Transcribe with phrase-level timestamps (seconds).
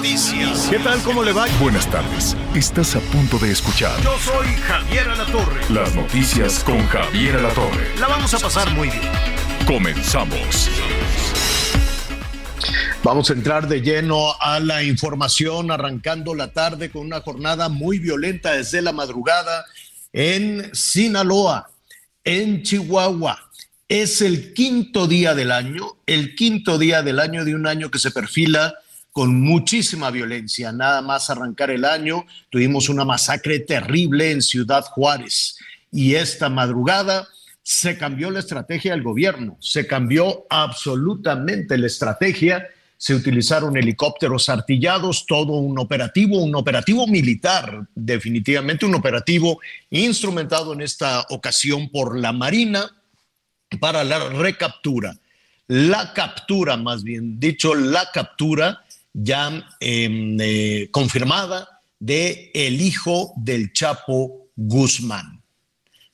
[0.00, 0.68] noticias.
[0.70, 0.98] ¿qué tal?
[1.02, 1.46] ¿Cómo le va?
[1.60, 2.34] Buenas tardes.
[2.54, 5.60] Estás a punto de escuchar Yo soy Javier Alatorre.
[5.68, 7.98] las noticias con Javier Alatorre.
[7.98, 9.02] La vamos a pasar muy bien.
[9.66, 10.70] Comenzamos.
[13.04, 17.98] Vamos a entrar de lleno a la información, arrancando la tarde con una jornada muy
[17.98, 19.66] violenta desde la madrugada
[20.14, 21.68] en Sinaloa,
[22.24, 23.50] en Chihuahua.
[23.86, 27.98] Es el quinto día del año, el quinto día del año de un año que
[27.98, 28.72] se perfila
[29.20, 30.72] con muchísima violencia.
[30.72, 35.58] Nada más arrancar el año, tuvimos una masacre terrible en Ciudad Juárez.
[35.92, 37.28] Y esta madrugada
[37.62, 45.26] se cambió la estrategia del gobierno, se cambió absolutamente la estrategia, se utilizaron helicópteros artillados,
[45.26, 52.32] todo un operativo, un operativo militar, definitivamente un operativo instrumentado en esta ocasión por la
[52.32, 52.90] Marina
[53.80, 55.14] para la recaptura,
[55.66, 58.82] la captura más bien dicho, la captura
[59.12, 65.42] ya em, eh, confirmada de el hijo del Chapo Guzmán,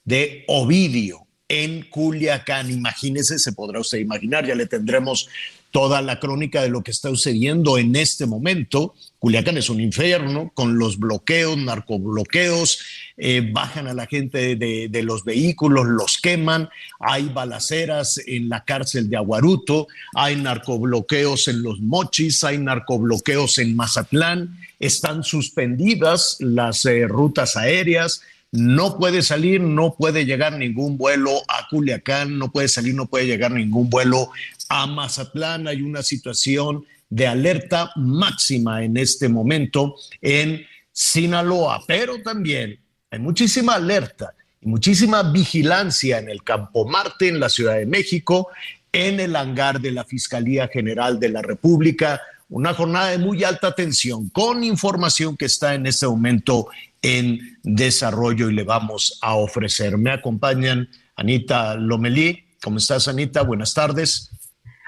[0.05, 2.71] de Ovidio en Culiacán.
[2.71, 5.29] Imagínese, se podrá usted imaginar, ya le tendremos
[5.77, 8.95] toda la crónica de lo que está sucediendo en este momento.
[9.19, 12.79] Culiacán es un infierno con los bloqueos, narcobloqueos,
[13.19, 19.11] eh, bajan a la gente de, los vehículos, los queman, hay balaceras en la cárcel
[19.11, 27.07] de Aguaruto, hay narcobloqueos en los mochis, hay narcobloqueos en Mazatlán, están suspendidas las eh,
[27.07, 28.23] rutas aéreas,
[28.53, 33.27] no puede salir, no puede llegar ningún vuelo a Culiacán, no puede salir, no puede
[33.27, 34.31] llegar ningún vuelo
[34.69, 35.69] a Mazatlán.
[35.69, 43.75] Hay una situación de alerta máxima en este momento en Sinaloa, pero también hay muchísima
[43.75, 48.49] alerta y muchísima vigilancia en el Campo Marte, en la Ciudad de México,
[48.93, 52.21] en el hangar de la Fiscalía General de la República.
[52.49, 56.69] Una jornada de muy alta tensión con información que está en este momento
[57.03, 59.99] en desarrollo y le vamos a ofrecer.
[59.99, 62.45] Me acompañan Anita Lomelí.
[62.63, 63.43] ¿Cómo estás, Anita?
[63.43, 64.31] Buenas tardes.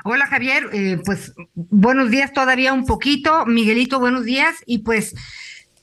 [0.04, 3.44] Hola Javier, eh, pues buenos días todavía un poquito.
[3.47, 4.54] Miguelito, buenos días.
[4.64, 5.14] Y pues,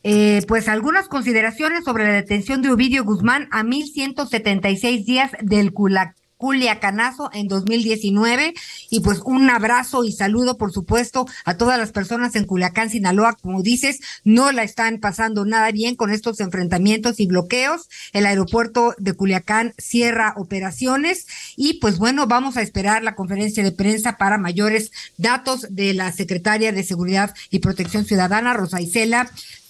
[0.04, 6.16] eh, pues algunas consideraciones sobre la detención de Ovidio Guzmán a 1176 días del Culac.
[6.38, 8.54] Culiacanazo en 2019
[8.90, 13.34] y pues un abrazo y saludo por supuesto a todas las personas en Culiacán, Sinaloa,
[13.42, 17.90] como dices, no la están pasando nada bien con estos enfrentamientos y bloqueos.
[18.14, 23.72] El aeropuerto de Culiacán cierra operaciones y pues bueno, vamos a esperar la conferencia de
[23.72, 29.30] prensa para mayores datos de la secretaria de Seguridad y Protección Ciudadana, Rosa Isela.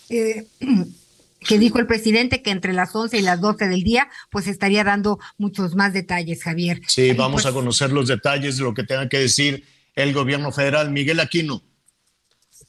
[0.09, 0.47] Eh,
[1.47, 4.83] que dijo el presidente que entre las 11 y las 12 del día, pues estaría
[4.83, 6.81] dando muchos más detalles, Javier.
[6.87, 10.51] Sí, vamos pues, a conocer los detalles de lo que tenga que decir el gobierno
[10.51, 10.91] federal.
[10.91, 11.63] Miguel Aquino.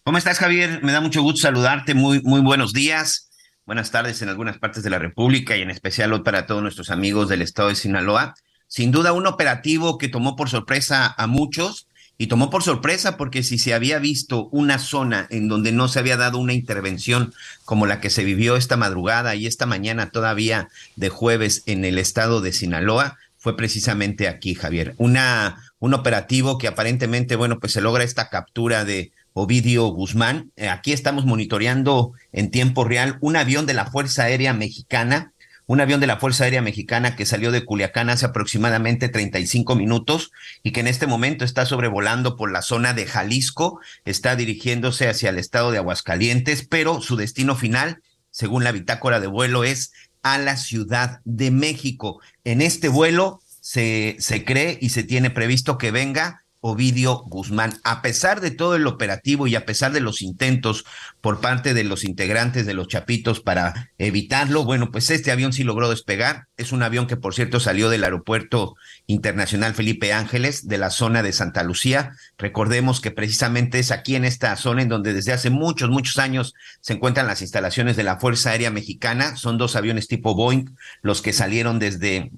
[0.05, 0.83] ¿Cómo estás, Javier?
[0.83, 1.95] Me da mucho gusto saludarte.
[1.95, 3.31] Muy, muy buenos días.
[3.65, 6.91] Buenas tardes en algunas partes de la República y en especial hoy para todos nuestros
[6.91, 8.35] amigos del estado de Sinaloa.
[8.69, 11.89] Sin duda, un operativo que tomó por sorpresa a muchos
[12.19, 15.99] y tomó por sorpresa porque si se había visto una zona en donde no se
[15.99, 17.35] había dado una intervención
[17.65, 21.99] como la que se vivió esta madrugada y esta mañana todavía de jueves en el
[21.99, 24.95] estado de Sinaloa, fue precisamente aquí, Javier.
[24.97, 30.51] Una, un operativo que aparentemente, bueno, pues se logra esta captura de Ovidio Guzmán.
[30.57, 35.33] Eh, aquí estamos monitoreando en tiempo real un avión de la Fuerza Aérea Mexicana,
[35.67, 40.31] un avión de la Fuerza Aérea Mexicana que salió de Culiacán hace aproximadamente 35 minutos
[40.63, 45.31] y que en este momento está sobrevolando por la zona de Jalisco, está dirigiéndose hacia
[45.31, 49.93] el estado de Aguascalientes, pero su destino final, según la bitácora de vuelo, es
[50.23, 52.21] a la Ciudad de México.
[52.45, 57.79] En este vuelo se, se cree y se tiene previsto que venga Ovidio Guzmán.
[57.85, 60.85] A pesar de todo el operativo y a pesar de los intentos
[61.21, 65.65] por parte de los integrantes de los Chapitos para evitarlo, bueno, pues este avión sí
[65.65, 66.49] logró despegar.
[66.57, 68.75] Es un avión que, por cierto, salió del aeropuerto
[69.07, 72.17] internacional Felipe Ángeles de la zona de Santa Lucía.
[72.39, 76.55] Recordemos que precisamente es aquí en esta zona en donde desde hace muchos, muchos años
[76.81, 79.37] se encuentran las instalaciones de la Fuerza Aérea Mexicana.
[79.37, 82.31] Son dos aviones tipo Boeing los que salieron desde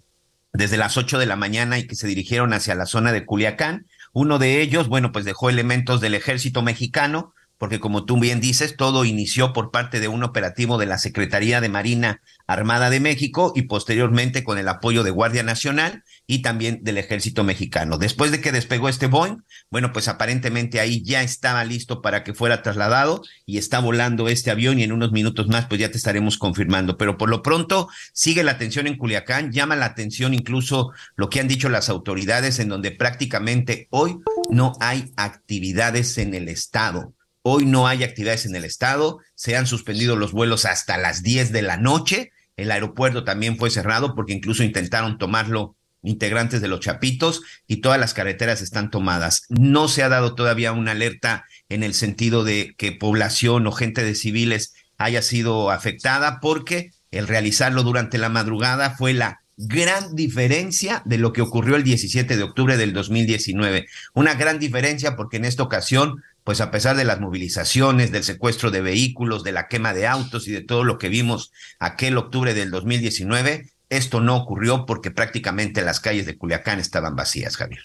[0.53, 3.87] desde las 8 de la mañana y que se dirigieron hacia la zona de Culiacán
[4.21, 8.77] Uno de ellos, bueno, pues dejó elementos del ejército mexicano, porque como tú bien dices,
[8.77, 13.53] todo inició por parte de un operativo de la Secretaría de Marina Armada de México
[13.55, 17.99] y posteriormente con el apoyo de Guardia Nacional y también del Ejército Mexicano.
[17.99, 22.33] Después de que despegó este Boeing, bueno, pues aparentemente ahí ya estaba listo para que
[22.33, 25.99] fuera trasladado y está volando este avión y en unos minutos más pues ya te
[25.99, 26.97] estaremos confirmando.
[26.97, 31.41] Pero por lo pronto sigue la atención en Culiacán, llama la atención incluso lo que
[31.41, 34.21] han dicho las autoridades en donde prácticamente hoy
[34.51, 37.13] no hay actividades en el estado
[37.51, 41.51] Hoy no hay actividades en el estado, se han suspendido los vuelos hasta las 10
[41.51, 42.31] de la noche.
[42.59, 48.01] El aeropuerto también fue cerrado porque incluso intentaron tomarlo integrantes de los Chapitos y todas
[48.01, 49.45] las carreteras están tomadas.
[49.49, 54.03] No se ha dado todavía una alerta en el sentido de que población o gente
[54.03, 61.03] de civiles haya sido afectada porque el realizarlo durante la madrugada fue la gran diferencia
[61.05, 63.87] de lo que ocurrió el 17 de octubre del 2019.
[64.15, 68.71] Una gran diferencia porque en esta ocasión pues a pesar de las movilizaciones, del secuestro
[68.71, 72.55] de vehículos, de la quema de autos y de todo lo que vimos aquel octubre
[72.55, 77.83] del 2019, esto no ocurrió porque prácticamente las calles de Culiacán estaban vacías, Javier.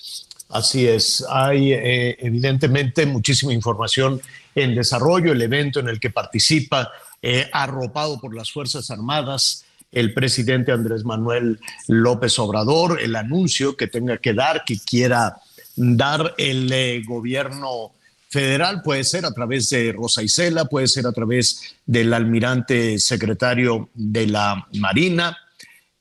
[0.47, 4.21] Así es, hay eh, evidentemente muchísima información
[4.55, 6.89] en desarrollo, el evento en el que participa,
[7.21, 11.59] eh, arropado por las Fuerzas Armadas, el presidente Andrés Manuel
[11.89, 15.35] López Obrador, el anuncio que tenga que dar, que quiera
[15.75, 17.91] dar el eh, gobierno
[18.33, 23.89] federal, puede ser a través de Rosa Isela, puede ser a través del almirante secretario
[23.93, 25.37] de la Marina,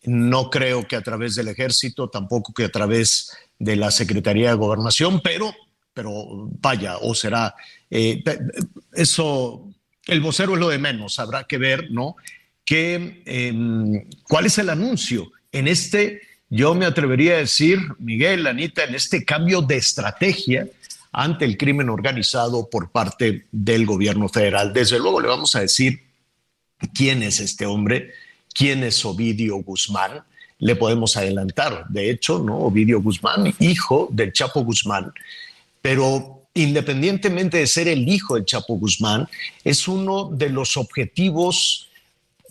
[0.05, 4.56] no creo que a través del ejército, tampoco que a través de la Secretaría de
[4.56, 5.55] Gobernación, pero,
[5.93, 7.55] pero vaya, o será,
[7.90, 8.25] eh,
[8.94, 9.69] eso,
[10.06, 12.17] el vocero es lo de menos, habrá que ver, ¿no?
[12.67, 18.94] Em, ¿Cuál es el anuncio en este, yo me atrevería a decir, Miguel, Anita, en
[18.94, 20.67] este cambio de estrategia?
[21.12, 24.73] Ante el crimen organizado por parte del gobierno federal.
[24.73, 26.03] Desde luego le vamos a decir
[26.94, 28.12] quién es este hombre,
[28.55, 30.25] quién es Ovidio Guzmán.
[30.59, 32.56] Le podemos adelantar, de hecho, ¿no?
[32.59, 35.12] Ovidio Guzmán, hijo del Chapo Guzmán,
[35.82, 39.29] pero independientemente de ser el hijo del Chapo Guzmán,
[39.65, 41.88] es uno de los objetivos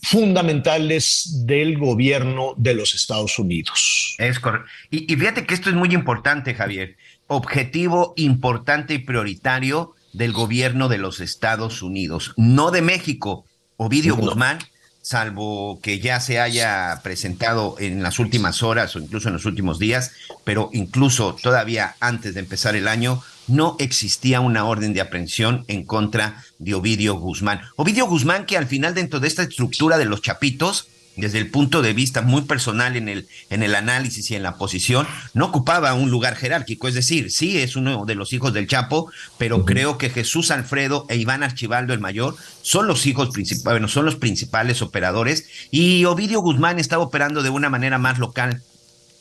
[0.04, 4.16] fundamentales del gobierno de los Estados Unidos.
[4.18, 4.68] Es correcto.
[4.90, 6.98] Y, y, fíjate que esto es muy importante, Javier
[7.32, 13.46] objetivo importante y prioritario del gobierno de los Estados Unidos, no de México.
[13.78, 14.60] Ovidio Guzmán,
[15.02, 19.80] salvo que ya se haya presentado en las últimas horas o incluso en los últimos
[19.80, 20.12] días,
[20.44, 25.86] pero incluso todavía antes de empezar el año, no existía una orden de aprehensión en
[25.86, 27.62] contra de Ovidio Guzmán.
[27.78, 31.82] Ovidio Guzmán, que al final dentro de esta estructura de los chapitos, desde el punto
[31.82, 35.94] de vista muy personal en el, en el análisis y en la posición, no ocupaba
[35.94, 36.88] un lugar jerárquico.
[36.88, 41.06] Es decir, sí es uno de los hijos del Chapo, pero creo que Jesús Alfredo
[41.10, 45.48] e Iván Archibaldo el mayor son los hijos principales, bueno, son los principales operadores.
[45.70, 48.62] Y Ovidio Guzmán estaba operando de una manera más local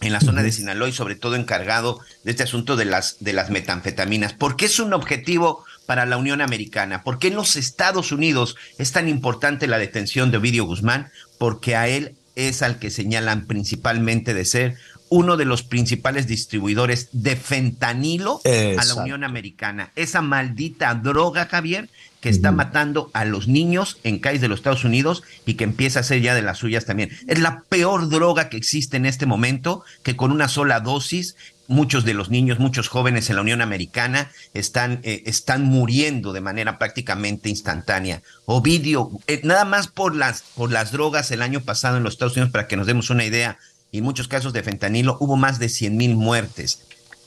[0.00, 3.32] en la zona de Sinaloa y sobre todo encargado de este asunto de las, de
[3.32, 4.32] las metanfetaminas.
[4.32, 7.02] ¿Por qué es un objetivo para la Unión Americana?
[7.02, 11.10] ¿Por qué en los Estados Unidos es tan importante la detención de Ovidio Guzmán?
[11.40, 14.76] Porque a él es al que señalan principalmente de ser
[15.08, 19.90] uno de los principales distribuidores de fentanilo a la Unión Americana.
[19.96, 21.88] Esa maldita droga, Javier,
[22.20, 26.00] que está matando a los niños en calles de los Estados Unidos y que empieza
[26.00, 27.10] a ser ya de las suyas también.
[27.26, 31.36] Es la peor droga que existe en este momento, que con una sola dosis
[31.70, 36.40] muchos de los niños, muchos jóvenes en la Unión Americana están, eh, están muriendo de
[36.40, 38.22] manera prácticamente instantánea.
[38.44, 42.36] Ovidio, eh, nada más por las, por las drogas el año pasado en los Estados
[42.36, 43.58] Unidos, para que nos demos una idea,
[43.92, 46.82] y muchos casos de fentanilo, hubo más de 100 mil muertes.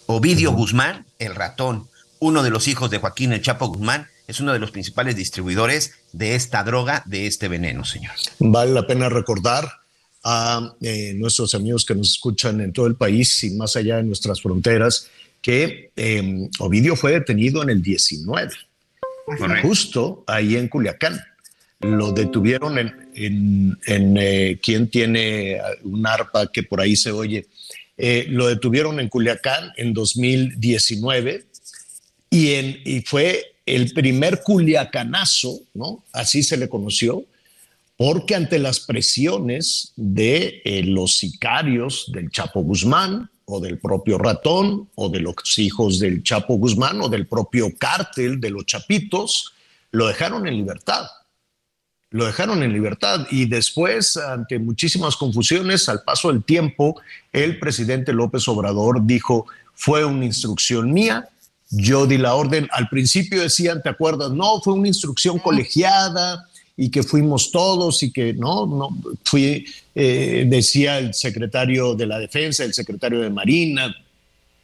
[0.05, 1.87] Ovidio Guzmán, el ratón,
[2.19, 5.93] uno de los hijos de Joaquín el Chapo Guzmán, es uno de los principales distribuidores
[6.11, 8.13] de esta droga, de este veneno, señor.
[8.39, 9.82] Vale la pena recordar
[10.23, 14.03] a eh, nuestros amigos que nos escuchan en todo el país y más allá de
[14.03, 15.09] nuestras fronteras,
[15.41, 18.51] que em, Ovidio fue detenido en el 19,
[19.61, 21.19] justo ahí en Culiacán.
[21.81, 27.45] Lo detuvieron en, en, eh, quien tiene un arpa que por ahí se oye.
[27.97, 31.45] Eh, lo detuvieron en Culiacán en 2019
[32.29, 36.03] y, en, y fue el primer culiacanazo, ¿no?
[36.11, 37.25] Así se le conoció,
[38.05, 44.89] porque ante las presiones de eh, los sicarios del Chapo Guzmán o del propio ratón
[44.95, 49.53] o de los hijos del Chapo Guzmán o del propio cártel de los Chapitos,
[49.91, 51.05] lo dejaron en libertad.
[52.09, 56.99] Lo dejaron en libertad y después, ante muchísimas confusiones, al paso del tiempo,
[57.31, 59.45] el presidente López Obrador dijo,
[59.75, 61.29] fue una instrucción mía,
[61.69, 64.31] yo di la orden, al principio decían, ¿te acuerdas?
[64.31, 68.89] No, fue una instrucción colegiada y que fuimos todos y que no, no,
[69.23, 73.95] fui, eh, decía el secretario de la Defensa, el secretario de Marina,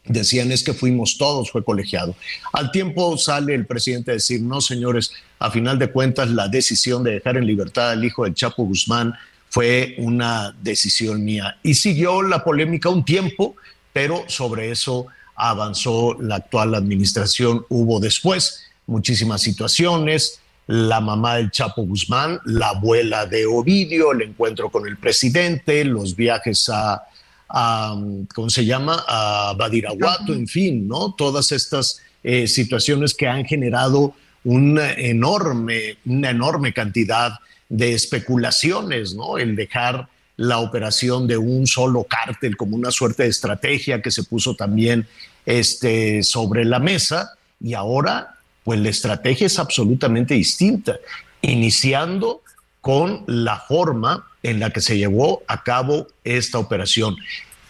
[0.06, 2.16] decían es que fuimos todos, fue colegiado.
[2.52, 7.04] Al tiempo sale el presidente a decir, no señores, a final de cuentas la decisión
[7.04, 9.14] de dejar en libertad al hijo del Chapo Guzmán
[9.50, 11.58] fue una decisión mía.
[11.64, 13.56] Y siguió la polémica un tiempo,
[13.94, 17.66] pero sobre eso avanzó la actual administración.
[17.70, 20.39] Hubo después muchísimas situaciones,
[20.70, 26.16] la mamá del Chapo Guzmán, la abuela de Ovidio, el encuentro con el presidente, los
[26.16, 27.02] viajes a,
[28.36, 31.16] ¿cómo se llama?, a Badiraguato, en fin, ¿no?
[31.18, 39.40] Todas estas eh, situaciones que han generado una enorme, una enorme cantidad de especulaciones, ¿no?
[39.40, 40.08] El dejar
[40.38, 45.08] la operación de un solo cártel como una suerte de estrategia que se puso también
[45.48, 50.98] este, sobre la mesa y ahora pues la estrategia es absolutamente distinta,
[51.42, 52.42] iniciando
[52.82, 57.16] con la forma en la que se llevó a cabo esta operación,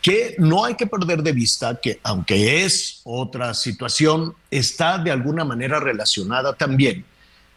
[0.02, 5.44] que no hay que perder de vista que aunque es otra situación, está de alguna
[5.44, 7.06] manera relacionada también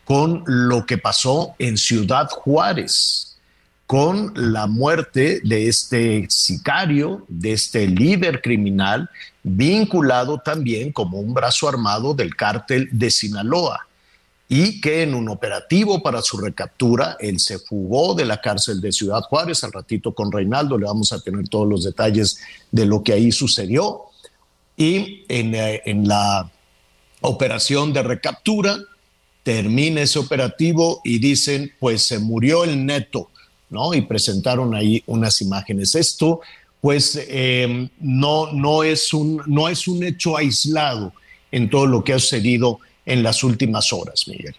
[0.05, 3.33] con lo que pasó en Ciudad Juárez
[3.87, 9.11] con la muerte de este sicario, de este líder criminal,
[9.43, 13.87] vinculado también como un brazo armado del cártel de Sinaloa,
[14.49, 18.93] y que en un operativo para su recaptura, él se fugó de la cárcel de
[18.93, 19.65] Ciudad Juárez.
[19.65, 22.39] Al ratito con Reinaldo le vamos a tener todos los detalles
[22.71, 24.03] de lo que ahí sucedió.
[24.77, 26.51] Y en, eh, en la
[27.23, 28.77] operación de recaptura,
[29.43, 33.31] termina ese operativo y dicen, pues se murió el neto
[33.73, 33.95] ¿no?
[33.95, 35.95] Y presentaron ahí unas imágenes.
[35.95, 36.43] Esto,
[36.83, 41.15] pues, eh, no, no, es un, no es un hecho aislado
[41.51, 44.55] en todo lo que ha sucedido en las últimas horas, Miguel.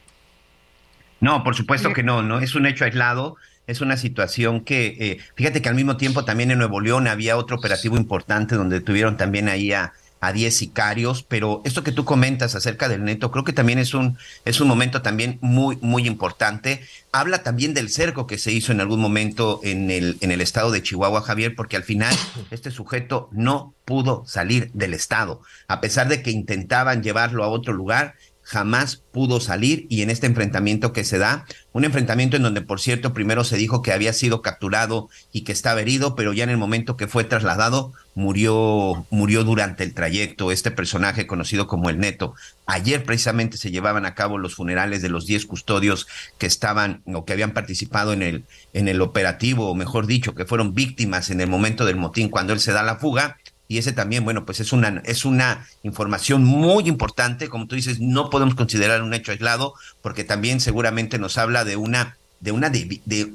[1.20, 3.38] No, por supuesto que no, no es un hecho aislado
[3.68, 7.38] es una situación que, eh, fíjate que al mismo tiempo también en Nuevo León había
[7.38, 12.06] otro operativo importante donde tuvieron también ahí a, a 10 sicarios, pero esto que tú
[12.06, 16.08] comentas acerca del neto, creo que también es un, es un momento también muy, muy
[16.08, 16.80] importante.
[17.12, 20.72] Habla también del cerco que se hizo en algún momento en el, en el estado
[20.72, 22.16] de Chihuahua, Javier, porque al final
[22.52, 27.74] este sujeto no pudo salir del estado, a pesar de que intentaban llevarlo a otro
[27.74, 32.62] lugar, jamás pudo salir y en este enfrentamiento que se da, un enfrentamiento en donde,
[32.62, 36.44] por cierto, primero se dijo que había sido capturado y que estaba herido, pero ya
[36.44, 41.90] en el momento que fue trasladado, murió, murió durante el trayecto este personaje conocido como
[41.90, 42.36] el Neto.
[42.66, 46.08] Ayer precisamente se llevaban a cabo los funerales de los 10 custodios
[46.38, 50.46] que estaban o que habían participado en el, en el operativo, o mejor dicho, que
[50.46, 53.38] fueron víctimas en el momento del motín cuando él se da la fuga
[53.74, 58.00] y ese también, bueno, pues es una, es una información muy importante, como tú dices,
[58.00, 62.70] no podemos considerar un hecho aislado, porque también seguramente nos habla de una, de una
[62.70, 63.34] de, de,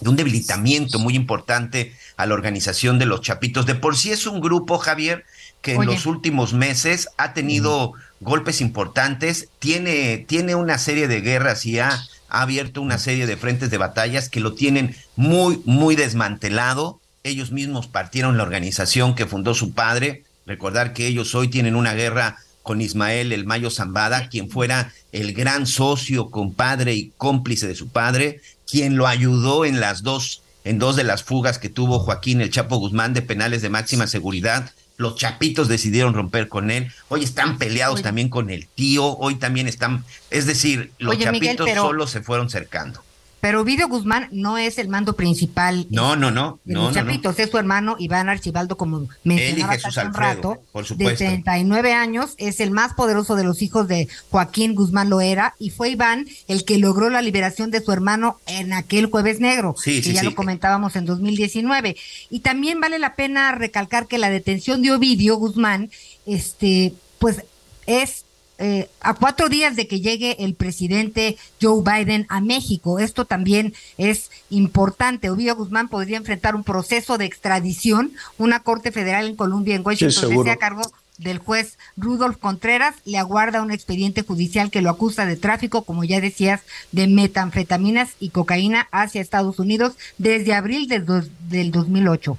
[0.00, 3.64] un debilitamiento muy importante a la organización de los chapitos.
[3.64, 5.24] De por sí es un grupo, Javier,
[5.62, 11.64] que en los últimos meses ha tenido golpes importantes, tiene, tiene una serie de guerras
[11.64, 11.90] y ha,
[12.28, 17.52] ha abierto una serie de frentes de batallas que lo tienen muy, muy desmantelado ellos
[17.52, 20.24] mismos partieron la organización que fundó su padre.
[20.46, 25.32] Recordar que ellos hoy tienen una guerra con Ismael el Mayo Zambada, quien fuera el
[25.32, 30.78] gran socio, compadre y cómplice de su padre, quien lo ayudó en las dos, en
[30.78, 34.72] dos de las fugas que tuvo Joaquín el Chapo Guzmán de penales de máxima seguridad.
[34.96, 36.92] Los chapitos decidieron romper con él.
[37.08, 39.16] Hoy están peleados también con el tío.
[39.16, 43.02] Hoy también están, es decir, los chapitos solo se fueron cercando.
[43.40, 45.86] Pero Ovidio Guzmán no es el mando principal.
[45.90, 46.60] No, no, no.
[46.64, 51.24] De los Chapitos, es su hermano Iván Archibaldo, como mencionaba hace un rato, por supuesto.
[51.24, 55.70] de 39 años, es el más poderoso de los hijos de Joaquín Guzmán Loera, y
[55.70, 60.00] fue Iván el que logró la liberación de su hermano en aquel Jueves Negro, que
[60.00, 61.96] ya lo comentábamos en 2019.
[62.28, 65.90] Y también vale la pena recalcar que la detención de Ovidio Guzmán,
[66.26, 67.42] este, pues
[67.86, 68.24] es
[68.62, 72.98] eh, a cuatro días de que llegue el presidente Joe Biden a México.
[72.98, 75.30] Esto también es importante.
[75.30, 78.12] Ovidio Guzmán podría enfrentar un proceso de extradición.
[78.36, 80.82] Una corte federal en Colombia, en Washington, a cargo
[81.16, 86.04] del juez Rudolf Contreras, le aguarda un expediente judicial que lo acusa de tráfico, como
[86.04, 86.60] ya decías,
[86.92, 91.06] de metanfetaminas y cocaína hacia Estados Unidos desde abril del,
[91.48, 92.36] del 2008.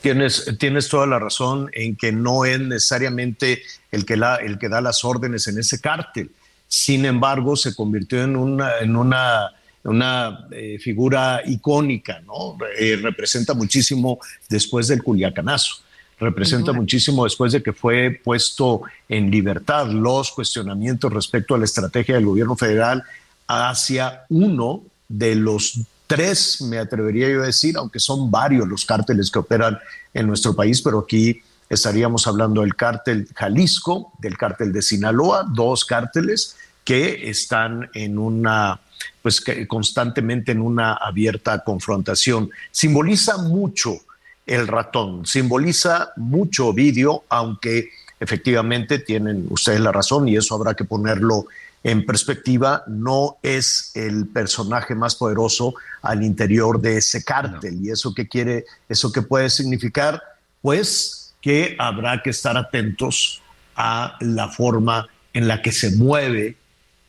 [0.00, 4.68] Tienes, tienes toda la razón en que no es necesariamente el que, la, el que
[4.68, 6.30] da las órdenes en ese cártel.
[6.68, 9.52] Sin embargo, se convirtió en una, en una,
[9.84, 12.56] una eh, figura icónica, ¿no?
[12.78, 15.82] Eh, representa muchísimo después del Culiacanazo.
[16.20, 22.16] representa muchísimo después de que fue puesto en libertad los cuestionamientos respecto a la estrategia
[22.16, 23.02] del gobierno federal
[23.46, 29.30] hacia uno de los tres, me atrevería yo a decir, aunque son varios los cárteles
[29.30, 29.78] que operan
[30.12, 35.84] en nuestro país, pero aquí estaríamos hablando del cártel Jalisco, del cártel de Sinaloa, dos
[35.84, 38.80] cárteles que están en una,
[39.20, 42.50] pues constantemente en una abierta confrontación.
[42.70, 43.98] Simboliza mucho
[44.46, 50.84] el ratón, simboliza mucho vídeo, aunque efectivamente tienen ustedes la razón y eso habrá que
[50.84, 51.46] ponerlo
[51.84, 57.84] en perspectiva, no es el personaje más poderoso al interior de ese cártel.
[57.84, 60.22] ¿Y eso qué quiere, eso qué puede significar?
[60.60, 63.40] Pues que habrá que estar atentos
[63.76, 66.56] a la forma en la que se mueve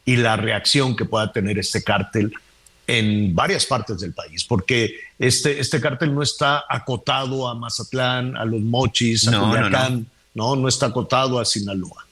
[0.06, 2.32] y la reacción que pueda tener este cártel
[2.86, 8.46] en varias partes del país, porque este, este cártel no está acotado a Mazatlán, a
[8.46, 12.08] los Mochis, a Culiacán, no, no está acotado a Sinaloa.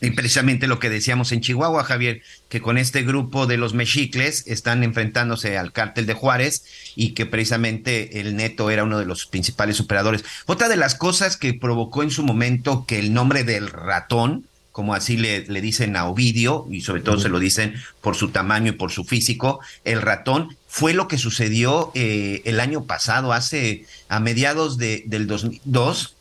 [0.00, 4.44] Y precisamente lo que decíamos en Chihuahua, Javier, que con este grupo de los mexicles
[4.46, 6.64] están enfrentándose al cártel de Juárez
[6.96, 10.24] y que precisamente el Neto era uno de los principales operadores.
[10.46, 14.94] Otra de las cosas que provocó en su momento que el nombre del ratón, como
[14.94, 18.72] así le, le dicen a Ovidio, y sobre todo se lo dicen por su tamaño
[18.72, 23.84] y por su físico, el ratón fue lo que sucedió eh, el año pasado, hace
[24.08, 26.16] a mediados de, del 2002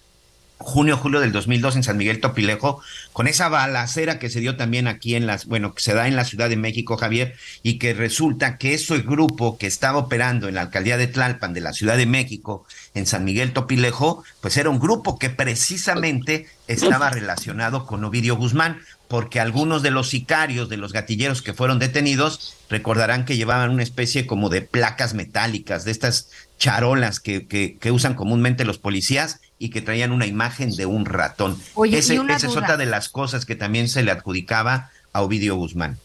[0.62, 2.82] junio, julio del 2002 en San Miguel Topilejo,
[3.14, 6.16] con esa balacera que se dio también aquí en las, bueno, que se da en
[6.16, 10.56] la Ciudad de México, Javier, y que resulta que ese grupo que estaba operando en
[10.56, 14.70] la alcaldía de Tlalpan de la Ciudad de México, en San Miguel Topilejo, pues era
[14.70, 20.78] un grupo que precisamente estaba relacionado con Ovidio Guzmán, porque algunos de los sicarios, de
[20.78, 25.92] los gatilleros que fueron detenidos, recordarán que llevaban una especie como de placas metálicas, de
[25.92, 31.06] estas charolas que, que, usan comúnmente los policías y que traían una imagen de un
[31.06, 31.56] ratón.
[31.76, 35.56] Oye, Ese, esa es otra de las cosas que también se le adjudicaba a Ovidio
[35.56, 36.00] Guzmán.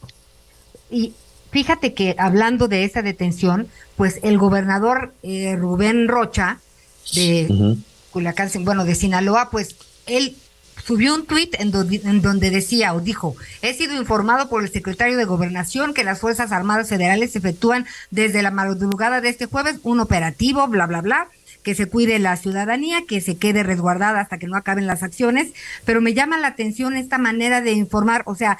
[0.90, 1.14] Y
[1.52, 3.66] fíjate que hablando de esa detención,
[3.96, 6.58] pues el gobernador eh, Rubén Rocha
[7.14, 7.78] de
[8.10, 10.36] Culiacán, bueno, de Sinaloa, pues él
[10.84, 15.16] subió un tuit en, en, donde decía o dijo, he sido informado por el secretario
[15.16, 20.00] de Gobernación que las Fuerzas Armadas Federales efectúan desde la madrugada de este jueves un
[20.00, 21.28] operativo, bla, bla, bla,
[21.66, 25.48] que se cuide la ciudadanía, que se quede resguardada hasta que no acaben las acciones,
[25.84, 28.56] pero me llama la atención esta manera de informar, o sea,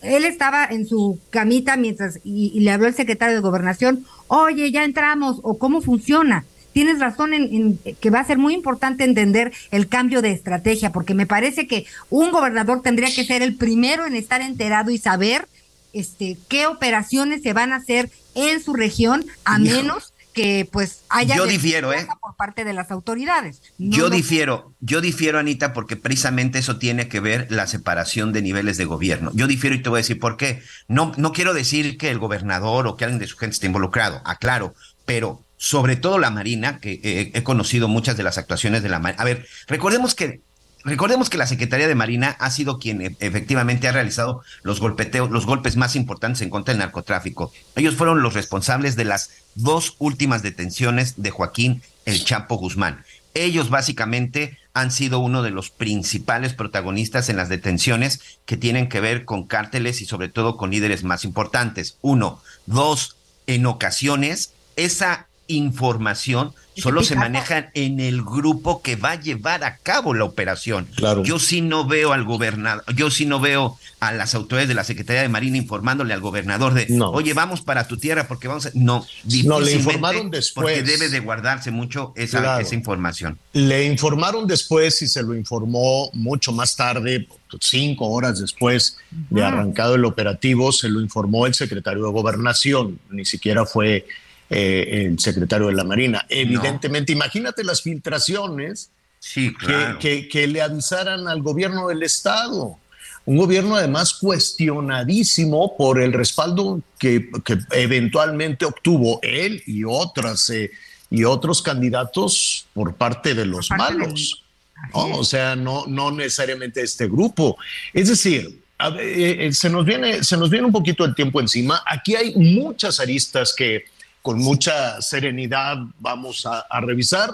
[0.00, 4.84] él estaba en su camita mientras y le habló el secretario de Gobernación, oye, ya
[4.84, 9.86] entramos, o cómo funciona tienes razón en, que va a ser muy importante entender el
[9.88, 14.16] cambio de estrategia, porque me parece que un gobernador tendría que ser el primero en
[14.16, 15.46] estar enterado y saber
[15.92, 21.36] este qué operaciones se van a hacer en su región, a menos que pues haya
[21.36, 23.62] yo difiero eh por parte de las autoridades.
[23.78, 28.76] Yo difiero yo difiero Anita porque precisamente eso tiene que ver la separación de niveles
[28.76, 29.30] de gobierno.
[29.34, 30.62] Yo difiero y te voy a decir por qué.
[30.88, 34.20] No no quiero decir que el gobernador o que alguien de su gente esté involucrado
[34.24, 38.88] aclaro pero sobre todo la Marina, que eh, he conocido muchas de las actuaciones de
[38.88, 39.22] la Marina.
[39.22, 40.40] A ver, recordemos que
[40.84, 45.30] Recordemos que la Secretaría de Marina ha sido quien e, efectivamente ha realizado los golpeteos,
[45.30, 47.52] los golpes más importantes en contra del narcotráfico.
[47.76, 53.04] Ellos fueron los responsables de las dos últimas detenciones de Joaquín El Chapo Guzmán.
[53.34, 59.00] Ellos básicamente han sido uno de los principales protagonistas en las detenciones que tienen que
[59.00, 61.96] ver con cárteles y sobre todo con líderes más importantes.
[62.02, 63.16] Uno, dos,
[63.46, 69.76] en ocasiones esa información solo se maneja en el grupo que va a llevar a
[69.76, 70.88] cabo la operación.
[70.96, 71.22] Claro.
[71.22, 74.84] Yo sí no veo al gobernador, yo sí no veo a las autoridades de la
[74.84, 78.70] Secretaría de Marina informándole al gobernador de, oye, vamos para tu tierra porque vamos a...
[78.74, 79.06] No,
[79.44, 80.64] no le informaron después.
[80.64, 83.38] Porque debe de guardarse mucho esa, esa información.
[83.52, 87.28] Le informaron después y se lo informó mucho más tarde,
[87.60, 88.96] cinco horas después
[89.30, 94.06] de arrancado el operativo, se lo informó el secretario de Gobernación, ni siquiera fue
[94.54, 96.26] eh, el secretario de la Marina.
[96.28, 99.54] Evidentemente, imagínate las filtraciones sí,
[99.98, 102.78] que, que, le avisaran al gobierno del Estado.
[103.24, 110.70] Un gobierno además cuestionadísimo por el respaldo que, que eventualmente obtuvo él y otras eh,
[111.08, 114.44] y otros candidatos por parte de los malos.
[114.92, 117.56] O sea, no, no necesariamente este grupo.
[117.94, 118.60] Es decir,
[118.98, 121.82] eh, se, nos viene, se nos viene un poquito el tiempo encima.
[121.86, 123.84] Aquí hay muchas aristas que,
[124.22, 127.30] con mucha serenidad vamos a, revisar.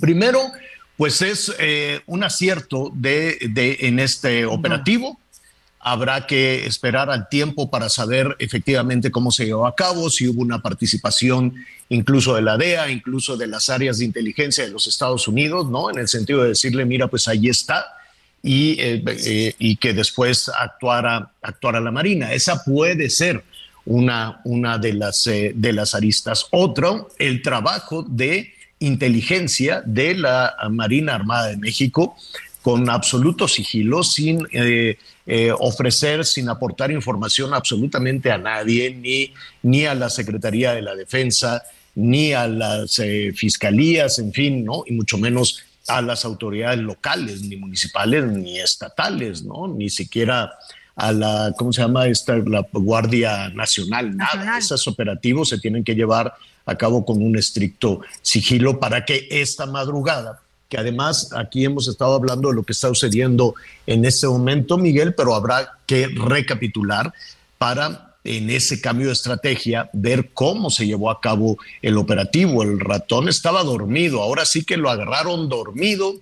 [0.00, 0.40] Primero,
[0.96, 3.36] pues es eh, un acierto de,
[3.80, 5.18] en este operativo
[5.80, 10.42] Habrá que esperar al tiempo para saber efectivamente cómo se llevó a cabo, si hubo
[10.42, 11.54] una participación
[11.88, 15.88] incluso de la DEA, incluso de las áreas de inteligencia de los Estados Unidos, ¿no?
[15.88, 17.86] En el sentido de decirle, mira, pues ahí está,
[18.42, 22.32] y, eh, eh, y que después actuara, actuara la Marina.
[22.32, 23.44] Esa puede ser
[23.88, 26.46] una, una de, las, eh, de las aristas.
[26.50, 32.14] Otro, el trabajo de inteligencia de la Marina Armada de México
[32.60, 39.86] con absoluto sigilo, sin eh, eh, ofrecer, sin aportar información absolutamente a nadie, ni, ni
[39.86, 41.62] a la Secretaría de la Defensa,
[41.94, 43.00] ni a las
[43.34, 44.84] fiscalías, en fin, ¿no?
[44.86, 49.66] Y mucho menos a las autoridades locales, ni municipales, ni estatales, ¿no?
[49.66, 50.52] Ni siquiera
[50.98, 52.36] a la, ¿cómo se llama esta?
[52.38, 54.58] La Guardia Nacional, nada.
[54.58, 56.34] Esos operativos se tienen que llevar
[56.66, 62.14] a cabo con un estricto sigilo para que esta madrugada, que además aquí hemos estado
[62.14, 63.54] hablando de lo que está sucediendo
[63.86, 67.14] en este momento, Miguel, pero habrá que recapitular
[67.58, 72.64] para en ese cambio de estrategia ver cómo se llevó a cabo el operativo.
[72.64, 76.16] El ratón estaba dormido, ahora sí que lo agarraron dormido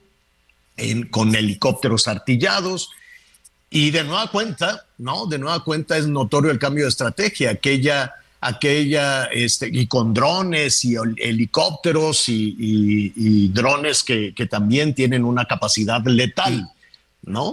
[1.11, 2.91] con helicópteros artillados.
[3.71, 5.27] Y de nueva cuenta, ¿no?
[5.27, 7.51] De nueva cuenta es notorio el cambio de estrategia.
[7.51, 16.05] Aquella aquella, este, y con drones y helicópteros y, drones que, también tienen una capacidad
[16.05, 16.71] letal,
[17.23, 17.53] ¿no?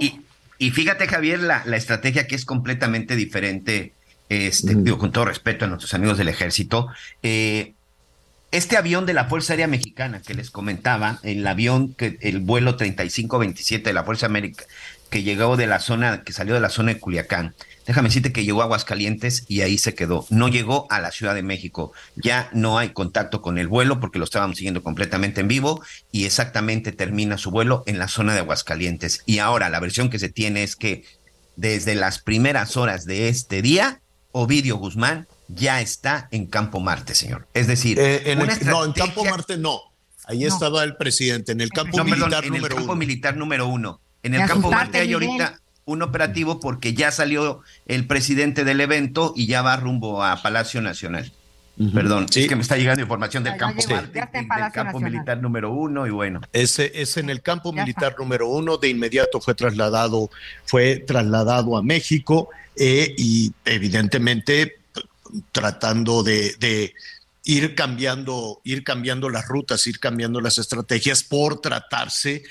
[0.59, 3.93] Y, fíjate, Javier, la, la, estrategia que es completamente diferente,
[4.29, 6.87] este, digo, con todo respeto a nuestros amigos del ejército,
[7.21, 7.73] eh,
[8.51, 12.75] este avión de la Fuerza Aérea Mexicana que les comentaba, el avión, que el vuelo
[12.75, 14.65] 3527 de la Fuerza América,
[15.13, 17.53] que llegó de la zona, que salió de la zona de Culiacán,
[17.85, 20.25] Déjame decirte que llegó a Aguascalientes y ahí se quedó.
[20.29, 21.91] No llegó a la Ciudad de México.
[22.15, 26.25] Ya no hay contacto con el vuelo porque lo estábamos siguiendo completamente en vivo y
[26.25, 29.21] exactamente termina su vuelo en la zona de Aguascalientes.
[29.25, 31.03] Y ahora la versión que se tiene es que
[31.57, 37.47] desde las primeras horas de este día, Ovidio Guzmán ya está en Campo Marte, señor.
[37.53, 39.79] Es decir, eh, en no, en Campo Marte no.
[40.25, 43.99] Ahí estaba el presidente, en el campo militar en el campo militar número uno.
[44.23, 49.33] En el campo Marte hay ahorita un operativo porque ya salió el presidente del evento
[49.35, 51.31] y ya va rumbo a Palacio Nacional.
[51.93, 53.81] Perdón, es que me está llegando información del campo,
[54.71, 56.41] campo militar número uno y bueno.
[56.53, 60.29] Ese es en el campo militar número uno, de inmediato fue trasladado,
[60.65, 64.81] fue trasladado a México eh, y evidentemente
[65.51, 66.93] tratando de, de
[67.43, 72.43] ir cambiando, ir cambiando las rutas, ir cambiando las estrategias por tratarse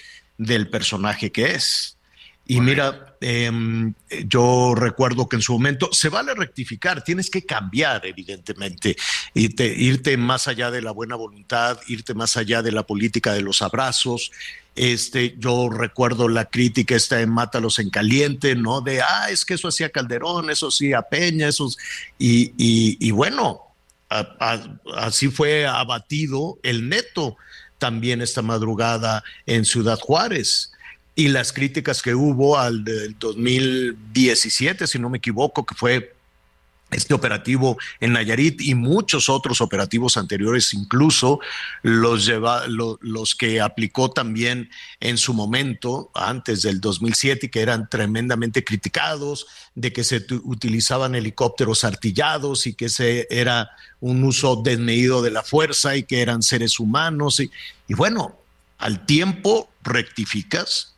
[0.44, 1.96] del personaje que es.
[2.44, 3.94] Y mira, em,
[4.26, 8.96] yo recuerdo que en su momento se vale rectificar, tienes que cambiar, evidentemente,
[9.32, 13.42] irte, irte más allá de la buena voluntad, irte más allá de la política de
[13.42, 14.32] los abrazos.
[14.74, 18.80] Este, yo recuerdo la crítica esta de Mátalos en caliente, ¿no?
[18.80, 21.78] De, ah, es que eso hacía Calderón, eso sí, a Peña, esos.
[22.18, 23.60] Y, y, bueno,
[24.96, 27.36] así fue abatido el neto
[27.82, 30.70] también esta madrugada en Ciudad Juárez.
[31.16, 36.14] Y las críticas que hubo al del 2017, si no me equivoco, que fue
[36.92, 41.40] este operativo en Nayarit y muchos otros operativos anteriores, incluso
[41.82, 48.62] los, lleva, los que aplicó también en su momento, antes del 2007, que eran tremendamente
[48.62, 55.30] criticados, de que se utilizaban helicópteros artillados y que ese era un uso desmedido de
[55.30, 57.40] la fuerza y que eran seres humanos.
[57.40, 58.36] Y bueno,
[58.78, 60.91] al tiempo rectificas,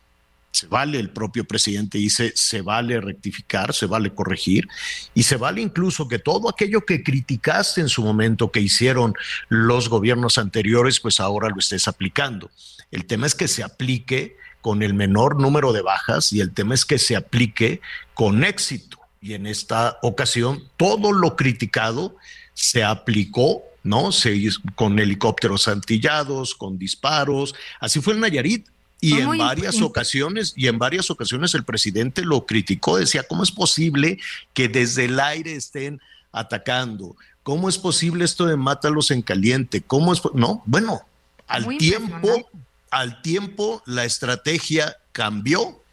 [0.55, 4.67] se vale, el propio presidente dice, se vale rectificar, se vale corregir
[5.13, 9.13] y se vale incluso que todo aquello que criticaste en su momento que hicieron
[9.49, 12.49] los gobiernos anteriores, pues ahora lo estés aplicando.
[12.91, 16.73] El tema es que se aplique con el menor número de bajas y el tema
[16.73, 17.81] es que se aplique
[18.13, 18.99] con éxito.
[19.21, 22.15] Y en esta ocasión todo lo criticado
[22.53, 24.11] se aplicó ¿no?
[24.11, 24.35] Se,
[24.73, 27.53] con helicópteros antillados, con disparos.
[27.79, 28.67] Así fue en Nayarit.
[29.05, 33.51] Y en varias ocasiones, y en varias ocasiones el presidente lo criticó, decía, ¿cómo es
[33.51, 34.19] posible
[34.53, 37.15] que desde el aire estén atacando?
[37.43, 39.81] ¿Cómo es posible esto de mátalos en caliente?
[39.81, 40.21] ¿Cómo es?
[40.33, 41.01] No, bueno,
[41.47, 42.49] al tiempo,
[42.89, 45.83] al tiempo la estrategia cambió.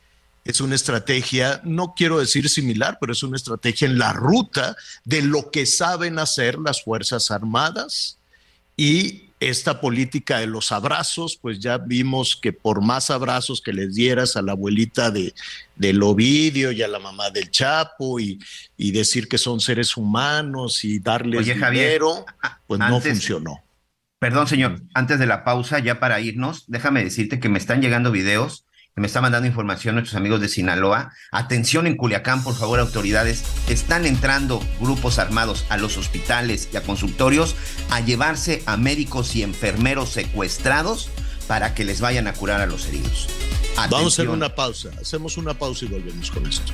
[0.45, 5.23] Es una estrategia, no quiero decir similar, pero es una estrategia en la ruta de
[5.23, 8.17] lo que saben hacer las Fuerzas Armadas
[8.77, 13.95] y esta política de los abrazos, pues ya vimos que por más abrazos que les
[13.95, 15.35] dieras a la abuelita de,
[15.77, 18.39] del Ovidio y a la mamá del Chapo y,
[18.77, 22.25] y decir que son seres humanos y darles dinero,
[22.67, 23.63] pues no funcionó.
[24.19, 28.13] Perdón, señor, antes de la pausa, ya para irnos, déjame decirte que me están llegando
[28.13, 31.15] videos me están dando información nuestros amigos de Sinaloa.
[31.31, 33.43] Atención en Culiacán, por favor, autoridades.
[33.69, 37.57] Están entrando grupos armados a los hospitales y a consultorios
[37.91, 41.09] a llevarse a médicos y enfermeros secuestrados
[41.49, 43.29] para que les vayan a curar a los heridos.
[43.77, 44.91] Vamos a hacer una pausa.
[45.01, 46.73] Hacemos una pausa y volvemos con esto.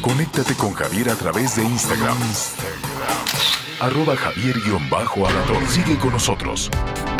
[0.00, 2.16] Conéctate con Javier a través de Instagram.
[3.80, 4.56] Arroba javier
[5.26, 5.66] Alador.
[5.66, 6.70] Sigue con nosotros.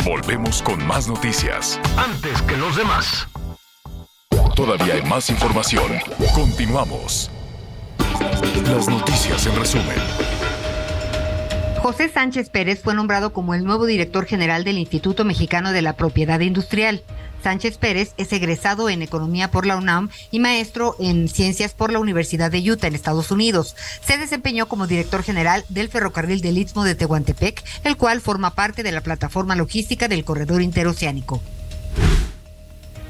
[0.05, 1.79] Volvemos con más noticias.
[1.97, 3.27] Antes que los demás.
[4.55, 5.91] Todavía hay más información.
[6.35, 7.31] Continuamos.
[8.63, 9.97] Las noticias en resumen.
[11.81, 15.93] José Sánchez Pérez fue nombrado como el nuevo director general del Instituto Mexicano de la
[15.93, 17.01] Propiedad Industrial.
[17.43, 21.97] Sánchez Pérez es egresado en Economía por la UNAM y maestro en Ciencias por la
[21.97, 23.75] Universidad de Utah en Estados Unidos.
[24.05, 28.83] Se desempeñó como director general del ferrocarril del Istmo de Tehuantepec, el cual forma parte
[28.83, 31.41] de la plataforma logística del corredor interoceánico.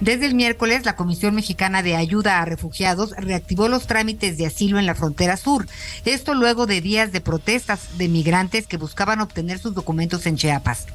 [0.02, 4.80] Desde el miércoles, la Comisión Mexicana de Ayuda a Refugiados reactivó los trámites de asilo
[4.80, 5.68] en la frontera sur.
[6.06, 10.88] Esto luego de días de protestas de migrantes que buscaban obtener sus documentos en Chiapas.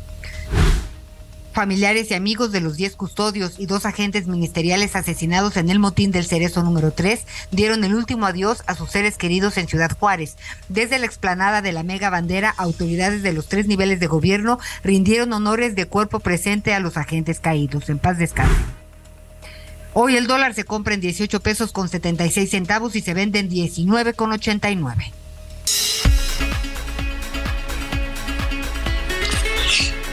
[1.53, 6.11] Familiares y amigos de los 10 custodios y dos agentes ministeriales asesinados en el motín
[6.11, 10.37] del Cerezo número 3 dieron el último adiós a sus seres queridos en Ciudad Juárez.
[10.69, 15.33] Desde la explanada de la mega bandera, autoridades de los tres niveles de gobierno rindieron
[15.33, 17.89] honores de cuerpo presente a los agentes caídos.
[17.89, 18.76] En paz descanse.
[19.99, 23.49] Hoy el dólar se compra en 18 pesos con 76 centavos y se vende en
[23.49, 25.11] 19 con 89.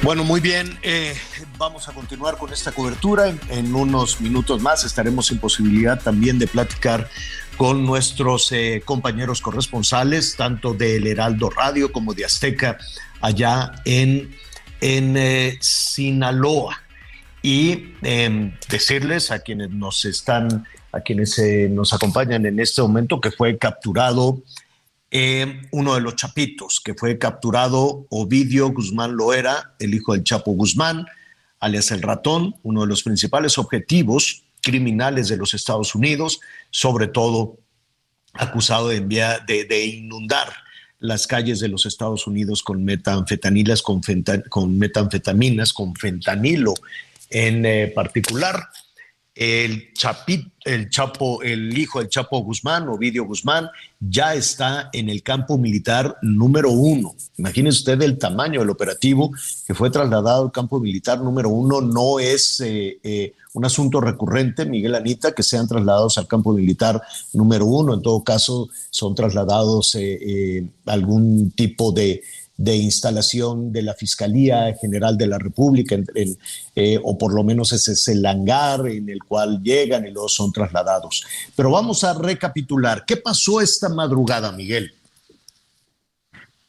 [0.02, 0.80] Bueno, muy bien.
[0.84, 1.14] Eh,
[1.58, 3.28] vamos a continuar con esta cobertura.
[3.50, 7.10] En, unos minutos más estaremos en posibilidad también de platicar
[7.58, 12.78] con nuestros eh, compañeros corresponsales, tanto del Heraldo Radio como de Azteca,
[13.20, 14.34] allá en,
[14.80, 16.83] en eh, Sinaloa.
[17.44, 21.38] Y em, decirles a quienes nos están, a quienes
[21.70, 24.42] nos acompañan en este momento, que fue capturado
[25.16, 30.54] eh, uno de los chapitos que fue capturado, Ovidio Guzmán Loera, el hijo del Chapo
[30.54, 31.06] Guzmán,
[31.60, 36.40] alias el ratón, uno de los principales objetivos criminales de los Estados Unidos,
[36.72, 37.60] sobre todo
[38.34, 40.52] acusado de, enviar, de, inundar
[40.98, 44.02] las calles de los Estados Unidos con metanfetanilas, con,
[44.50, 46.74] con metanfetaminas, con fentanilo
[47.34, 48.70] en eh, particular
[49.36, 49.90] el
[50.66, 53.68] el Chapo, el hijo del Chapo Guzmán, Ovidio Guzmán,
[54.00, 57.16] ya está en el campo militar número uno.
[57.38, 59.32] Imagínense usted el tamaño del operativo
[59.66, 61.82] que fue trasladado al campo militar número uno.
[61.82, 67.02] No es eh, eh, un asunto recurrente, Miguel Anita, que sean trasladados al campo militar
[67.34, 67.96] número uno.
[67.96, 69.98] En todo caso, son trasladados
[70.86, 72.22] algún tipo de
[72.64, 77.92] de instalación de la Fiscalía General de la República, eh, o por lo menos ese
[77.92, 81.26] es el hangar en el cual llegan y luego son trasladados.
[81.58, 83.04] Pero vamos a recapitular.
[83.06, 84.94] ¿Qué pasó esta madrugada, Miguel?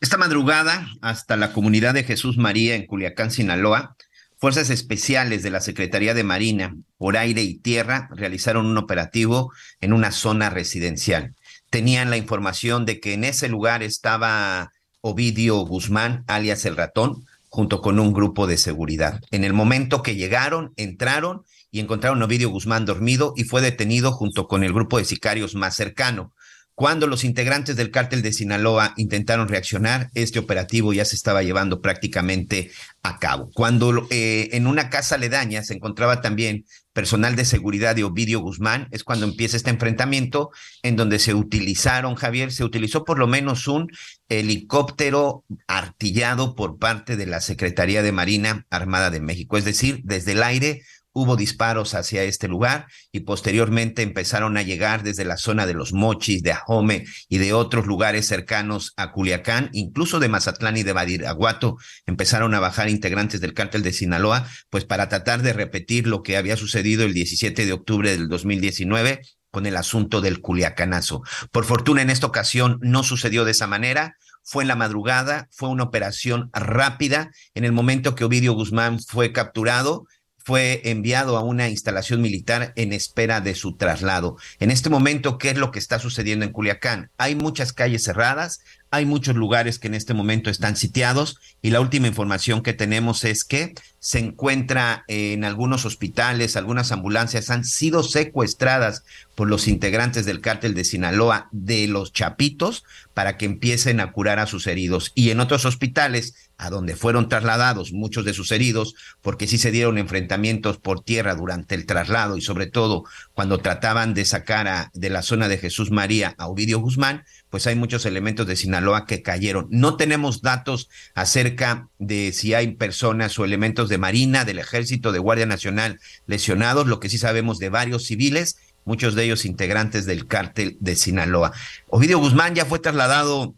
[0.00, 3.96] Esta madrugada, hasta la comunidad de Jesús María en Culiacán, Sinaloa,
[4.36, 9.92] fuerzas especiales de la Secretaría de Marina, por aire y tierra, realizaron un operativo en
[9.92, 11.34] una zona residencial.
[11.70, 14.72] Tenían la información de que en ese lugar estaba
[15.06, 19.20] Ovidio Guzmán, alias el ratón, junto con un grupo de seguridad.
[19.30, 24.12] En el momento que llegaron, entraron y encontraron a Ovidio Guzmán dormido y fue detenido
[24.12, 26.32] junto con el grupo de sicarios más cercano.
[26.76, 31.80] Cuando los integrantes del cártel de Sinaloa intentaron reaccionar, este operativo ya se estaba llevando
[31.80, 33.50] prácticamente a cabo.
[33.54, 38.88] Cuando eh, en una casa aledaña se encontraba también personal de seguridad de Ovidio Guzmán,
[38.90, 40.50] es cuando empieza este enfrentamiento
[40.82, 43.88] en donde se utilizaron, Javier, se utilizó por lo menos un
[44.28, 50.32] helicóptero artillado por parte de la Secretaría de Marina Armada de México, es decir, desde
[50.32, 50.82] el aire
[51.14, 55.92] hubo disparos hacia este lugar y posteriormente empezaron a llegar desde la zona de los
[55.92, 60.92] Mochis, de Ajome y de otros lugares cercanos a Culiacán, incluso de Mazatlán y de
[60.92, 66.22] Badiraguato, empezaron a bajar integrantes del cártel de Sinaloa, pues para tratar de repetir lo
[66.22, 69.22] que había sucedido el 17 de octubre del 2019
[69.52, 71.22] con el asunto del Culiacanazo.
[71.52, 75.70] Por fortuna en esta ocasión no sucedió de esa manera, fue en la madrugada, fue
[75.70, 77.30] una operación rápida.
[77.54, 80.06] En el momento que Ovidio Guzmán fue capturado,
[80.44, 84.36] fue enviado a una instalación militar en espera de su traslado.
[84.60, 87.10] En este momento, ¿qué es lo que está sucediendo en Culiacán?
[87.16, 91.80] Hay muchas calles cerradas, hay muchos lugares que en este momento están sitiados y la
[91.80, 98.02] última información que tenemos es que se encuentra en algunos hospitales, algunas ambulancias han sido
[98.02, 99.02] secuestradas
[99.34, 104.38] por los integrantes del cártel de Sinaloa de los Chapitos para que empiecen a curar
[104.38, 105.10] a sus heridos.
[105.14, 109.70] Y en otros hospitales a donde fueron trasladados muchos de sus heridos, porque sí se
[109.70, 114.90] dieron enfrentamientos por tierra durante el traslado y sobre todo cuando trataban de sacar a,
[114.94, 119.06] de la zona de Jesús María a Ovidio Guzmán, pues hay muchos elementos de Sinaloa
[119.06, 119.66] que cayeron.
[119.70, 125.18] No tenemos datos acerca de si hay personas o elementos de Marina, del Ejército, de
[125.18, 130.26] Guardia Nacional lesionados, lo que sí sabemos de varios civiles, muchos de ellos integrantes del
[130.26, 131.52] cártel de Sinaloa.
[131.88, 133.54] Ovidio Guzmán ya fue trasladado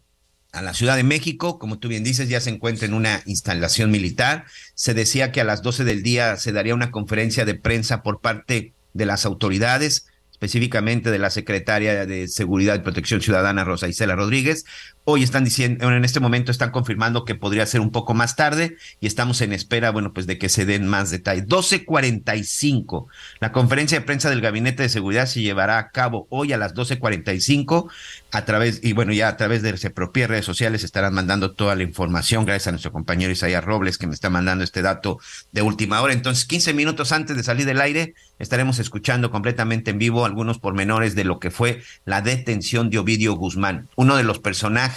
[0.51, 3.91] a la Ciudad de México, como tú bien dices, ya se encuentra en una instalación
[3.91, 4.45] militar.
[4.75, 8.21] Se decía que a las 12 del día se daría una conferencia de prensa por
[8.21, 10.07] parte de las autoridades
[10.37, 14.65] específicamente de la secretaria de Seguridad y Protección Ciudadana, Rosa Isela Rodríguez.
[15.09, 18.75] Hoy están diciendo, en este momento están confirmando que podría ser un poco más tarde
[18.99, 21.47] y estamos en espera, bueno, pues de que se den más detalles.
[21.47, 23.05] 12.45.
[23.39, 26.73] La conferencia de prensa del Gabinete de Seguridad se llevará a cabo hoy a las
[26.73, 27.89] 12.45
[28.31, 31.75] a través, y bueno, ya a través de sus propias redes sociales estarán mandando toda
[31.75, 35.21] la información, gracias a nuestro compañero Isaías Robles que me está mandando este dato
[35.53, 36.11] de última hora.
[36.11, 41.15] Entonces, 15 minutos antes de salir del aire, estaremos escuchando completamente en vivo algunos pormenores
[41.15, 44.96] de lo que fue la detención de Ovidio Guzmán, uno de los personajes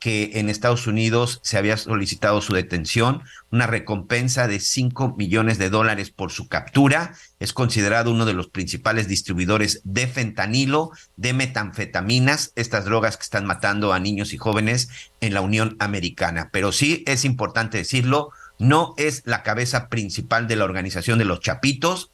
[0.00, 5.68] que en Estados Unidos se había solicitado su detención, una recompensa de 5 millones de
[5.68, 7.14] dólares por su captura.
[7.38, 13.44] Es considerado uno de los principales distribuidores de fentanilo, de metanfetaminas, estas drogas que están
[13.44, 14.88] matando a niños y jóvenes
[15.20, 16.48] en la Unión Americana.
[16.50, 21.40] Pero sí es importante decirlo, no es la cabeza principal de la organización de los
[21.40, 22.10] Chapitos.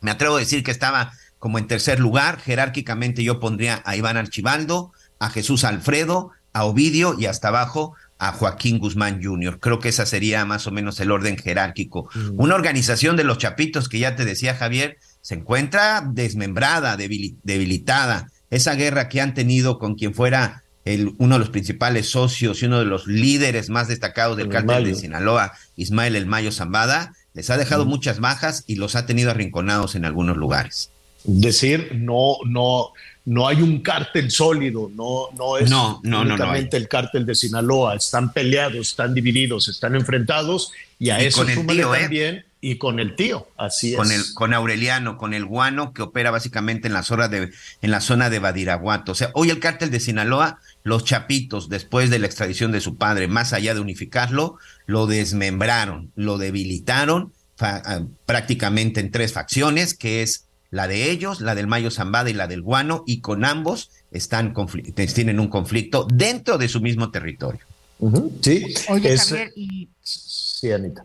[0.00, 2.38] Me atrevo a decir que estaba como en tercer lugar.
[2.38, 8.32] Jerárquicamente yo pondría a Iván Archibaldo, a Jesús Alfredo, a Ovidio y hasta abajo a
[8.32, 9.60] Joaquín Guzmán Jr.
[9.60, 12.08] Creo que esa sería más o menos el orden jerárquico.
[12.14, 12.40] Mm.
[12.40, 18.30] Una organización de los chapitos que ya te decía Javier, se encuentra desmembrada, debilitada.
[18.48, 22.66] Esa guerra que han tenido con quien fuera el, uno de los principales socios y
[22.66, 27.50] uno de los líderes más destacados del cártel de Sinaloa, Ismael El Mayo Zambada, les
[27.50, 27.88] ha dejado mm.
[27.88, 30.90] muchas bajas y los ha tenido arrinconados en algunos lugares.
[31.24, 32.92] Decir, no, no,
[33.26, 38.32] no hay un cártel sólido, no, no es no, únicamente el cártel de Sinaloa, están
[38.32, 41.82] peleados, están divididos, están enfrentados y a eso con el ¿eh?
[41.82, 44.28] también y con el tío, así con es.
[44.28, 47.50] El, con Aureliano, con el guano que opera básicamente en la zona de
[47.82, 49.12] en la zona de Badiraguato.
[49.12, 52.96] O sea, hoy el cártel de Sinaloa, los chapitos después de la extradición de su
[52.96, 60.22] padre, más allá de unificarlo, lo desmembraron, lo debilitaron ah, prácticamente en tres facciones, que
[60.22, 60.45] es
[60.76, 64.52] la de ellos, la del Mayo Zambada y la del Guano, y con ambos están
[65.14, 67.62] tienen un conflicto dentro de su mismo territorio.
[68.42, 68.74] Sí.
[68.90, 71.02] Oye, Javier, y, sí, Anita.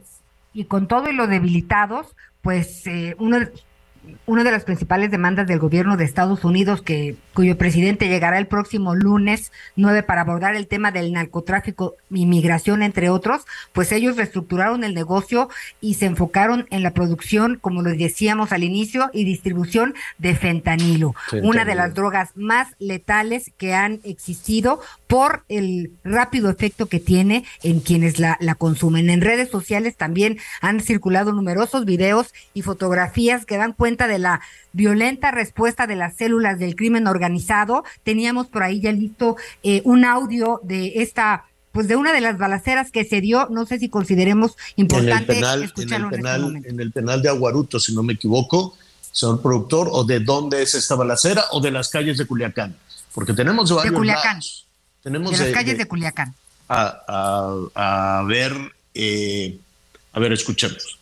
[0.54, 2.08] Y con todo y lo debilitados,
[2.42, 3.38] pues eh, uno,
[4.26, 8.48] una de las principales demandas del gobierno de Estados Unidos, que, cuyo presidente llegará el
[8.48, 14.84] próximo lunes 9 para abordar el tema del narcotráfico, inmigración, entre otros, pues ellos reestructuraron
[14.84, 19.94] el negocio y se enfocaron en la producción, como lo decíamos al inicio, y distribución
[20.18, 26.88] de fentanilo, una de las drogas más letales que han existido por el rápido efecto
[26.88, 29.10] que tiene en quienes la, la consumen.
[29.10, 34.42] En redes sociales también han circulado numerosos videos y fotografías que dan cuenta de la
[34.74, 37.84] violenta respuesta de las células del crimen organizado.
[38.04, 42.38] Teníamos por ahí ya listo eh, un audio de esta pues de una de las
[42.38, 46.70] balaceras que se dio, no sé si consideremos importante en el penal, en el este
[46.70, 48.76] en el penal de Aguaruto, si no me equivoco,
[49.12, 52.76] señor productor, o de dónde es esta balacera o de las calles de Culiacán,
[53.14, 54.42] porque tenemos de Culiacán.
[55.02, 56.36] Tenemos de las calles de, Culiacán.
[56.68, 58.54] A, ver,
[58.94, 59.58] eh,
[60.14, 61.00] a ver, escuchemos.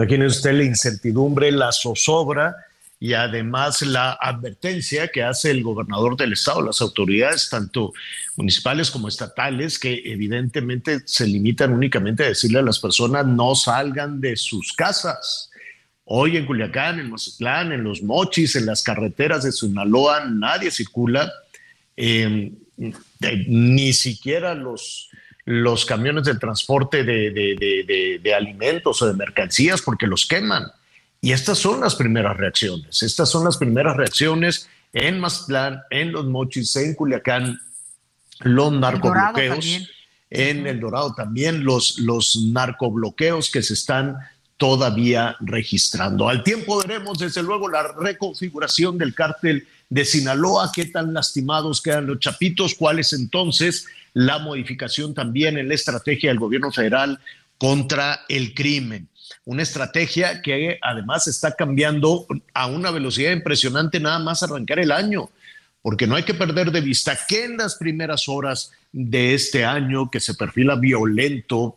[0.00, 2.56] Imagínese usted la incertidumbre, la zozobra
[2.98, 7.92] y además la advertencia que hace el gobernador del estado, las autoridades, tanto
[8.36, 14.22] municipales como estatales, que evidentemente se limitan únicamente a decirle a las personas no salgan
[14.22, 15.50] de sus casas.
[16.04, 21.30] Hoy en Culiacán, en Mazatlán, en Los Mochis, en las carreteras de Sinaloa, nadie circula,
[21.94, 22.52] eh,
[23.48, 25.10] ni siquiera los
[25.50, 30.70] los camiones de transporte de, alimentos o de mercancías porque los queman.
[31.20, 33.02] Y estas son las primeras reacciones.
[33.02, 37.60] Estas son las primeras reacciones en Mazatlán, en Los Mochis, en Culiacán,
[38.40, 39.88] los narcobloqueos,
[40.30, 44.18] en El Dorado también, los, los narcobloqueos que se están
[44.56, 46.28] todavía registrando.
[46.28, 52.06] Al tiempo veremos, desde luego, la reconfiguración del cártel de Sinaloa, qué tan lastimados quedan
[52.06, 57.20] los chapitos, cuál es entonces la modificación también en la estrategia del gobierno federal
[57.58, 59.08] contra el crimen.
[59.44, 65.30] Una estrategia que además está cambiando a una velocidad impresionante nada más arrancar el año,
[65.82, 70.10] porque no hay que perder de vista que en las primeras horas de este año,
[70.10, 71.76] que se perfila violento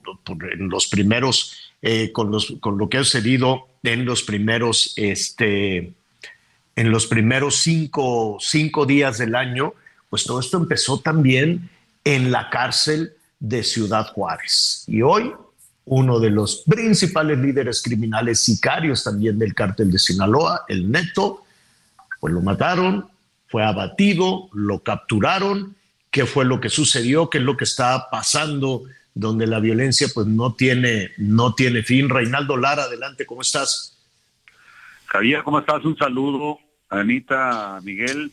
[0.51, 5.93] en los primeros, eh, con, los, con lo que ha sucedido en los primeros, este,
[6.75, 9.73] en los primeros cinco, cinco días del año,
[10.09, 11.69] pues todo esto empezó también
[12.03, 14.83] en la cárcel de Ciudad Juárez.
[14.87, 15.33] Y hoy
[15.85, 21.43] uno de los principales líderes criminales sicarios también del cártel de Sinaloa, el Neto,
[22.19, 23.09] pues lo mataron,
[23.47, 25.75] fue abatido, lo capturaron.
[26.09, 27.29] ¿Qué fue lo que sucedió?
[27.29, 28.83] ¿Qué es lo que está pasando?
[29.13, 32.09] Donde la violencia pues no tiene, no tiene fin.
[32.09, 33.97] Reinaldo Lara, adelante, ¿cómo estás?
[35.07, 35.83] Javier, ¿cómo estás?
[35.83, 36.59] Un saludo.
[36.89, 38.31] Anita, Miguel.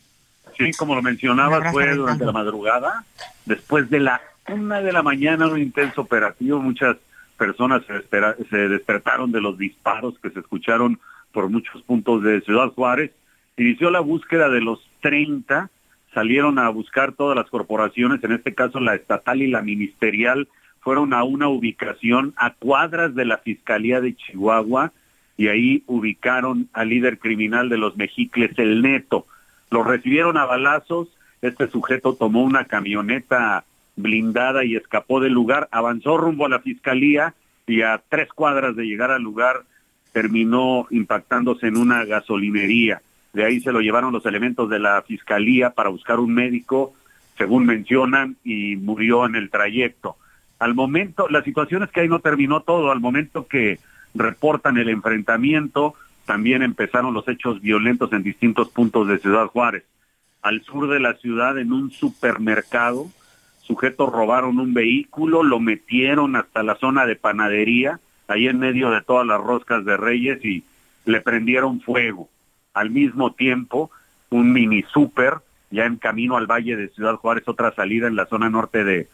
[0.57, 3.03] Sí, como lo mencionabas, fue durante la madrugada,
[3.45, 6.97] después de la una de la mañana, un intenso operativo, muchas
[7.37, 10.99] personas se, se despertaron de los disparos que se escucharon
[11.31, 13.11] por muchos puntos de Ciudad Juárez.
[13.57, 15.69] Inició la búsqueda de los 30,
[16.13, 20.47] salieron a buscar todas las corporaciones, en este caso la estatal y la ministerial,
[20.81, 24.91] fueron a una ubicación a cuadras de la Fiscalía de Chihuahua
[25.37, 29.25] y ahí ubicaron al líder criminal de los Mexicles, el Neto.
[29.71, 31.07] Lo recibieron a balazos,
[31.41, 33.63] este sujeto tomó una camioneta
[33.95, 37.33] blindada y escapó del lugar, avanzó rumbo a la fiscalía
[37.65, 39.63] y a tres cuadras de llegar al lugar
[40.11, 43.01] terminó impactándose en una gasolinería.
[43.31, 46.93] De ahí se lo llevaron los elementos de la fiscalía para buscar un médico,
[47.37, 50.17] según mencionan, y murió en el trayecto.
[50.59, 52.91] Al momento, la situación es que ahí no terminó todo.
[52.91, 53.79] Al momento que
[54.13, 55.95] reportan el enfrentamiento,
[56.31, 59.83] también empezaron los hechos violentos en distintos puntos de Ciudad Juárez.
[60.41, 63.07] Al sur de la ciudad, en un supermercado,
[63.59, 69.01] sujetos robaron un vehículo, lo metieron hasta la zona de panadería, ahí en medio de
[69.01, 70.63] todas las roscas de Reyes y
[71.03, 72.29] le prendieron fuego.
[72.73, 73.91] Al mismo tiempo,
[74.29, 78.27] un mini super, ya en camino al Valle de Ciudad Juárez, otra salida en la
[78.27, 79.09] zona norte de,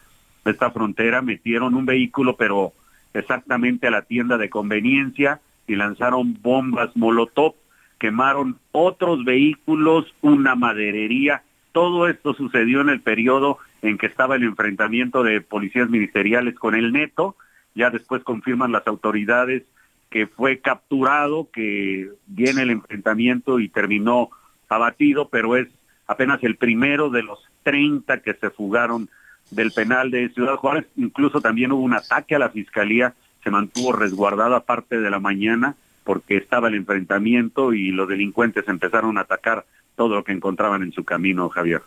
[0.45, 2.73] de esta frontera, metieron un vehículo, pero
[3.15, 7.55] exactamente a la tienda de conveniencia y lanzaron bombas molotov,
[7.99, 11.43] quemaron otros vehículos, una maderería.
[11.71, 16.75] Todo esto sucedió en el periodo en que estaba el enfrentamiento de policías ministeriales con
[16.75, 17.35] el neto.
[17.75, 19.63] Ya después confirman las autoridades
[20.09, 24.29] que fue capturado, que viene el enfrentamiento y terminó
[24.69, 25.67] abatido, pero es
[26.07, 29.09] apenas el primero de los 30 que se fugaron
[29.51, 30.87] del penal de Ciudad Juárez.
[30.95, 33.13] Incluso también hubo un ataque a la fiscalía,
[33.43, 39.17] se mantuvo resguardada parte de la mañana porque estaba el enfrentamiento y los delincuentes empezaron
[39.17, 39.65] a atacar
[39.95, 41.81] todo lo que encontraban en su camino, Javier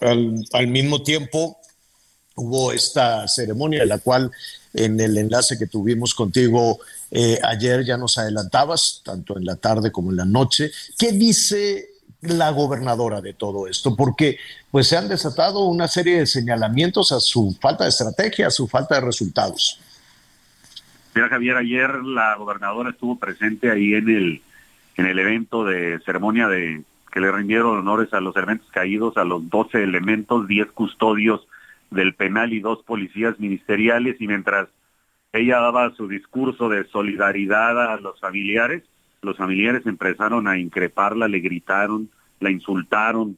[0.00, 1.58] al, mismo tiempo
[2.34, 4.30] hubo esta ceremonia la cual
[4.74, 6.80] en el enlace que tuvimos contigo
[7.10, 10.70] eh, ayer ya nos adelantabas, tanto en la tarde como en la noche.
[10.98, 11.90] ¿Qué dice
[12.22, 13.94] la gobernadora de todo esto?
[13.94, 14.38] Porque
[14.70, 18.66] pues se han desatado una serie de señalamientos a su falta de estrategia, a su
[18.66, 19.78] falta de resultados.
[21.14, 24.42] Mira, Javier, ayer la gobernadora estuvo presente ahí en el,
[24.96, 26.82] en el evento de ceremonia de
[27.12, 31.46] que le rindieron honores a los elementos caídos, a los 12 elementos, 10 custodios
[31.90, 34.68] del penal y dos policías ministeriales, y mientras
[35.34, 38.82] ella daba su discurso de solidaridad a los familiares,
[39.20, 42.08] los familiares empezaron a increparla, le gritaron,
[42.40, 43.36] la insultaron,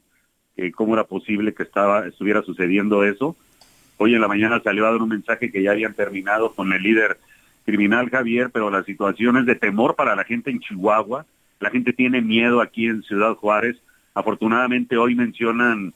[0.57, 3.37] que cómo era posible que estaba, estuviera sucediendo eso.
[3.97, 6.83] Hoy en la mañana salió a dar un mensaje que ya habían terminado con el
[6.83, 7.19] líder
[7.65, 11.27] criminal Javier, pero la situación es de temor para la gente en Chihuahua,
[11.61, 13.77] la gente tiene miedo aquí en Ciudad Juárez.
[14.15, 15.95] Afortunadamente hoy mencionan,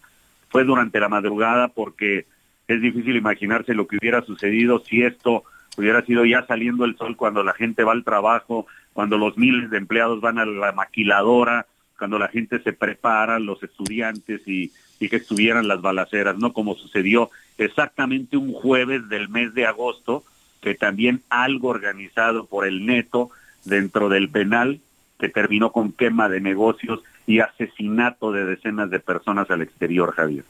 [0.49, 2.27] fue durante la madrugada porque
[2.67, 5.45] es difícil imaginarse lo que hubiera sucedido si esto
[5.77, 9.71] hubiera sido ya saliendo el sol cuando la gente va al trabajo, cuando los miles
[9.71, 11.67] de empleados van a la maquiladora,
[11.99, 16.53] cuando la gente se prepara, los estudiantes y, y que estuvieran las balaceras, ¿no?
[16.53, 20.25] Como sucedió exactamente un jueves del mes de agosto,
[20.61, 23.31] que también algo organizado por el neto
[23.65, 24.81] dentro del penal
[25.19, 30.45] que terminó con quema de negocios y asesinato de decenas de personas al exterior, Javier.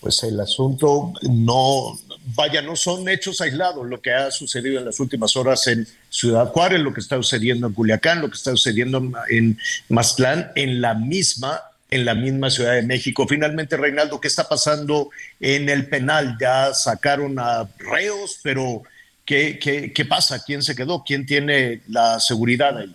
[0.00, 1.98] Pues el asunto no,
[2.36, 6.48] vaya, no son hechos aislados lo que ha sucedido en las últimas horas en Ciudad
[6.48, 9.58] Juárez, lo que está sucediendo en Culiacán, lo que está sucediendo en
[9.88, 11.60] Maztlán, en la misma
[11.90, 13.26] en la misma Ciudad de México.
[13.26, 15.10] Finalmente, Reinaldo, ¿qué está pasando
[15.40, 16.36] en el penal?
[16.40, 18.82] Ya sacaron a reos, pero
[19.24, 20.42] ¿qué, qué, qué pasa?
[20.44, 21.02] ¿Quién se quedó?
[21.04, 22.94] ¿Quién tiene la seguridad ahí?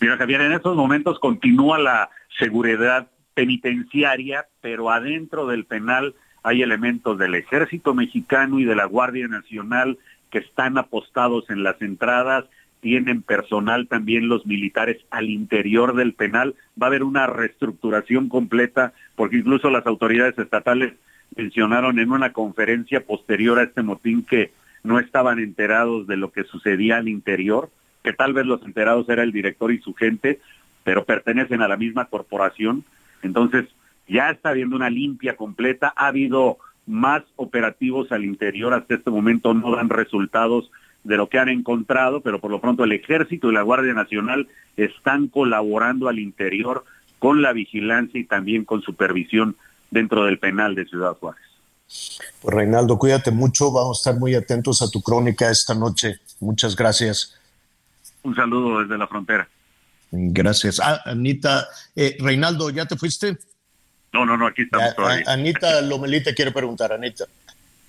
[0.00, 7.18] Mira, Javier, en estos momentos continúa la seguridad penitenciaria, pero adentro del penal hay elementos
[7.18, 9.98] del ejército mexicano y de la Guardia Nacional
[10.30, 12.44] que están apostados en las entradas,
[12.80, 18.92] tienen personal también los militares al interior del penal, va a haber una reestructuración completa,
[19.16, 20.94] porque incluso las autoridades estatales
[21.36, 24.52] mencionaron en una conferencia posterior a este motín que
[24.82, 27.70] no estaban enterados de lo que sucedía al interior,
[28.02, 30.40] que tal vez los enterados era el director y su gente,
[30.84, 32.84] pero pertenecen a la misma corporación.
[33.22, 33.66] Entonces,
[34.08, 39.54] ya está habiendo una limpia completa, ha habido más operativos al interior, hasta este momento
[39.54, 40.70] no dan resultados
[41.04, 44.48] de lo que han encontrado, pero por lo pronto el ejército y la Guardia Nacional
[44.76, 46.84] están colaborando al interior
[47.18, 49.56] con la vigilancia y también con supervisión
[49.90, 51.42] dentro del penal de Ciudad Juárez.
[52.40, 56.20] Pues Reinaldo, cuídate mucho, vamos a estar muy atentos a tu crónica esta noche.
[56.38, 57.38] Muchas gracias.
[58.22, 59.48] Un saludo desde la frontera.
[60.12, 60.80] Gracias.
[60.80, 63.38] Ah, Anita, eh, Reinaldo, ¿ya te fuiste?
[64.12, 65.24] No, no, no, aquí estamos todavía.
[65.26, 67.24] Anita Lomelí te quiere preguntar, Anita.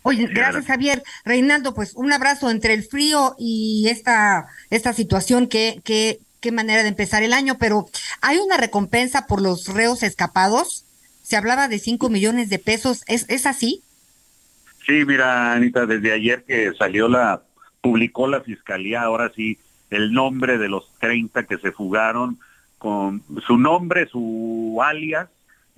[0.04, 1.04] Oye, gracias Javier.
[1.26, 6.82] Reinaldo, pues un abrazo entre el frío y esta, esta situación, que, que, qué manera
[6.82, 7.88] de empezar el año, pero
[8.22, 10.86] hay una recompensa por los reos escapados.
[11.22, 13.84] Se hablaba de 5 millones de pesos, ¿es, ¿es así?
[14.86, 17.44] Sí, mira, Anita, desde ayer que salió la,
[17.82, 19.60] publicó la fiscalía, ahora sí,
[19.92, 22.40] el nombre de los 30 que se fugaron,
[22.80, 25.30] con su nombre, su alias,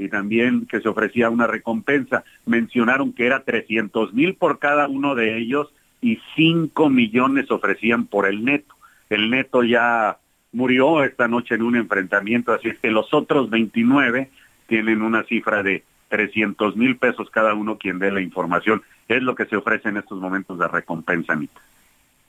[0.03, 2.23] y también que se ofrecía una recompensa.
[2.45, 8.27] Mencionaron que era 300 mil por cada uno de ellos y 5 millones ofrecían por
[8.27, 8.75] el neto.
[9.09, 10.17] El neto ya
[10.51, 14.29] murió esta noche en un enfrentamiento, así es que los otros 29
[14.67, 18.83] tienen una cifra de 300 mil pesos cada uno quien dé la información.
[19.07, 21.59] Es lo que se ofrece en estos momentos de recompensa, Anita.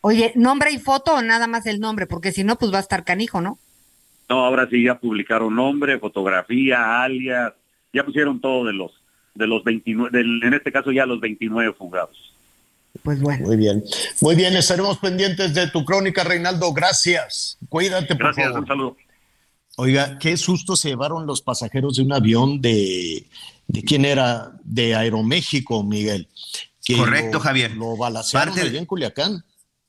[0.00, 2.06] Oye, ¿nombre y foto o nada más el nombre?
[2.06, 3.58] Porque si no, pues va a estar canijo, ¿no?
[4.28, 7.52] No, ahora sí ya publicaron nombre, fotografía, alias,
[7.94, 8.90] ya pusieron todo de los
[9.34, 12.16] de los 29, en este caso ya los 29 fugados.
[13.02, 13.46] Pues bueno.
[13.46, 13.82] Muy bien.
[14.20, 16.72] Muy bien, estaremos pendientes de tu crónica, Reinaldo.
[16.72, 17.58] Gracias.
[17.68, 18.60] Cuídate, por Gracias, favor.
[18.60, 18.96] un saludo.
[19.76, 23.26] Oiga, qué susto se llevaron los pasajeros de un avión de,
[23.66, 26.28] de quién era, de Aeroméxico, Miguel.
[26.84, 27.72] Que Correcto, lo- Javier.
[27.72, 29.44] Lo balacearon Parte de- en Culiacán.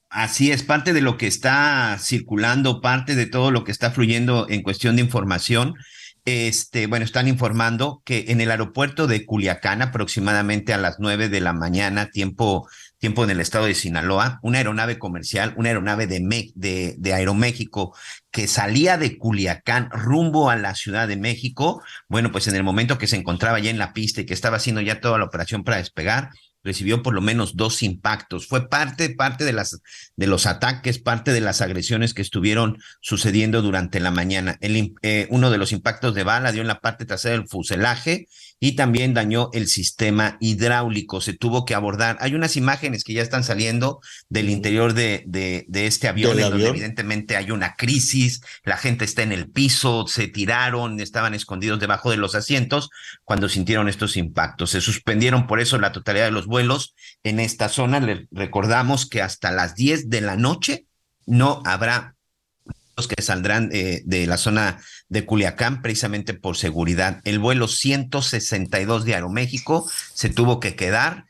[0.09, 4.47] Así es, parte de lo que está circulando, parte de todo lo que está fluyendo
[4.49, 5.75] en cuestión de información.
[6.25, 11.39] Este, bueno, están informando que en el aeropuerto de Culiacán, aproximadamente a las nueve de
[11.39, 12.67] la mañana, tiempo,
[12.97, 17.95] tiempo en el estado de Sinaloa, una aeronave comercial, una aeronave de Aeroméxico
[18.31, 22.97] que salía de Culiacán rumbo a la Ciudad de México, bueno, pues en el momento
[22.97, 25.63] que se encontraba ya en la pista y que estaba haciendo ya toda la operación
[25.63, 26.31] para despegar,
[26.65, 28.47] recibió por lo menos dos impactos.
[28.47, 29.79] Fue parte, parte de las,
[30.15, 34.57] de los ataques, parte de las agresiones que estuvieron sucediendo durante la mañana.
[34.59, 38.27] El, eh, uno de los impactos de bala dio en la parte trasera del fuselaje
[38.59, 41.21] y también dañó el sistema hidráulico.
[41.21, 42.17] Se tuvo que abordar.
[42.21, 43.99] Hay unas imágenes que ya están saliendo
[44.29, 48.77] del interior de, de, de este avión, ¿Del en donde evidentemente hay una crisis, la
[48.77, 52.89] gente está en el piso, se tiraron, estaban escondidos debajo de los asientos
[53.23, 54.71] cuando sintieron estos impactos.
[54.71, 57.99] Se suspendieron por eso la totalidad de los vuelos en esta zona.
[57.99, 60.85] Le recordamos que hasta las 10 de la noche
[61.25, 62.14] no habrá
[63.03, 64.79] que saldrán eh, de la zona
[65.09, 67.19] de Culiacán precisamente por seguridad.
[67.25, 71.25] El vuelo 162 de Aeroméxico se tuvo que quedar.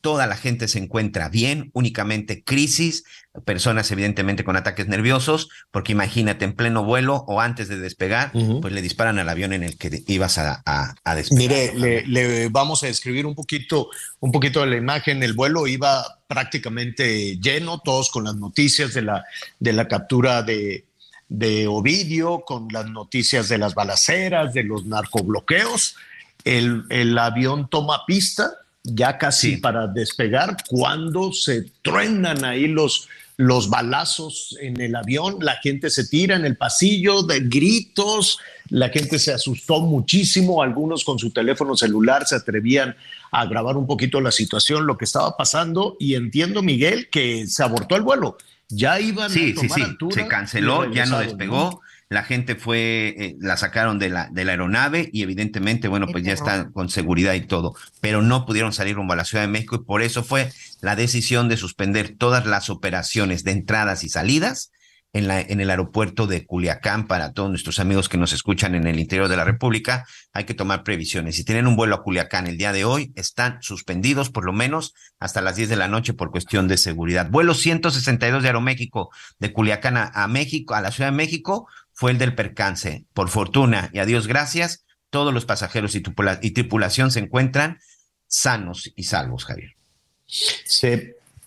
[0.00, 3.02] Toda la gente se encuentra bien, únicamente crisis,
[3.44, 8.30] personas evidentemente con ataques nerviosos, porque imagínate en pleno vuelo o antes de despegar,
[8.60, 11.38] pues le disparan al avión en el que ibas a, a, a despegar.
[11.38, 13.88] Mire, le, le vamos a describir un poquito,
[14.20, 15.20] un poquito de la imagen.
[15.24, 19.24] El vuelo iba prácticamente lleno, todos con las noticias de la,
[19.58, 20.84] de la captura de,
[21.28, 25.96] de Ovidio, con las noticias de las balaceras, de los narcobloqueos.
[26.44, 28.52] El, el avión toma pista
[28.84, 29.56] ya casi Sí.
[29.58, 36.06] para despegar cuando se truenan ahí los, los balazos en el avión, la gente se
[36.06, 38.38] tira en el pasillo de gritos,
[38.70, 42.96] la gente se asustó muchísimo, algunos con su teléfono celular se atrevían
[43.30, 47.62] a grabar un poquito la situación, lo que estaba pasando y entiendo, Miguel, que se
[47.62, 48.38] abortó el vuelo.
[48.68, 51.80] Ya iban Sí, a sí, tomar sí, altura se canceló, ya no despegó.
[52.10, 56.24] la gente fue, eh, la sacaron de la, de la aeronave y evidentemente, bueno, pues
[56.24, 59.48] ya están con seguridad y todo, pero no pudieron salir rumbo a la Ciudad de
[59.48, 64.08] México y por eso fue la decisión de suspender todas las operaciones de entradas y
[64.10, 64.70] salidas
[65.12, 69.28] en, el aeropuerto de Culiacán para todos nuestros amigos que nos escuchan en el interior
[69.28, 70.06] de la República.
[70.32, 71.36] Hay que tomar previsiones.
[71.36, 74.94] Si tienen un vuelo a Culiacán el día de hoy, están suspendidos por lo menos
[75.18, 77.30] hasta las 10 de la noche por cuestión de seguridad.
[77.30, 82.18] Vuelo 162 de Aeroméxico de Culiacán a, México, a la Ciudad de México, fue el
[82.18, 83.06] del percance.
[83.14, 87.78] Por fortuna y a Dios gracias, todos los pasajeros y, tripulación se encuentran
[88.26, 89.74] sanos y salvos, Javier.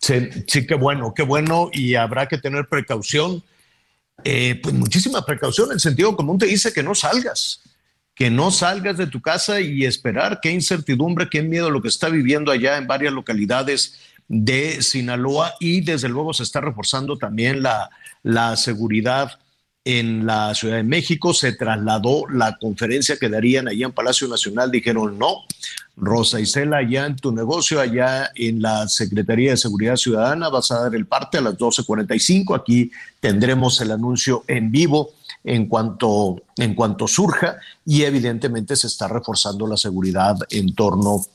[0.01, 3.43] Sí, sí, qué bueno, qué bueno y habrá que tener precaución
[4.23, 5.71] eh, pues muchísima precaución.
[5.71, 7.61] El sentido común te dice que no salgas,
[8.15, 10.39] que no salgas de tu casa y esperar.
[10.41, 15.81] Qué incertidumbre, qué miedo lo que está viviendo allá en varias localidades de Sinaloa y
[15.81, 17.89] desde luego se está reforzando también la,
[18.23, 19.39] la seguridad
[19.83, 24.69] en la Ciudad de México, se trasladó la conferencia que darían allá en Palacio Nacional,
[24.69, 25.45] dijeron no,
[25.97, 30.81] Rosa Isela, allá en tu negocio, allá en la Secretaría de Seguridad Ciudadana, vas a
[30.81, 35.13] dar el parte a las 12.45, aquí tendremos el anuncio en vivo
[35.43, 41.25] en cuanto, en cuanto surja y evidentemente se está reforzando la seguridad en torno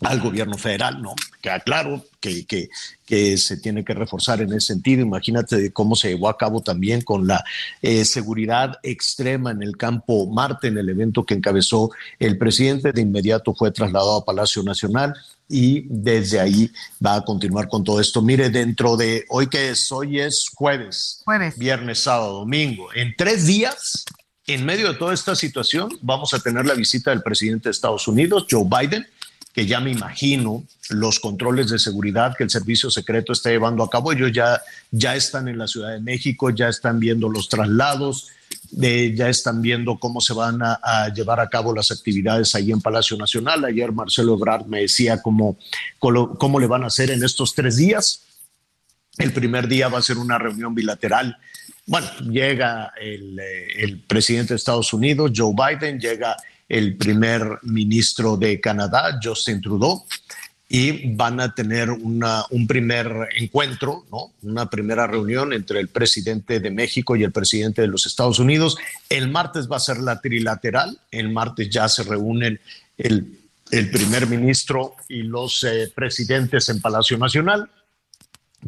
[0.00, 1.14] al gobierno federal, ¿no?
[1.40, 2.68] Queda claro que, que,
[3.06, 5.02] que, se tiene que reforzar en ese sentido.
[5.02, 7.44] Imagínate cómo se llevó a cabo también con la
[7.82, 12.92] eh, seguridad extrema en el campo Marte, en el evento que encabezó el presidente.
[12.92, 15.14] De inmediato fue trasladado a Palacio Nacional
[15.48, 16.70] y desde ahí
[17.04, 18.20] va a continuar con todo esto.
[18.20, 23.46] Mire, dentro de hoy que es, hoy es jueves, jueves, viernes, sábado, domingo, en tres
[23.46, 24.04] días.
[24.48, 28.06] En medio de toda esta situación, vamos a tener la visita del presidente de Estados
[28.06, 29.04] Unidos, Joe Biden,
[29.56, 33.88] que ya me imagino los controles de seguridad que el servicio secreto está llevando a
[33.88, 34.12] cabo.
[34.12, 38.28] Ellos ya, ya están en la Ciudad de México, ya están viendo los traslados,
[38.82, 42.82] eh, ya están viendo cómo se van a, llevar a cabo las actividades ahí en
[42.82, 43.64] Palacio Nacional.
[43.64, 45.56] Ayer Marcelo Ebrard me decía cómo,
[45.98, 48.24] cómo, le van a hacer en estos tres días.
[49.16, 51.38] El primer día va a ser una reunión bilateral
[51.88, 56.36] bueno, llega el, eh, el, presidente de Estados Unidos, Joe Biden, llega
[56.68, 60.04] el primer ministro de Canadá, Justin Trudeau,
[60.68, 64.32] y van a tener una, un primer encuentro, ¿no?
[64.42, 68.76] una primera reunión entre el presidente de México y el presidente de los Estados Unidos.
[69.08, 72.58] El martes va a ser la trilateral, el martes ya se reúnen
[72.98, 73.38] el,
[73.70, 77.70] el primer ministro y los eh, presidentes en Palacio Nacional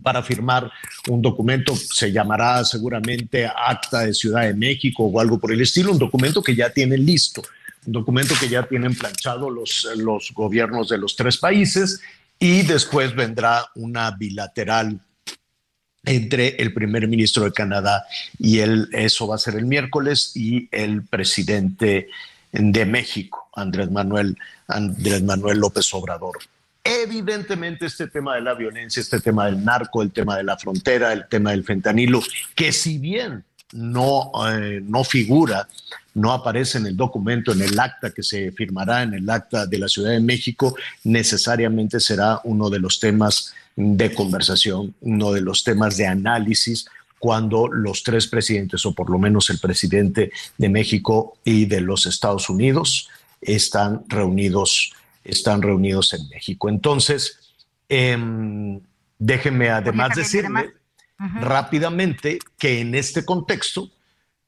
[0.01, 0.70] para firmar
[1.09, 5.90] un documento, se llamará seguramente Acta de Ciudad de México o algo por el estilo,
[5.90, 7.42] un documento que ya tienen listo
[7.84, 12.00] documento que ya tienen planchado los, los gobiernos de los tres países
[12.38, 15.00] y después vendrá una bilateral
[16.04, 18.04] entre el primer ministro de Canadá
[18.38, 22.08] y él, eso va a ser el miércoles, y el presidente
[22.52, 26.38] de México, Andrés Manuel, Andrés Manuel López Obrador.
[26.82, 31.12] Evidentemente este tema de la violencia, este tema del narco, el tema de la frontera,
[31.12, 32.22] el tema del fentanilo,
[32.54, 35.68] que si bien no, eh, no figura,
[36.14, 39.78] no aparece en el documento, en el acta que se firmará en el acta de
[39.78, 45.62] la Ciudad de México, necesariamente será uno de los temas de conversación, uno de los
[45.62, 46.86] temas de análisis
[47.18, 52.06] cuando los tres presidentes, o por lo menos el presidente de México y de los
[52.06, 53.08] Estados Unidos,
[53.40, 54.92] están reunidos,
[55.24, 56.68] están reunidos en México.
[56.68, 57.38] Entonces,
[57.88, 58.16] eh,
[59.18, 60.72] déjenme además decirle,
[61.18, 63.90] rápidamente que en este contexto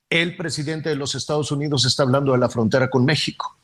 [0.09, 3.57] el presidente de los Estados Unidos está hablando de la frontera con México.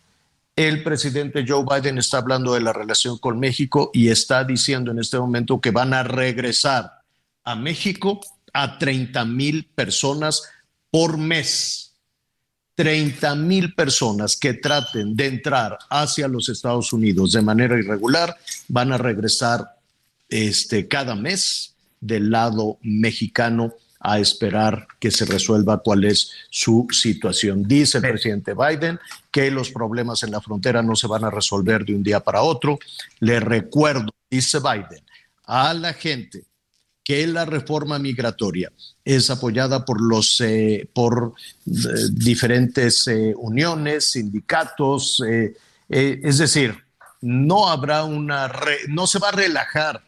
[0.54, 5.00] El presidente Joe Biden está hablando de la relación con México y está diciendo en
[5.00, 7.02] este momento que van a regresar
[7.44, 8.20] a México
[8.52, 10.42] a 30 mil personas
[10.90, 11.92] por mes.
[12.74, 18.36] 30 mil personas que traten de entrar hacia los Estados Unidos de manera irregular
[18.68, 19.76] van a regresar
[20.28, 27.64] este, cada mes del lado mexicano a esperar que se resuelva cuál es su situación.
[27.66, 31.84] Dice el presidente Biden que los problemas en la frontera no se van a resolver
[31.84, 32.78] de un día para otro.
[33.20, 35.03] Le recuerdo, dice Biden,
[35.44, 36.44] a la gente
[37.03, 38.72] que la reforma migratoria
[39.05, 41.34] es apoyada por los eh, por
[41.66, 41.70] eh,
[42.12, 45.22] diferentes eh, uniones, sindicatos,
[45.88, 46.76] es decir,
[47.20, 48.51] no habrá una
[48.88, 50.05] no se va a relajar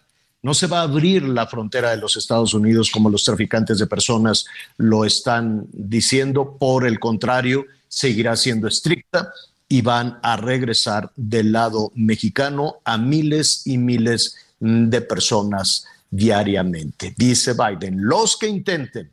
[0.49, 3.87] no se va a abrir la frontera de los Estados Unidos como los traficantes de
[3.87, 4.47] personas
[4.79, 6.57] lo están diciendo.
[6.59, 9.31] Por el contrario, seguirá siendo estricta
[9.69, 17.15] y van a regresar del lado mexicano a miles y miles de personas diariamente.
[17.15, 19.11] Dice Biden, los que intenten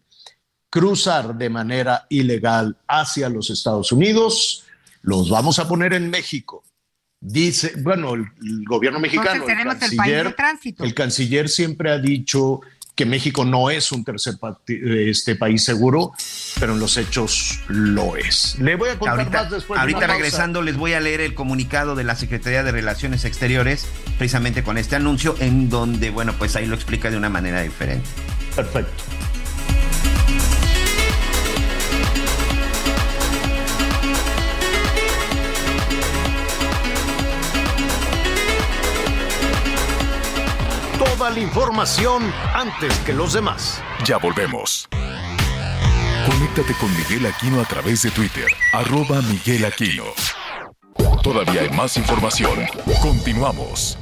[0.70, 4.64] cruzar de manera ilegal hacia los Estados Unidos,
[5.02, 6.64] los vamos a poner en México.
[7.22, 8.26] Dice, bueno, el,
[8.66, 10.36] gobierno mexicano, el canciller,
[10.80, 12.62] el canciller siempre ha dicho
[12.96, 14.36] que México no es un tercer
[14.68, 16.14] este país seguro,
[16.60, 18.58] pero en los hechos lo es.
[18.60, 19.80] Le voy a contar ahorita, más después.
[19.80, 23.86] Ahorita regresando les voy a leer el comunicado de la Secretaría de Relaciones Exteriores,
[24.18, 28.08] precisamente con este anuncio, en donde, bueno, pues ahí lo explica de una manera diferente.
[28.56, 29.04] Perfecto.
[41.36, 42.24] La información
[42.54, 43.82] antes que los demás.
[44.06, 44.88] Ya volvemos.
[46.26, 50.06] Conéctate con Miguel Aquino a través de Twitter, arroba Miguel Aquino.
[51.22, 52.60] Todavía hay más información.
[53.02, 53.98] Continuamos.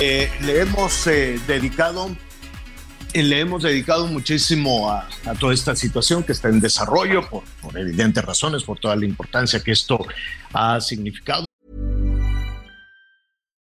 [0.00, 2.10] Eh, le hemos eh, dedicado
[3.12, 5.06] eh, le hemos dedicado muchísimo a,
[5.38, 9.60] toda esta situación que está en desarrollo por, por evidentes razones, por toda la importancia
[9.60, 10.06] que esto
[10.54, 11.49] ha significado.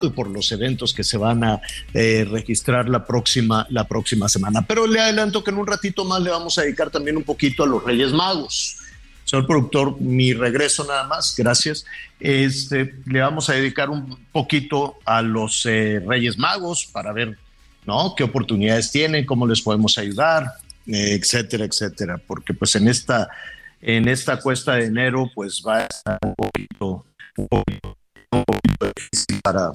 [0.00, 1.60] y por los eventos que se van a
[1.92, 4.62] eh, registrar la próxima, la próxima semana.
[4.62, 7.64] Pero le adelanto que en un ratito más le vamos a dedicar también un poquito
[7.64, 8.78] a los Reyes Magos.
[9.24, 11.84] Señor productor, mi regreso nada más, gracias.
[12.20, 17.36] Este, le vamos a dedicar un poquito a los eh, Reyes Magos para ver
[17.84, 18.14] ¿no?
[18.16, 20.46] qué oportunidades tienen, cómo les podemos ayudar,
[20.86, 22.20] etcétera, etcétera.
[22.24, 23.28] Porque pues en esta,
[23.82, 27.04] en esta cuesta de enero pues va a estar un poquito
[29.42, 29.72] para,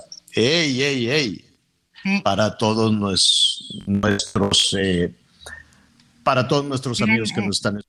[2.24, 2.92] para todos
[3.88, 5.16] nuestros, eh,
[6.24, 7.82] para todos nuestros amigos que nos están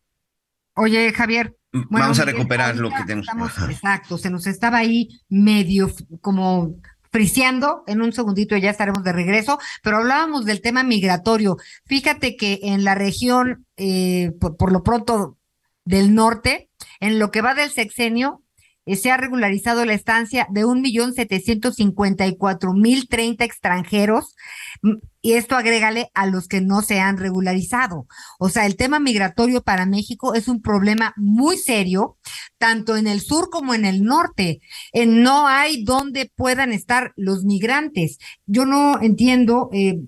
[0.76, 1.56] Oye, Javier.
[1.72, 3.28] Vamos a recuperar lo que tenemos.
[3.68, 5.90] exacto, se nos estaba ahí medio
[6.20, 6.76] como
[7.10, 7.84] friseando.
[7.86, 11.56] En un segundito ya estaremos de regreso, pero hablábamos del tema migratorio.
[11.86, 15.38] Fíjate que en la región, eh, por, lo pronto
[15.84, 18.43] del norte, en lo que va del sexenio, eh,
[18.86, 24.34] se ha regularizado la estancia de un millón setecientos cincuenta y cuatro mil treinta extranjeros
[24.82, 28.06] mm, y esto agrégale a los que no se han regularizado.
[28.38, 32.18] O sea, el tema migratorio para México es un problema muy serio,
[32.58, 34.60] tanto en el sur como en el norte.
[35.06, 38.18] no hay donde puedan estar los migrantes.
[38.46, 40.00] Yo no entiendo, eh,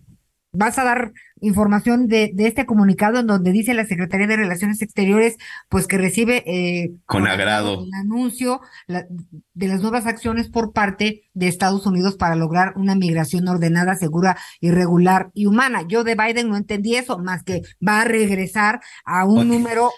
[0.53, 4.81] vas a dar información de, de, este comunicado en donde dice la Secretaría de Relaciones
[4.81, 5.37] Exteriores,
[5.69, 11.49] pues que recibe eh, con agrado el anuncio de las nuevas acciones por parte de
[11.49, 15.83] Estados Unidos para lograr una migración ordenada, segura, irregular y humana.
[15.87, 19.91] Yo de Biden no entendí eso, más que va a regresar a un número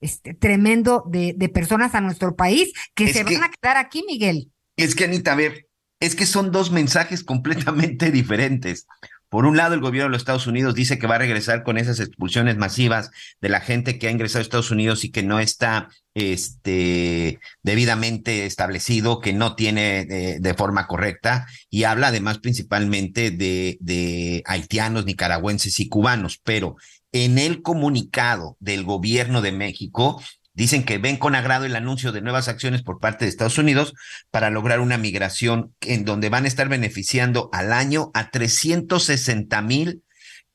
[0.00, 4.50] este, tremendo de, de, personas a nuestro país que se van a quedar aquí, Miguel.
[4.76, 5.66] Es que Anita, a ver,
[6.00, 8.86] es que son dos mensajes completamente diferentes.
[9.30, 11.78] Por un lado, el gobierno de los Estados Unidos dice que va a regresar con
[11.78, 13.10] esas expulsiones masivas
[13.40, 18.44] de la gente que ha ingresado a Estados Unidos y que no está este, debidamente
[18.44, 25.88] establecido, que no tiene de, forma correcta, y habla además principalmente de haitianos, nicaragüenses y
[25.88, 26.40] cubanos.
[26.42, 26.74] Pero
[27.12, 30.20] en el comunicado del gobierno de México
[30.60, 33.94] Dicen que ven con agrado el anuncio de nuevas acciones por parte de Estados Unidos
[34.30, 40.02] para lograr una migración en donde van a estar beneficiando al año a 360 mil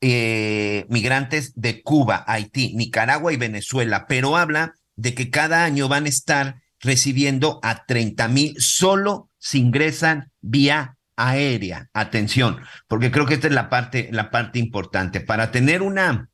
[0.00, 6.04] eh, migrantes de Cuba, Haití, Nicaragua y Venezuela, pero habla de que cada año van
[6.04, 11.88] a estar recibiendo a 30 mil solo si ingresan vía aérea.
[11.92, 15.20] Atención, porque creo que esta es la parte, la parte importante.
[15.20, 16.28] Para tener una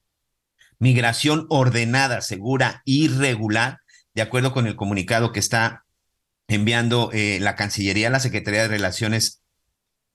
[0.83, 3.79] migración ordenada, segura y regular,
[4.15, 5.85] de acuerdo con el comunicado que está
[6.49, 9.43] enviando eh, la Cancillería a la Secretaría de Relaciones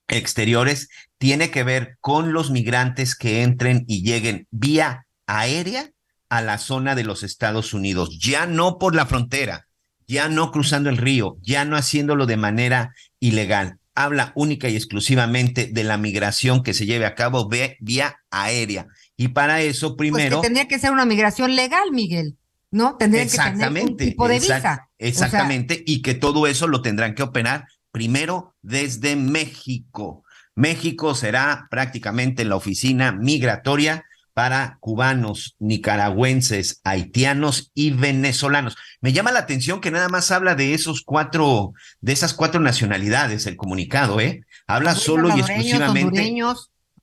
[0.08, 5.88] Exteriores, tiene que ver con los migrantes que entren y lleguen vía aérea
[6.28, 9.68] a la zona de los Estados Unidos, ya no por la frontera,
[10.06, 13.78] ya no cruzando el río, ya no haciéndolo de manera ilegal.
[13.94, 17.48] Habla única y exclusivamente de la migración que se lleve a cabo
[17.80, 18.86] vía aérea.
[19.20, 20.40] Y para eso pues primero...
[20.40, 22.38] tendría que ser una migración legal, Miguel,
[22.70, 22.96] ¿no?
[22.96, 24.88] Tendría que tener un tipo de visa.
[24.96, 30.22] Exactamente, y que todo eso lo tendrán que operar primero desde México.
[30.54, 34.04] México será prácticamente la oficina migratoria
[34.34, 38.76] para cubanos, nicaragüenses, haitianos y venezolanos.
[39.00, 43.46] Me llama la atención que nada más habla de esos cuatro, de esas cuatro nacionalidades
[43.46, 44.42] el comunicado, ¿eh?
[44.68, 46.32] Habla solo y exclusivamente.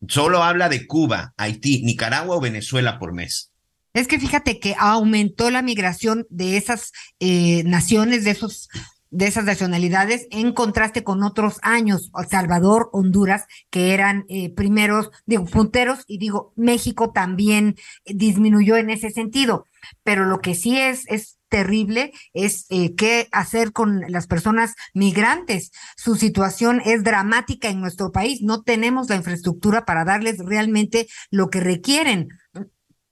[0.07, 3.51] Solo habla de Cuba, Haití, Nicaragua o Venezuela por mes.
[3.93, 8.67] Es que fíjate que aumentó la migración de esas eh, naciones, de esos
[9.15, 15.45] de esas nacionalidades en contraste con otros años, Salvador, Honduras, que eran eh, primeros, digo,
[15.45, 19.67] punteros, y digo, México también disminuyó en ese sentido.
[20.03, 25.71] Pero lo que sí es, es terrible es eh, qué hacer con las personas migrantes.
[25.97, 28.41] Su situación es dramática en nuestro país.
[28.41, 32.29] No tenemos la infraestructura para darles realmente lo que requieren.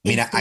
[0.03, 0.37] Mira, este,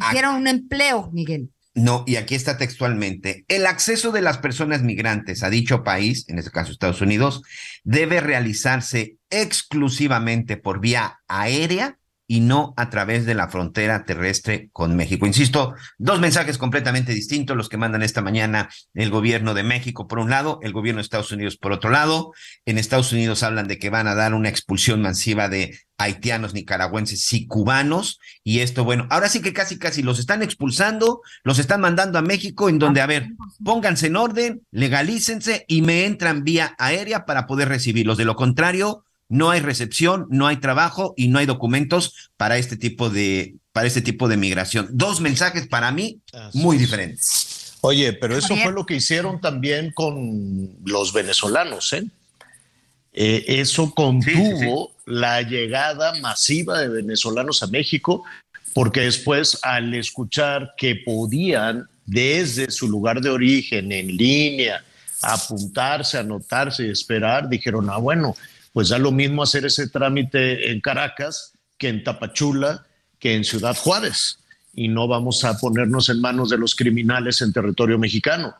[0.00, 1.50] aquí, un empleo, Miguel.
[1.74, 6.38] No, y aquí está textualmente, el acceso de las personas migrantes a dicho país, en
[6.38, 7.42] este caso Estados Unidos,
[7.84, 11.97] debe realizarse exclusivamente por vía aérea
[12.30, 15.26] y no a través de la frontera terrestre con México.
[15.26, 20.18] Insisto, dos mensajes completamente distintos los que mandan esta mañana el gobierno de México por
[20.18, 22.32] un lado, el gobierno de Estados Unidos por otro lado.
[22.66, 27.32] En Estados Unidos hablan de que van a dar una expulsión masiva de haitianos, nicaragüenses
[27.32, 28.20] y cubanos.
[28.44, 32.22] Y esto, bueno, ahora sí que casi, casi los están expulsando, los están mandando a
[32.22, 33.30] México, en donde, a ver,
[33.64, 38.18] pónganse en orden, legalícense y me entran vía aérea para poder recibirlos.
[38.18, 42.76] De lo contrario, no hay recepción, no hay trabajo y no hay documentos para este
[42.76, 44.88] tipo de, para este tipo de migración.
[44.90, 46.20] Dos mensajes para mí
[46.54, 47.76] muy diferentes.
[47.80, 52.04] Oye, pero eso fue lo que hicieron también con los venezolanos, ¿eh?
[53.12, 58.24] eh eso contuvo la llegada masiva de venezolanos a México,
[58.74, 64.82] porque después al escuchar que podían desde su lugar de origen en línea
[65.22, 68.34] apuntarse, anotarse y esperar, dijeron, ah, bueno,
[68.78, 72.86] pues da lo mismo hacer ese trámite en Caracas que en Tapachula,
[73.18, 74.38] que en Ciudad Juárez.
[74.72, 78.54] Y no vamos a ponernos en manos de los criminales en territorio mexicano.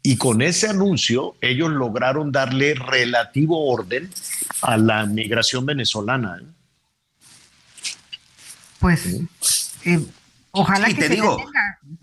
[0.00, 4.12] Y con ese anuncio, ellos lograron darle relativo orden
[4.62, 6.40] a la migración venezolana.
[6.40, 6.46] ¿eh?
[8.78, 10.06] Pues eh,
[10.56, 11.36] Ojalá que te digo,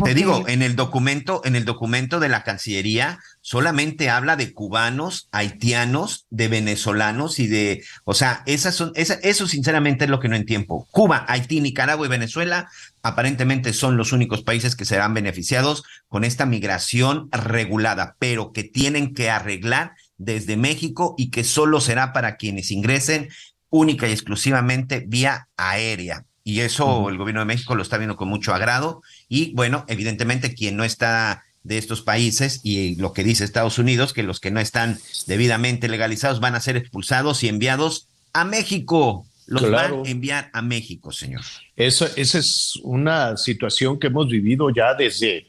[0.04, 5.30] te digo, en el documento, en el documento de la Cancillería solamente habla de cubanos,
[5.32, 10.36] haitianos, de venezolanos y de, o sea, esas son, eso sinceramente es lo que no
[10.36, 10.86] entiendo.
[10.91, 12.70] Cuba, Haití, Nicaragua y Venezuela
[13.04, 19.14] aparentemente son los únicos países que serán beneficiados con esta migración regulada, pero que tienen
[19.14, 23.30] que arreglar desde México y que solo será para quienes ingresen
[23.70, 28.28] única y exclusivamente vía aérea y eso el gobierno de México lo está viendo con
[28.28, 29.02] mucho agrado.
[29.30, 34.14] Y bueno, evidentemente quien no está de estos países y lo que dice Estados Unidos,
[34.14, 39.26] que los que no están debidamente legalizados van a ser expulsados y enviados a México.
[39.46, 41.42] Los van a enviar a México, señor.
[41.76, 45.46] Eso, esa es una situación que hemos vivido ya desde,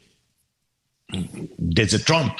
[1.57, 2.33] desde Trump.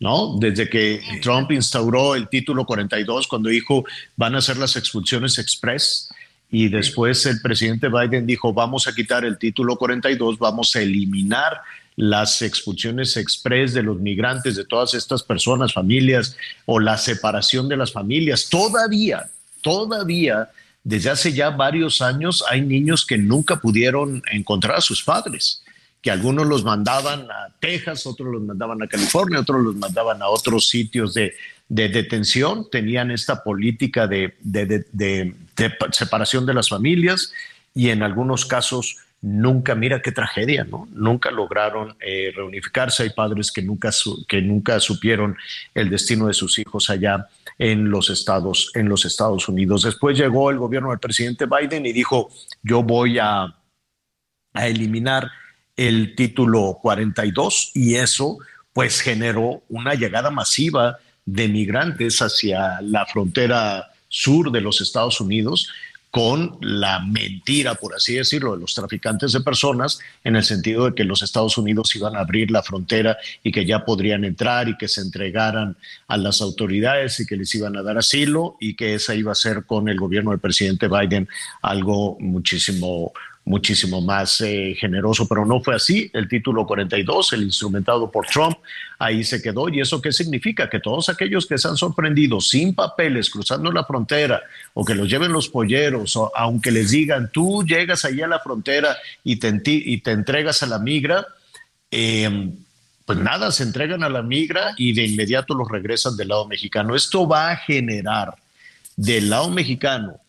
[0.00, 0.36] ¿no?
[0.38, 3.84] Desde que Trump instauró el título 42, cuando dijo
[4.16, 6.10] van a ser las expulsiones express,
[6.54, 11.62] y después el presidente Biden dijo, vamos a quitar el título 42, vamos a eliminar
[11.96, 17.76] las expulsiones express de los migrantes, de todas estas personas, familias, o la separación de
[17.76, 18.48] las familias.
[18.48, 19.28] Todavía,
[19.62, 20.48] todavía,
[20.84, 25.60] desde hace ya varios años, hay niños que nunca pudieron encontrar a sus padres
[26.04, 30.28] que algunos los mandaban a Texas, otros los mandaban a California, otros los mandaban a
[30.28, 31.32] otros sitios de,
[31.66, 34.34] detención, tenían esta política de,
[35.92, 37.32] separación de las familias
[37.74, 40.86] y en algunos casos nunca, mira qué tragedia, ¿no?
[40.92, 43.04] Nunca lograron eh, reunificarse.
[43.04, 43.90] Hay padres que nunca,
[44.28, 45.36] que nunca supieron
[45.74, 47.28] el destino de sus hijos allá
[47.58, 49.82] en los Estados, en los Estados Unidos.
[49.82, 52.30] Después llegó el gobierno del presidente Biden y dijo,
[52.62, 53.44] yo voy a,
[54.52, 55.30] a eliminar
[55.74, 58.38] el título 42 y eso
[58.74, 65.68] pues generó una llegada masiva de migrantes hacia la frontera sur de los Estados Unidos
[66.12, 70.94] con la mentira, por así decirlo, de los traficantes de personas, en el sentido de
[70.94, 74.76] que los Estados Unidos iban a abrir la frontera y que ya podrían entrar y
[74.76, 78.94] que se entregaran a las autoridades y que les iban a dar asilo y que
[78.94, 81.28] esa iba a ser con el gobierno del presidente Biden
[81.62, 83.12] algo muchísimo
[83.44, 86.10] muchísimo más eh, generoso, pero no fue así.
[86.12, 88.56] El título 42, el instrumentado por Trump,
[88.98, 89.68] ahí se quedó.
[89.68, 90.70] ¿Y eso qué significa?
[90.70, 94.42] Que todos aquellos que se han sorprendido sin papeles cruzando la frontera
[94.72, 98.40] o que los lleven los polleros, o aunque les digan, tú llegas allí a la
[98.40, 99.48] frontera y te,
[100.10, 101.26] entregas a la migra,
[101.90, 102.50] eh,
[103.04, 106.94] pues nada, se entregan a la migra y de inmediato los regresan del lado mexicano.
[106.94, 108.34] Esto va a generar
[108.96, 110.23] del lado mexicano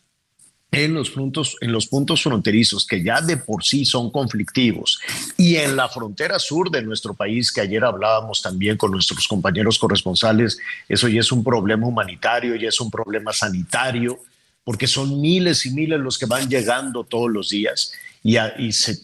[0.75, 4.99] en los puntos, en los puntos fronterizos que ya de por sí son conflictivos
[5.37, 9.79] y en la frontera sur de nuestro país, que ayer hablábamos también con nuestros compañeros
[9.79, 10.59] corresponsales,
[10.89, 14.19] eso ya es un problema humanitario, ya es un problema sanitario,
[14.65, 18.35] porque son miles y miles los que van llegando todos los días y,
[18.73, 18.97] se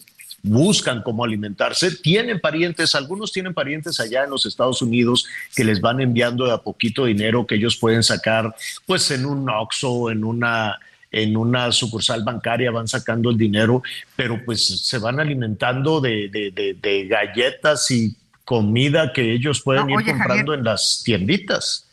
[0.44, 5.80] buscan cómo alimentarse, tienen parientes, algunos tienen parientes allá en los Estados Unidos que les
[5.80, 8.54] van enviando de a poquito dinero que ellos pueden sacar
[8.86, 10.80] pues en un Oxxo, en una
[11.12, 13.84] en una sucursal bancaria van sacando el dinero,
[14.16, 20.54] pero pues se van alimentando de, de, galletas y comida que ellos pueden ir comprando
[20.54, 21.88] en las tienditas.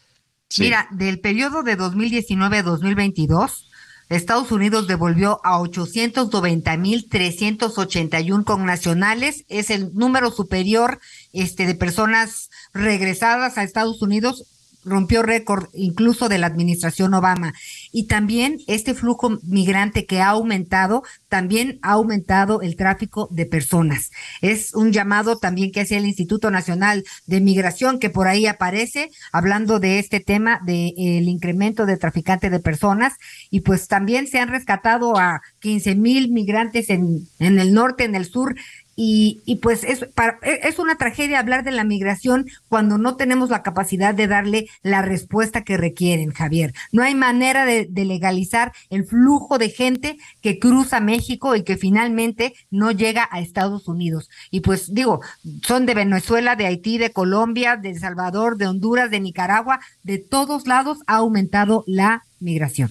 [0.58, 3.68] Mira, del periodo de 2019 a 2022,
[4.08, 11.00] Estados Unidos devolvió a 890.381 connacionales, es el número superior
[11.34, 14.46] este, de personas regresadas a Estados Unidos
[14.88, 17.54] rompió récord incluso de la administración Obama.
[17.92, 24.10] Y también este flujo migrante que ha aumentado, también ha aumentado el tráfico de personas.
[24.40, 29.10] Es un llamado también que hacía el Instituto Nacional de Migración, que por ahí aparece,
[29.32, 33.14] hablando de este tema del incremento de traficantes de personas.
[33.50, 38.14] Y pues también se han rescatado a 15 mil migrantes en, en el norte, en
[38.14, 38.54] el sur,
[39.00, 43.14] y, y pues es, para, e, es una tragedia hablar de la migración cuando no
[43.14, 46.74] tenemos la capacidad de darle la respuesta que requieren, Javier.
[46.90, 51.76] No hay manera de, de legalizar el flujo de gente que cruza México y que
[51.76, 54.30] finalmente no llega a Estados Unidos.
[54.50, 55.20] Y pues digo,
[55.62, 60.18] son de Venezuela, de Haití, de Colombia, de El Salvador, de Honduras, de Nicaragua, de
[60.18, 62.90] todos lados ha aumentado la migración.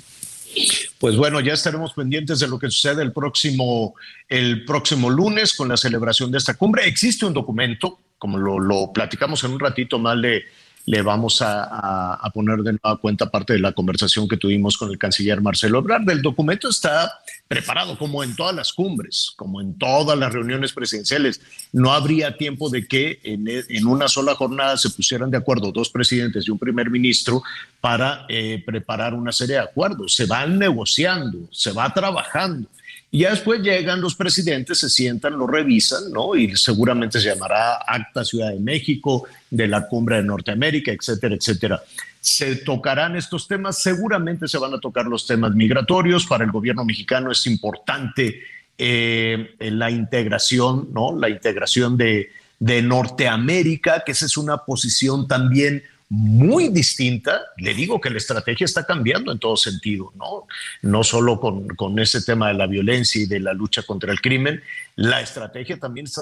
[0.99, 3.95] Pues bueno, ya estaremos pendientes de lo que sucede el próximo,
[4.27, 6.87] el próximo lunes con la celebración de esta cumbre.
[6.87, 10.43] Existe un documento, como lo, lo platicamos en un ratito más de
[10.87, 14.97] le vamos a, poner de nueva cuenta parte de la conversación que tuvimos con el
[14.97, 16.09] canciller Marcelo Ebrard.
[16.09, 17.11] El documento está
[17.45, 21.41] preparado como en todas las cumbres, como en todas las reuniones presidenciales.
[21.73, 25.89] No habría tiempo de que en, en una sola jornada se pusieran de acuerdo dos
[25.89, 27.43] presidentes y un primer ministro
[27.81, 30.15] para eh, preparar una serie de acuerdos.
[30.15, 32.69] Se van negociando, se va trabajando.
[33.09, 36.35] Y ya después llegan los presidentes, se sientan, lo revisan, ¿no?
[36.35, 41.81] Y seguramente se llamará Acta Ciudad de México, de la Cumbre de Norteamérica, etcétera, etcétera.
[42.19, 46.25] Se tocarán estos temas, seguramente se van a tocar los temas migratorios.
[46.25, 48.41] Para el gobierno mexicano es importante
[48.77, 51.17] eh, la integración, ¿no?
[51.17, 57.41] La integración de, de Norteamérica, que esa es una posición también muy distinta.
[57.57, 60.47] Le digo que la estrategia está cambiando en todo sentido, ¿no?
[60.81, 64.21] No solo con, con ese tema de la violencia y de la lucha contra el
[64.21, 64.61] crimen,
[64.95, 66.21] la estrategia también está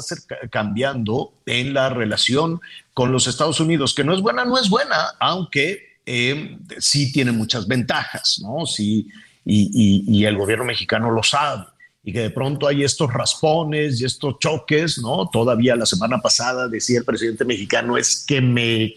[0.50, 2.62] cambiando en la relación
[2.94, 7.32] con los Estados Unidos, que no es buena, no es buena, aunque eh, sí tiene
[7.32, 8.66] muchas ventajas, ¿no?
[8.66, 9.08] Sí,
[9.48, 11.66] y, y el gobierno mexicano lo sabe
[12.06, 15.28] y que de pronto hay estos raspones y estos choques, ¿no?
[15.28, 18.94] Todavía la semana pasada decía el presidente mexicano, es que me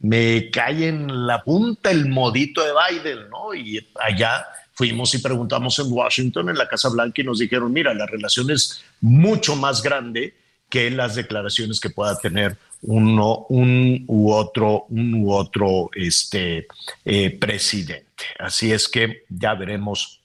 [0.00, 3.54] me cae en la punta el modito de Biden, ¿no?
[3.54, 7.92] Y allá fuimos y preguntamos en Washington, en la Casa Blanca, y nos dijeron, mira,
[7.94, 10.34] la relación es mucho más grande
[10.68, 16.66] que las declaraciones que pueda tener uno, un u otro, un u otro este,
[17.04, 18.24] eh, presidente.
[18.38, 20.20] Así es que ya veremos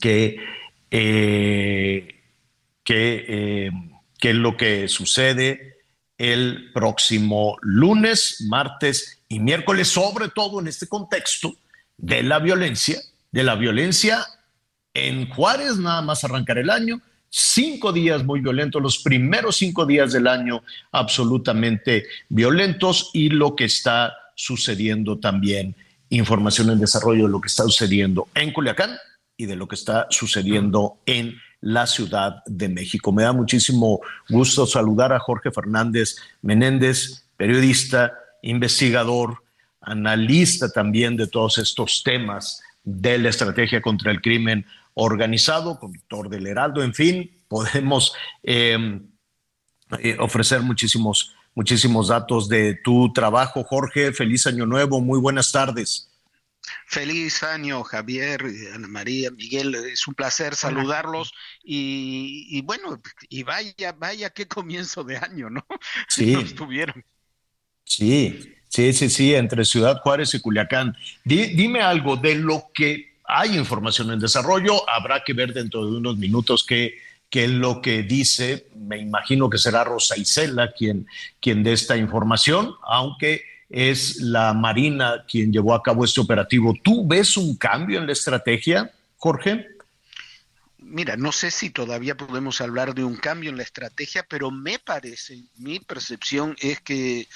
[0.00, 0.38] qué,
[0.90, 2.08] eh,
[2.82, 3.70] qué, eh,
[4.20, 5.71] es lo que sucede
[6.22, 11.56] el próximo lunes, martes y miércoles, sobre todo en este contexto
[11.98, 13.00] de la violencia,
[13.32, 14.24] de la violencia
[14.94, 20.12] en Juárez, nada más arrancar el año, cinco días muy violentos, los primeros cinco días
[20.12, 20.62] del año
[20.92, 25.74] absolutamente violentos y lo que está sucediendo también,
[26.08, 28.96] información en desarrollo de lo que está sucediendo en Culiacán
[29.36, 33.12] y de lo que está sucediendo en la Ciudad de México.
[33.12, 39.42] Me da muchísimo gusto saludar a Jorge Fernández Menéndez, periodista, investigador,
[39.80, 46.46] analista también de todos estos temas de la estrategia contra el crimen organizado, conductor del
[46.46, 49.00] Heraldo, en fin, podemos eh,
[50.00, 53.64] eh, ofrecer muchísimos, muchísimos datos de tu trabajo.
[53.64, 56.11] Jorge, feliz año nuevo, muy buenas tardes.
[56.86, 58.44] Feliz año, Javier,
[58.74, 61.32] Ana María, Miguel, es un placer saludarlos
[61.62, 65.66] y, bueno, y vaya, vaya qué comienzo de año, ¿no?
[66.08, 66.34] Sí.
[66.54, 67.04] tuvieron.
[67.84, 70.96] Sí, sí, sí, sí, entre Ciudad Juárez y Culiacán.
[71.24, 76.16] dime algo de lo que hay información en desarrollo, habrá que ver dentro de unos
[76.18, 76.98] minutos qué,
[77.30, 81.06] qué es lo que dice, me imagino que será Rosa Isela quien,
[81.40, 86.74] quien dé esta información, aunque es la Marina quien llevó a cabo este operativo.
[86.82, 89.66] ¿Tú ves un cambio en la estrategia, Jorge?
[90.92, 94.78] Mira, no sé si todavía podemos hablar de un cambio en la estrategia, pero me
[94.78, 97.28] parece, mi percepción es que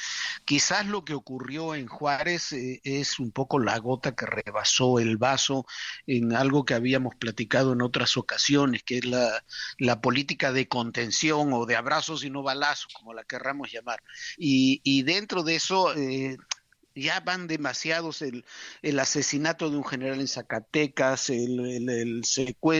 [0.44, 5.16] quizás lo que ocurrió en Juárez eh, es un poco la gota que rebasó el
[5.16, 5.66] vaso
[6.06, 9.42] en algo que habíamos platicado en otras ocasiones, que es la,
[9.78, 14.02] la política de contención o de abrazos y no balazos, como la querramos llamar.
[14.36, 15.94] Y, y dentro de eso...
[15.94, 16.36] Eh,
[16.96, 18.44] ya van demasiados el,
[18.82, 22.22] el, asesinato de un general en Zacatecas, el, el,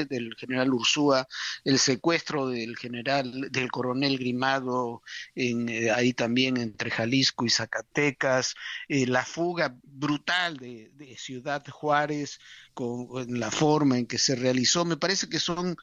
[0.09, 1.29] del general Ursúa,
[1.65, 5.03] el secuestro del general, del coronel Grimado,
[5.35, 8.55] en, eh, ahí también entre Jalisco y Zacatecas,
[8.89, 12.41] eh, la fuga brutal de, de Ciudad Juárez
[12.75, 13.09] con
[13.39, 15.77] la forma en que se realizó, me parece que son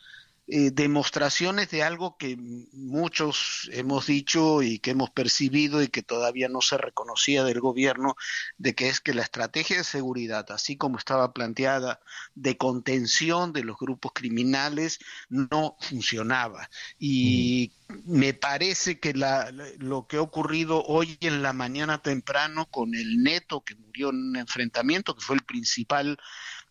[0.45, 2.35] eh, demostraciones de algo que
[2.73, 8.15] muchos hemos dicho y que hemos percibido y que todavía no se reconocía del gobierno,
[8.57, 12.01] de que es que la estrategia de seguridad, así como estaba planteada
[12.35, 16.69] de contención de los grupos criminales, no funcionaba.
[16.99, 17.71] Y
[18.05, 23.23] me parece que la, lo que ha ocurrido hoy en la mañana temprano con el
[23.23, 26.17] neto que murió en un enfrentamiento, que fue el principal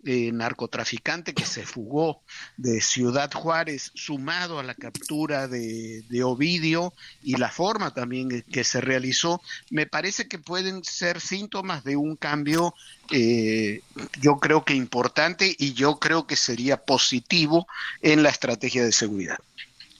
[0.04, 2.22] eh, narcotraficante que se fugó
[2.56, 6.92] de Ciudad Juárez, sumado a la captura de, Ovidio
[7.22, 9.40] y la forma también que se realizó,
[9.70, 12.74] me parece que pueden ser síntomas de un cambio,
[13.10, 13.82] eh,
[14.20, 17.68] yo creo que importante y yo creo que sería positivo
[18.00, 19.38] en la estrategia de seguridad.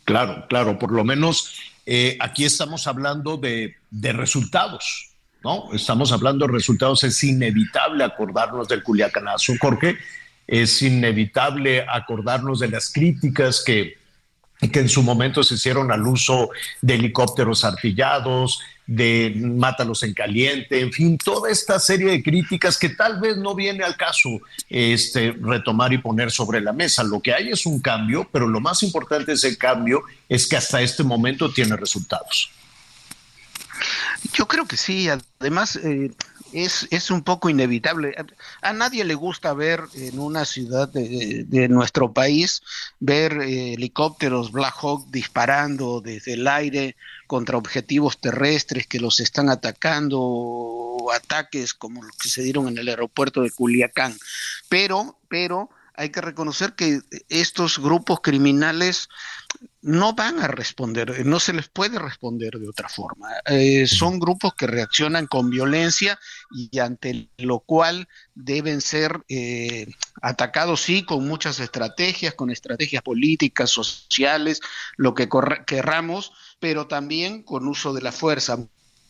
[0.05, 1.55] Claro, claro, por lo menos
[1.87, 5.12] eh, aquí estamos hablando de, de resultados
[5.43, 5.69] ¿no?
[5.73, 9.99] Estamos hablando de resultados, es inevitable acordarnos del Culiacanazo, Jorge,
[10.47, 13.97] es inevitable acordarnos de las críticas que,
[14.73, 20.81] que en su momento se hicieron al uso de helicópteros artillados, de mátalos en caliente,
[20.81, 25.33] en fin, toda esta serie de críticas que tal vez no viene al caso este,
[25.41, 27.05] retomar y poner sobre la mesa.
[27.05, 30.57] Lo que hay es un cambio, pero lo más importante de ese cambio es que
[30.57, 32.51] hasta este momento tiene resultados.
[34.33, 35.09] Yo creo que sí,
[35.41, 36.13] además eh,
[36.53, 38.15] es, es un poco inevitable.
[38.61, 42.63] A, nadie le gusta ver en una ciudad de, nuestro país,
[43.01, 49.49] ver eh, helicópteros Black Hawk disparando desde el aire contra objetivos terrestres que los están
[49.49, 54.17] atacando, ataques como los que se dieron en el aeropuerto de Culiacán.
[54.69, 59.09] Pero, pero hay que reconocer que estos grupos criminales
[59.83, 63.29] no van a responder, no se les puede responder de otra forma.
[63.47, 66.19] Eh, son grupos que reaccionan con violencia
[66.51, 69.87] y ante lo cual deben ser eh,
[70.23, 74.61] atacados, sí, con muchas estrategias, con estrategias políticas, sociales,
[74.97, 75.29] lo que
[75.67, 78.59] querramos, pero también con uso de la fuerza.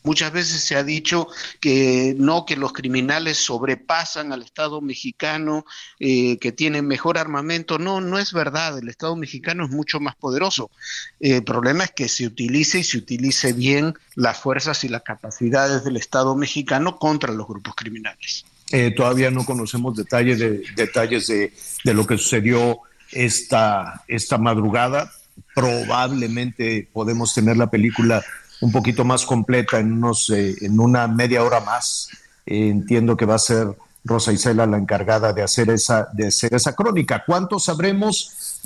[0.03, 1.29] Muchas veces se ha dicho
[1.61, 5.65] que no, que los criminales sobrepasan al Estado mexicano,
[6.01, 7.79] eh, que tienen mejor armamento.
[7.79, 8.79] No, no es verdad.
[8.79, 10.71] El Estado mexicano es mucho más poderoso.
[11.21, 15.85] el problema es que se utilice y se utilice bien las fuerzas y las capacidades
[15.85, 18.45] del Estado mexicano contra los grupos criminales.
[18.73, 21.53] Eh, todavía no conocemos detalles de, detalles de,
[21.85, 22.81] de lo que sucedió
[23.13, 25.13] esta, esta madrugada.
[25.55, 28.25] Probablemente podemos tener la película
[28.63, 32.09] un poquito más completa en, unos, eh, en una media hora más.
[32.47, 36.55] Eh, entiendo que va a ser Rosa Isela la encargada de hacer esa, de hacer
[36.55, 37.25] esa crónica.
[37.27, 38.61] ¿Cuánto sabremos?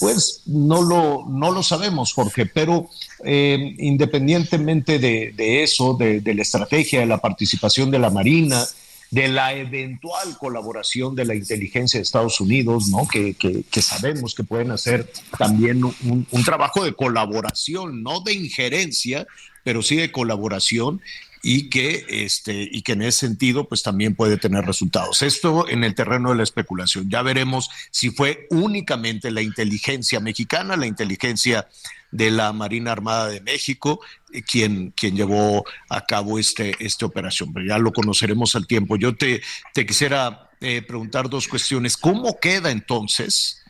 [0.00, 2.88] Pues no lo, no lo sabemos, Jorge, pero
[3.24, 8.66] eh, independientemente de, eso, de, la estrategia, de la participación de la Marina,
[9.12, 13.06] de la eventual colaboración de la inteligencia de Estados Unidos, ¿no?
[13.06, 19.26] Que, que, sabemos que pueden hacer también un, un, trabajo de colaboración, no de injerencia,
[19.64, 21.02] pero sí de colaboración
[21.42, 25.20] y que, este, y que en ese sentido pues también puede tener resultados.
[25.20, 27.10] Esto en el terreno de la especulación.
[27.10, 31.68] Ya veremos si fue únicamente la inteligencia mexicana, la inteligencia
[32.12, 34.00] de la Marina Armada de México,
[34.32, 37.52] eh, quien, quien llevó a cabo este, esta operación.
[37.52, 38.96] Pero ya lo conoceremos al tiempo.
[38.96, 39.42] Yo te,
[39.74, 41.96] quisiera eh, preguntar dos cuestiones.
[41.96, 43.64] ¿Cómo queda entonces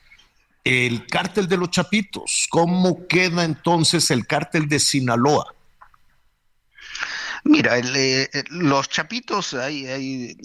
[0.64, 2.46] el cártel de los Chapitos?
[2.50, 5.54] ¿Cómo queda entonces el cártel de Sinaloa?
[7.44, 10.36] Mira, eh, eh, los chapitos hay,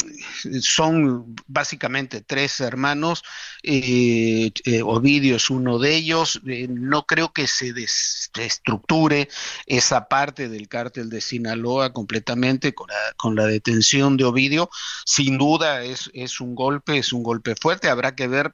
[0.61, 3.23] son básicamente tres hermanos.
[3.61, 4.51] Eh,
[4.83, 6.41] Ovidio es uno de ellos.
[6.43, 9.29] no creo que se destructure
[9.67, 14.69] esa parte del cártel de Sinaloa completamente con la, con la detención de Ovidio.
[15.05, 17.89] Sin duda es, es un golpe, es un golpe fuerte.
[17.89, 18.51] Habrá que ver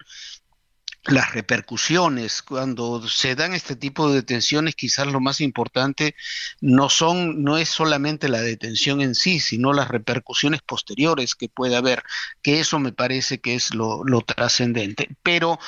[1.06, 6.16] las repercusiones cuando se dan este tipo de detenciones quizás lo más importante
[6.62, 11.76] no son no es solamente la detención en sí sino las repercusiones posteriores que puede
[11.76, 12.04] haber
[12.42, 15.16] que eso me parece que es lo, trascendente.
[15.24, 15.60] Pero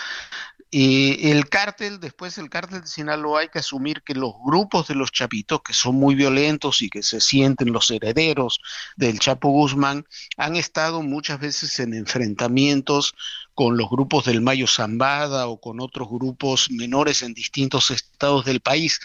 [0.71, 4.95] y el cártel, después el cártel de Sinaloa, hay que asumir que los grupos de
[4.95, 8.59] los chapitos, que son muy violentos y que se sienten los herederos
[8.97, 10.05] del Chapo Guzmán,
[10.35, 13.15] han estado muchas veces en enfrentamientos
[13.55, 18.59] con los grupos del Mayo Zambada o con otros grupos menores en distintos estados del
[18.59, 18.99] país.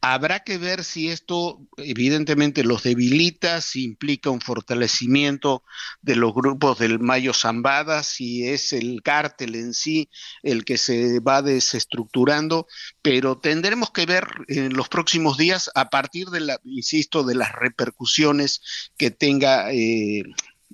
[0.00, 5.62] Habrá que ver si esto evidentemente los debilita, si implica un fortalecimiento
[6.00, 10.08] de los grupos del Mayo Zambada, si es el cártel en sí
[10.42, 12.66] el que se va desestructurando,
[13.02, 17.52] pero tendremos que ver en los próximos días a partir de la, insisto, de las
[17.52, 18.62] repercusiones
[18.96, 20.22] que tenga eh,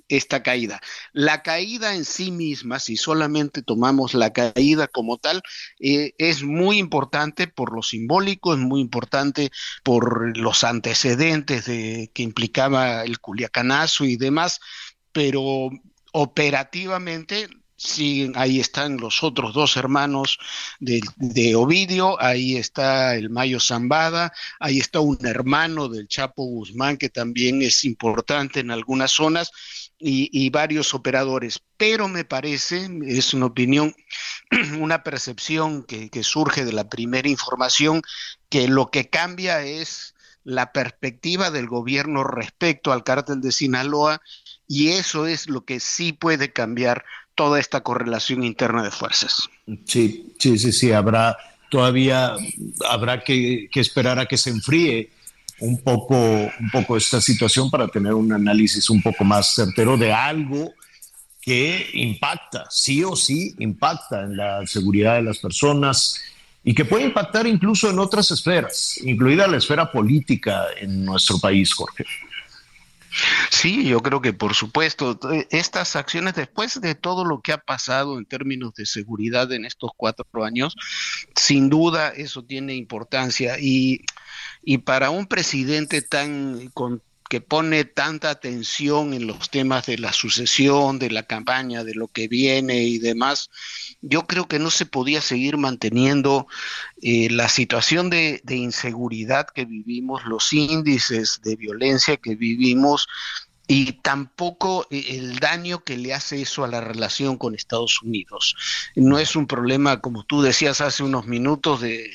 [0.09, 0.81] esta caída.
[1.13, 5.41] La caída en sí misma, si solamente tomamos la caída como tal,
[5.79, 9.51] eh, es muy importante por lo simbólico, es muy importante
[9.83, 14.59] por los antecedentes de, que implicaba el culiacanazo y demás,
[15.11, 15.69] pero
[16.13, 20.39] operativamente sí, ahí están los otros dos hermanos
[20.79, 26.97] de, de, Ovidio, ahí está el Mayo Zambada, ahí está un hermano del Chapo Guzmán
[26.97, 29.51] que también es importante en algunas zonas
[29.99, 33.95] y, varios operadores, pero me parece, es una opinión,
[34.79, 38.01] una percepción que, surge de la primera información,
[38.49, 40.13] que lo que cambia es
[40.43, 44.21] la perspectiva del gobierno respecto al cártel de Sinaloa
[44.67, 47.03] y eso es lo que sí puede cambiar
[47.35, 49.49] toda esta correlación interna de fuerzas.
[49.85, 51.37] Sí, sí, sí, sí, habrá
[51.69, 52.33] todavía
[52.87, 55.11] habrá que esperar a que se enfríe
[55.59, 60.13] un poco, un poco esta situación para tener un análisis un poco más certero de
[60.13, 60.73] algo
[61.41, 66.21] que impacta, sí o sí impacta en la seguridad de las personas
[66.63, 71.73] y que puede impactar incluso en otras esferas, incluida la esfera política en nuestro país,
[71.73, 72.05] Jorge.
[73.49, 75.17] Sí, yo creo que por supuesto,
[75.49, 79.91] estas acciones después de todo lo que ha pasado en términos de seguridad en estos
[79.95, 80.75] cuatro años,
[81.35, 84.01] sin duda eso tiene importancia y
[84.69, 86.73] y para un presidente tan
[87.29, 92.09] que pone tanta atención en los temas de la sucesión, de la campaña, de lo
[92.09, 93.49] que viene y demás,
[94.01, 96.47] yo creo que no se podía seguir manteniendo
[97.01, 103.07] eh, la situación de, de inseguridad que vivimos, los índices de violencia que vivimos
[103.67, 108.55] y tampoco eh, el daño que le hace eso a la relación con Estados Unidos.
[108.95, 112.09] No es un problema, como tú decías hace unos minutos, de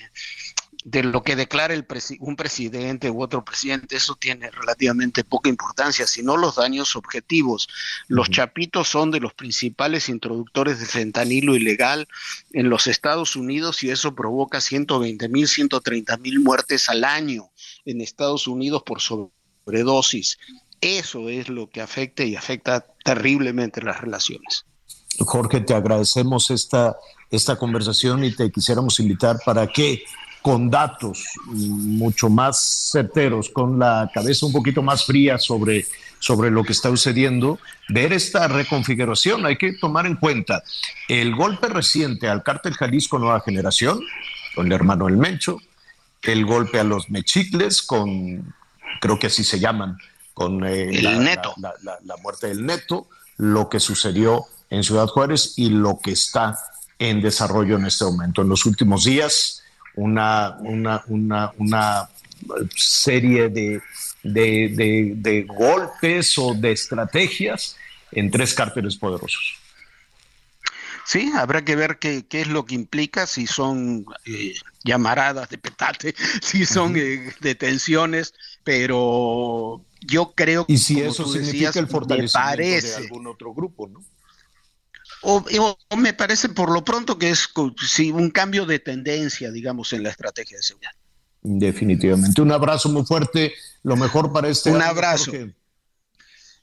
[0.85, 1.87] de lo que declara el
[2.21, 7.69] un presidente u otro presidente, eso tiene relativamente poca importancia, sino los daños objetivos.
[8.09, 12.09] Los chapitos son de los principales introductores de fentanilo ilegal
[12.53, 17.51] en los Estados Unidos y eso provoca 120 mil, 130 mil muertes al año
[17.85, 20.39] en Estados Unidos por sobredosis.
[20.81, 24.65] Eso es lo que afecta y afecta terriblemente las relaciones.
[25.19, 26.97] Jorge, te agradecemos esta,
[27.31, 30.03] esta conversación y te quisiéramos invitar para que
[30.43, 35.87] con datos mucho más certeros, con la cabeza un poquito más fría sobre,
[36.19, 39.47] sobre lo que está sucediendo, ver esta reconfiguración.
[39.47, 40.65] Hay que tomar en cuenta
[41.09, 44.01] el golpe reciente al cártel Jalisco Nueva Generación,
[44.57, 45.59] con el hermano El Mencho,
[46.23, 48.53] el golpe a los Mechicles, con,
[49.01, 49.97] creo que así se llaman,
[50.35, 51.55] con eh, el neto.
[51.59, 51.73] La,
[52.05, 56.59] la muerte del neto, lo que sucedió en Ciudad Juárez y lo que está
[56.99, 58.43] en desarrollo en este momento.
[58.43, 59.62] En los últimos días,
[59.95, 62.09] una, una, una, una
[62.75, 63.81] serie de,
[64.23, 67.77] de, de, golpes o de estrategias
[68.11, 69.59] en tres cárteles poderosos.
[71.05, 74.55] Sí, habrá que ver qué, qué, es lo que implica, si son eh,
[74.85, 80.75] llamaradas de petate, si son eh, detenciones, pero yo creo que...
[80.75, 84.03] Y si eso significa el fortalecimiento de algún otro grupo, ¿no?
[85.23, 85.45] O,
[85.97, 87.49] me parece por lo pronto que es
[87.87, 90.93] sí, un cambio de tendencia, digamos, en la estrategia de seguridad.
[91.43, 92.41] Definitivamente.
[92.41, 93.53] Un abrazo muy fuerte.
[93.83, 94.71] Lo mejor para este.
[94.71, 95.33] Un abrazo.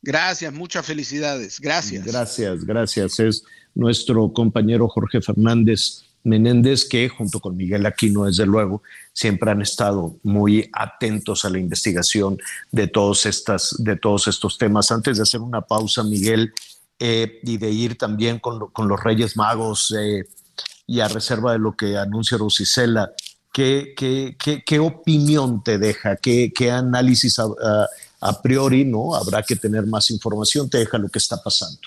[0.01, 1.59] Gracias, muchas felicidades.
[1.59, 2.05] Gracias.
[2.05, 3.19] Gracias, gracias.
[3.19, 3.43] Es
[3.75, 8.81] nuestro compañero Jorge Fernández Menéndez, que junto con Miguel Aquino, desde luego,
[9.13, 12.37] siempre han estado muy atentos a la investigación
[12.71, 14.91] de todos, estas, de todos estos temas.
[14.91, 16.53] Antes de hacer una pausa, Miguel,
[16.99, 20.25] eh, y de ir también con, los Reyes Magos eh,
[20.85, 23.11] y a reserva de lo que anuncia Rosicela,
[23.53, 24.35] ¿qué, qué,
[24.65, 26.17] qué, opinión te deja?
[26.17, 29.15] ¿Qué, qué análisis a, priori, no?
[29.15, 31.79] Habrá que tener más información, te deja lo que está pasando.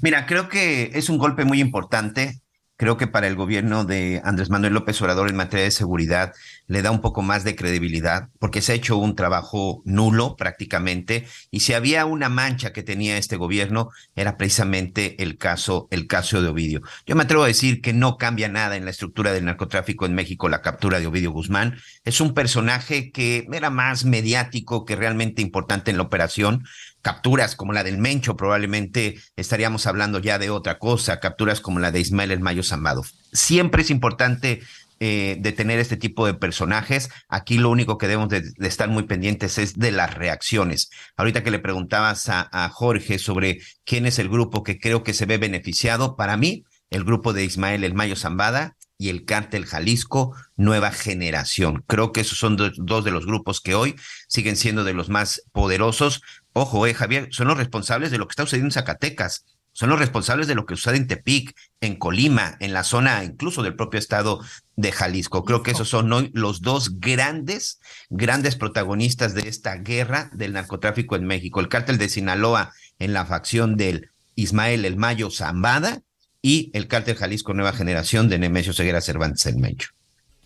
[0.00, 2.40] Mira, creo que es un golpe muy importante
[2.78, 6.32] creo que para el gobierno de Andrés Manuel López Obrador en materia de seguridad
[6.68, 11.26] le da un poco más de credibilidad, porque se ha hecho un trabajo nulo prácticamente,
[11.50, 16.40] y si había una mancha que tenía este gobierno, era precisamente el caso, el caso
[16.40, 16.82] de Ovidio.
[17.06, 20.14] Yo me atrevo a decir que no cambia nada en la estructura del narcotráfico en
[20.14, 21.78] México la captura de Ovidio Guzmán.
[22.04, 26.64] Es un personaje que era más mediático que realmente importante en la operación
[27.02, 31.90] capturas como la del Mencho, probablemente estaríamos hablando ya de otra cosa, capturas como la
[31.90, 33.02] de Ismael El Mayo Zambado.
[33.32, 34.60] Siempre es importante
[35.00, 37.08] eh, de tener este tipo de personajes.
[37.28, 40.90] Aquí lo único que debemos de, estar muy pendientes es de las reacciones.
[41.16, 45.14] Ahorita que le preguntabas a, a, Jorge sobre quién es el grupo que creo que
[45.14, 49.64] se ve beneficiado, para mí, el grupo de Ismael El Mayo Zambada y el cártel
[49.64, 51.84] Jalisco Nueva Generación.
[51.86, 53.94] Creo que esos son dos de los grupos que hoy
[54.26, 56.22] siguen siendo de los más poderosos.
[56.52, 59.44] Ojo, eh, Javier, son los responsables de lo que está sucediendo en Zacatecas
[59.78, 63.62] son los responsables de lo que sucede en Tepic, en Colima, en la zona incluso
[63.62, 64.40] del propio estado
[64.74, 65.44] de Jalisco.
[65.44, 67.78] Creo que esos son hoy los dos grandes,
[68.10, 71.60] grandes protagonistas de esta guerra del narcotráfico en México.
[71.60, 76.02] El cártel de Sinaloa en la facción del Ismael El Mayo Zambada
[76.42, 79.90] y el cártel Jalisco Nueva Generación de Nemesio Ceguera Cervantes El Mencho.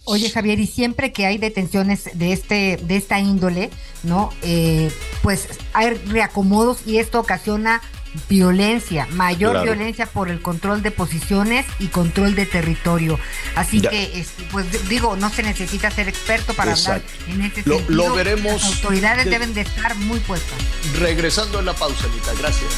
[0.05, 3.71] Oye Javier, y siempre que hay detenciones de este, de esta índole,
[4.03, 4.29] ¿no?
[4.43, 4.93] Eh,
[5.23, 7.81] pues hay reacomodos y esto ocasiona
[8.29, 13.19] violencia, mayor violencia por el control de posiciones y control de territorio.
[13.55, 17.79] Así que, este, pues digo, no se necesita ser experto para hablar en este lo,
[17.79, 18.09] sentido.
[18.09, 18.63] Lo veremos.
[18.63, 20.59] Las autoridades deben de estar muy puestas.
[20.99, 22.33] Regresando en la pausa, Anita.
[22.39, 22.71] Gracias.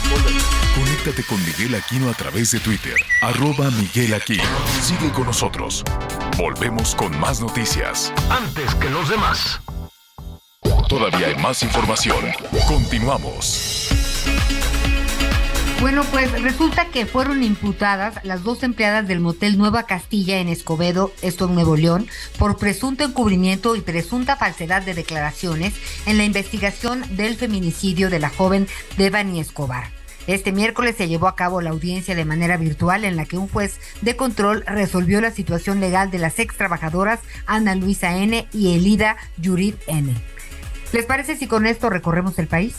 [0.74, 2.96] Conéctate con Miguel Aquino a través de Twitter.
[3.22, 4.44] Arroba Miguel Aquino.
[4.82, 5.84] Sigue con nosotros.
[6.36, 8.12] Volvemos con más noticias.
[8.30, 9.60] Antes que los demás.
[10.88, 12.24] Todavía hay más información.
[12.68, 13.88] Continuamos.
[15.84, 21.12] Bueno, pues resulta que fueron imputadas las dos empleadas del motel Nueva Castilla en Escobedo,
[21.20, 22.08] esto en Nuevo León,
[22.38, 25.74] por presunto encubrimiento y presunta falsedad de declaraciones
[26.06, 28.66] en la investigación del feminicidio de la joven
[28.96, 29.90] Devani Escobar.
[30.26, 33.48] Este miércoles se llevó a cabo la audiencia de manera virtual en la que un
[33.48, 38.48] juez de control resolvió la situación legal de las ex trabajadoras Ana Luisa N.
[38.54, 40.14] y Elida Yurid N.
[40.94, 42.74] ¿Les parece si con esto recorremos el país?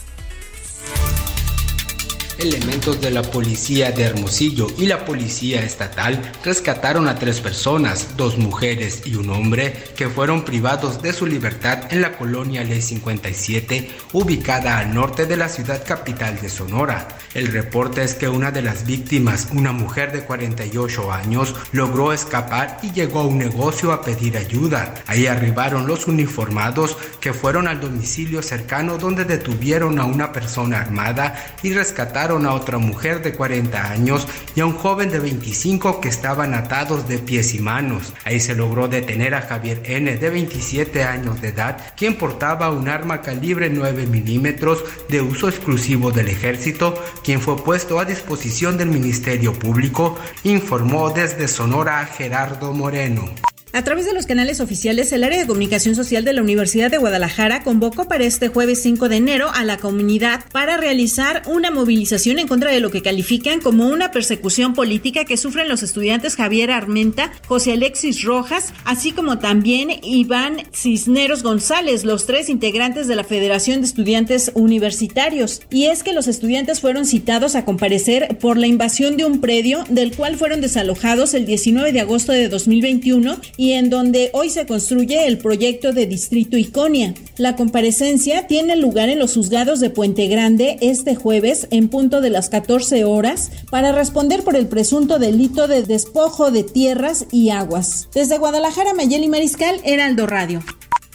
[2.38, 8.38] Elementos de la policía de Hermosillo y la policía estatal rescataron a tres personas, dos
[8.38, 13.90] mujeres y un hombre, que fueron privados de su libertad en la colonia Ley 57,
[14.12, 17.08] ubicada al norte de la ciudad capital de Sonora.
[17.34, 22.80] El reporte es que una de las víctimas, una mujer de 48 años, logró escapar
[22.84, 24.94] y llegó a un negocio a pedir ayuda.
[25.08, 31.56] Ahí arribaron los uniformados que fueron al domicilio cercano donde detuvieron a una persona armada
[31.64, 36.10] y rescataron a otra mujer de 40 años y a un joven de 25 que
[36.10, 38.14] estaban atados de pies y manos.
[38.24, 40.18] Ahí se logró detener a Javier N.
[40.18, 46.12] de 27 años de edad, quien portaba un arma calibre 9 milímetros de uso exclusivo
[46.12, 53.30] del ejército, quien fue puesto a disposición del Ministerio Público, informó desde Sonora Gerardo Moreno.
[53.76, 56.98] A través de los canales oficiales, el área de comunicación social de la Universidad de
[56.98, 62.40] Guadalajara convocó para este jueves 5 de enero a la comunidad para realizar una movilización
[62.40, 66.72] en contra de lo que califican como una persecución política que sufren los estudiantes Javier
[66.72, 73.26] Armenta, José Alexis Rojas, así como también Iván Cisneros González, los tres integrantes de la
[73.26, 75.62] Federación de Estudiantes Universitarios.
[75.70, 79.84] Y es que los estudiantes fueron citados a comparecer por la invasión de un predio
[79.90, 84.52] del cual fueron desalojados el 19 de agosto de 2021 y y en donde hoy
[84.52, 87.16] se construye el proyecto de Distrito Iconia.
[87.38, 92.30] La comparecencia tiene lugar en los juzgados de Puente Grande este jueves en punto de
[92.30, 98.08] las 14 horas para responder por el presunto delito de despojo de tierras y aguas.
[98.14, 100.62] Desde Guadalajara, Mayeli Mariscal, Heraldo Radio.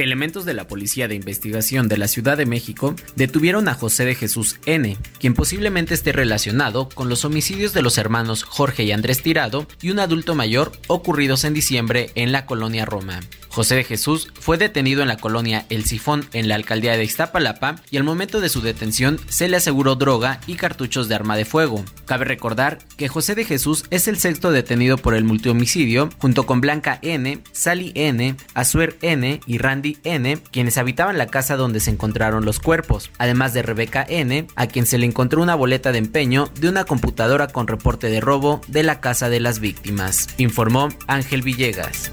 [0.02, 4.14] Elementos de la Policía de Investigación de la Ciudad de México detuvieron a José de
[4.14, 9.22] Jesús N., quien posiblemente esté relacionado con los homicidios de los hermanos Jorge y Andrés
[9.22, 13.20] Tirado y un adulto mayor ocurridos en diciembre en la colonia Roma.
[13.50, 17.76] José de Jesús fue detenido en la colonia El Sifón en la alcaldía de Iztapalapa
[17.90, 21.44] y al momento de su detención se le aseguró droga y cartuchos de arma de
[21.44, 21.84] fuego.
[22.06, 26.60] Cabe recordar que José de Jesús es el sexto detenido por el multihomicidio junto con
[26.60, 31.90] Blanca N, Sally N, Azuer N y Randy N, quienes habitaban la casa donde se
[31.90, 35.98] encontraron los cuerpos, además de Rebeca N, a quien se le encontró una boleta de
[35.98, 40.88] empeño de una computadora con reporte de robo de la casa de las víctimas, informó
[41.06, 42.10] Ángel Villegas.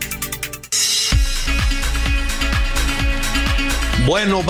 [4.06, 4.42] Bueno,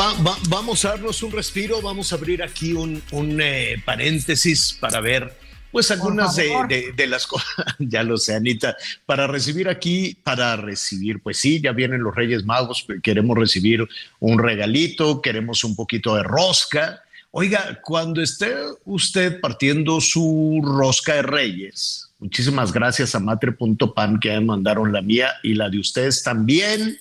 [0.49, 3.01] vamos a darnos un respiro, vamos a abrir aquí un,
[3.41, 5.35] eh, paréntesis para ver
[5.77, 8.75] pues algunas de, de, las cosas, ya lo sé, Anita,
[9.05, 13.87] para recibir aquí, para recibir, pues sí, ya vienen los Reyes Magos, queremos recibir
[14.19, 17.03] un regalito, queremos un poquito de rosca.
[17.29, 18.55] Oiga, cuando esté
[18.85, 25.33] usted partiendo su rosca de Reyes, muchísimas gracias a matre.pan que me mandaron la mía
[25.43, 26.99] y la de ustedes también.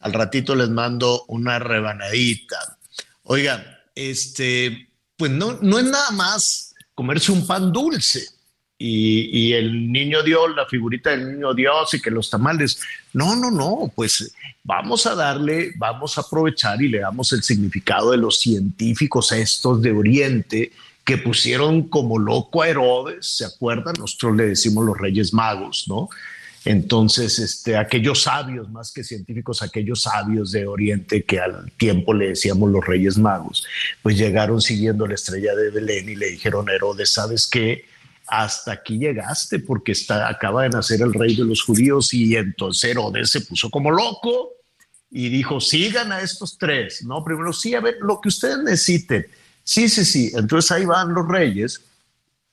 [0.00, 2.78] Al ratito les mando una rebanadita.
[3.22, 6.67] Oiga, este, pues no, no es nada más
[6.98, 8.26] comerse un pan dulce
[8.76, 12.80] y, el niño Dios, la figurita del niño Dios y que los tamales.
[13.12, 14.34] No, no, no, pues
[14.64, 19.80] vamos a darle, vamos a aprovechar y le damos el significado de los científicos estos
[19.80, 20.72] de Oriente
[21.04, 23.94] que pusieron como loco a Herodes, ¿se acuerdan?
[23.96, 26.08] Nosotros le decimos los Reyes Magos, ¿no?
[26.68, 32.28] Entonces, este, aquellos sabios, más que científicos, aquellos sabios de Oriente que al tiempo le
[32.28, 33.66] decíamos los Reyes Magos,
[34.02, 37.86] pues llegaron siguiendo la estrella de Belén y le dijeron a Herodes, ¿sabes qué?
[38.26, 42.90] Hasta aquí llegaste porque está, acaba de nacer el rey de los judíos y entonces
[42.90, 44.50] Herodes se puso como loco
[45.10, 47.24] y dijo, sigan a estos tres, ¿no?
[47.24, 49.26] Primero, sí, a ver, lo que ustedes necesiten.
[49.64, 50.32] Sí, sí, sí.
[50.34, 51.80] Entonces ahí van los reyes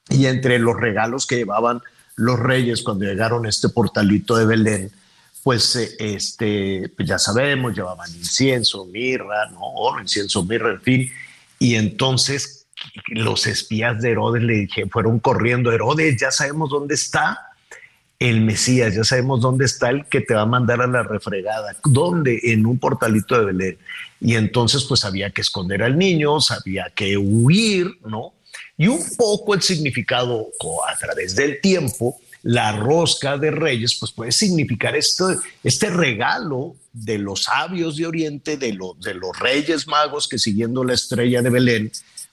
[0.10, 1.82] y entre los regalos que llevaban
[2.16, 4.92] los reyes cuando llegaron a este portalito de Belén,
[5.44, 9.60] pues, eh, este, pues ya sabemos, llevaban incienso, mirra, ¿no?
[9.62, 11.12] oro, incienso, mirra, en fin.
[11.60, 12.66] Y entonces
[13.08, 17.40] los espías de Herodes le dije, fueron corriendo, Herodes, ya sabemos dónde está
[18.20, 21.76] el Mesías, ya sabemos dónde está el que te va a mandar a la refregada,
[21.84, 22.40] ¿dónde?
[22.44, 23.78] En un portalito de Belén.
[24.22, 28.34] Y entonces pues había que esconder al niño, había que huir, ¿no?
[28.78, 30.50] Y un poco el significado
[30.88, 35.24] a través del tiempo, la rosca de reyes, pues puede significar este,
[35.64, 40.94] este regalo de los sabios de Oriente, de, de los reyes magos que siguiendo la
[40.94, 41.92] estrella de Belén,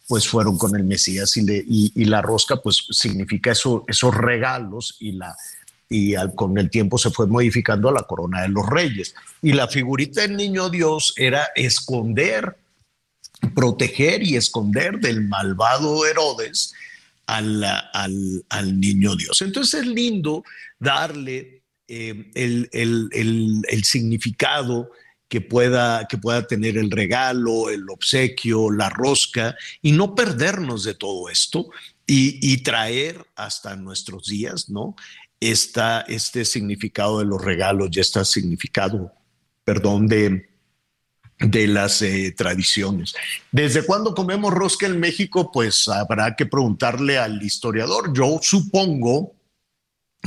[0.09, 5.35] pues fueron con el Mesías y, la rosca pues significa eso, esos regalos y la
[5.89, 9.15] y con el tiempo se fue modificando a la corona de los reyes.
[9.43, 12.57] Y la figurita del niño Dios era esconder
[13.55, 16.73] proteger y esconder del malvado Herodes
[17.27, 17.65] al,
[18.49, 19.43] al, niño Dios.
[19.43, 20.45] Entonces es lindo
[20.79, 24.91] darle eh, el, el, significado
[25.29, 30.95] que pueda, que pueda tener el regalo, el obsequio, la rosca, y no perdernos de
[30.95, 31.71] todo esto
[32.07, 34.95] y, y traer hasta nuestros días, ¿no?
[35.41, 39.13] Esta, este significado de los regalos y este significado,
[39.65, 40.52] perdón, de,
[41.43, 43.15] de las eh, tradiciones.
[43.51, 45.51] ¿Desde cuándo comemos rosca en México?
[45.53, 48.13] Pues habrá que preguntarle al historiador.
[48.15, 49.35] Yo supongo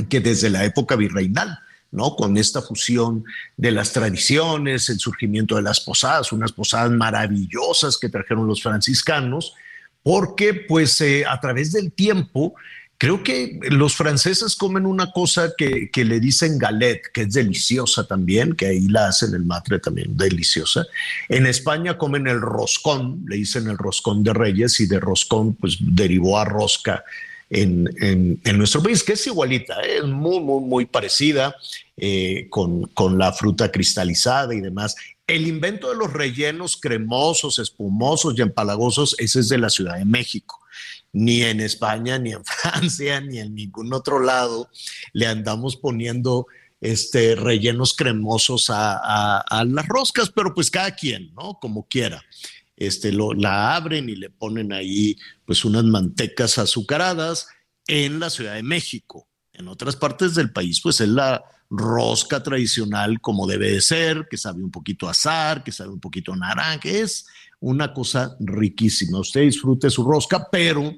[0.08, 1.58] que desde la época virreinal,
[1.90, 2.16] ¿no?
[2.16, 3.24] Con esta fusión
[3.56, 9.54] de las tradiciones, el surgimiento de las posadas, unas posadas maravillosas que trajeron los franciscanos,
[10.02, 12.54] porque pues eh, a través del tiempo
[12.98, 18.54] Creo que los franceses comen una cosa que, le dicen galette, que es deliciosa también,
[18.54, 20.86] que ahí la hacen el matre también, deliciosa.
[21.28, 25.76] En España comen el roscón, le dicen el roscón de reyes y de roscón pues
[25.78, 27.04] derivó a rosca
[27.50, 27.84] en,
[28.56, 29.98] nuestro país, que es igualita, ¿eh?
[29.98, 31.54] es muy, muy, muy parecida
[31.98, 34.96] eh, con, con la fruta cristalizada y demás.
[35.26, 40.06] El invento de los rellenos cremosos, espumosos y empalagosos, ese es de la Ciudad de
[40.06, 40.60] México
[41.12, 44.70] ni en España, ni en Francia, ni en ningún otro lado
[45.12, 46.46] le andamos poniendo
[46.80, 51.58] este, rellenos cremosos a, las roscas, pero pues cada quien, ¿no?
[51.60, 52.22] Como quiera.
[52.76, 55.16] Este, lo, la abren y le ponen ahí
[55.46, 57.48] pues unas mantecas azucaradas
[57.86, 59.28] en la Ciudad de México.
[59.54, 64.36] En otras partes del país pues es la rosca tradicional como debe de ser, que
[64.36, 66.34] sabe un poquito azar, que sabe un poquito
[66.84, 67.26] es
[67.60, 69.20] una cosa riquísima.
[69.20, 70.92] Usted disfrute su rosca, pero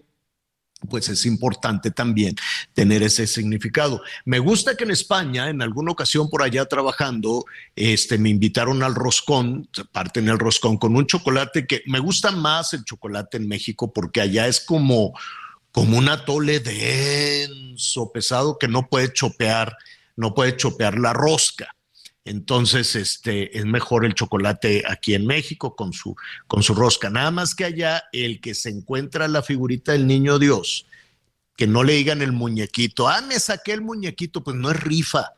[0.89, 2.37] pues es importante también
[2.73, 4.01] tener ese significado.
[4.25, 7.45] Me gusta que en España, en alguna ocasión por allá trabajando,
[7.75, 12.75] este, me invitaron al roscón, parten el roscón con un chocolate que me gusta más
[12.75, 15.19] el chocolate en México porque allá es como,
[15.73, 19.77] como un atole denso, pesado que no puede chopear,
[20.17, 21.75] no puede chopear la rosca.
[22.29, 26.15] Entonces, este, es mejor el chocolate aquí en México con su,
[26.47, 27.09] con su rosca.
[27.09, 30.87] Nada más que allá, el que se encuentra la figurita del niño Dios,
[31.57, 35.33] que no le digan el muñequito, ah, me saqué el muñequito, pues no es rifa,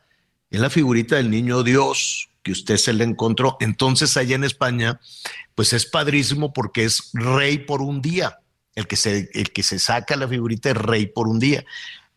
[0.49, 3.55] es la figurita del niño Dios que usted se le encontró.
[3.61, 4.99] Entonces, allá en España,
[5.55, 8.37] pues es padrísimo porque es rey por un día.
[8.75, 11.63] El que se, el que se saca la figurita es rey por un día.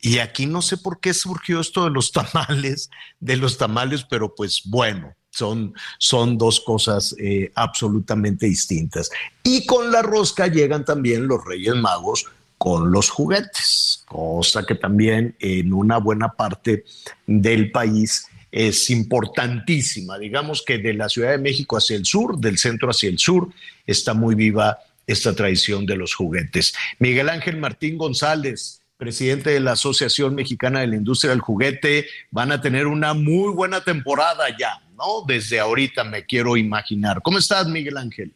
[0.04, 2.90] Y aquí no sé por qué surgió esto de los tamales,
[3.20, 9.10] de los tamales, pero pues bueno, son, son dos cosas eh, absolutamente distintas.
[9.42, 12.26] Y con la rosca llegan también los Reyes Magos
[12.58, 14.04] con los juguetes.
[14.06, 16.84] cosa que también en una buena parte
[17.26, 20.18] del país es importantísima.
[20.18, 23.48] Digamos que de la Ciudad de México hacia el sur, del centro hacia el sur,
[23.86, 26.74] está muy viva esta tradición de los juguetes.
[26.98, 32.52] Miguel Ángel Martín González, presidente de la Asociación Mexicana de la Industria del Juguete, van
[32.52, 35.24] a tener una muy buena temporada ya, ¿no?
[35.26, 37.20] Desde ahorita me quiero imaginar.
[37.22, 38.32] ¿Cómo estás, Miguel Ángel?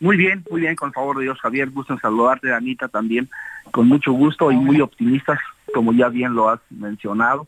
[0.00, 1.70] Muy bien, muy bien, con favor de Dios, Javier.
[1.70, 3.28] Gusto saludarte, Anita, también,
[3.70, 5.38] con mucho gusto y muy optimistas,
[5.72, 7.46] como ya bien lo has mencionado,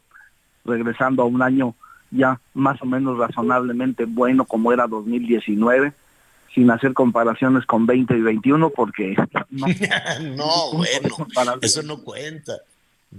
[0.65, 1.75] regresando a un año
[2.11, 5.93] ya más o menos razonablemente bueno como era 2019,
[6.55, 9.15] sin hacer comparaciones con 20 y 21, porque
[9.51, 12.55] no, bueno, eso no cuenta.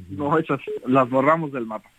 [0.10, 1.90] No, esas las borramos del mapa.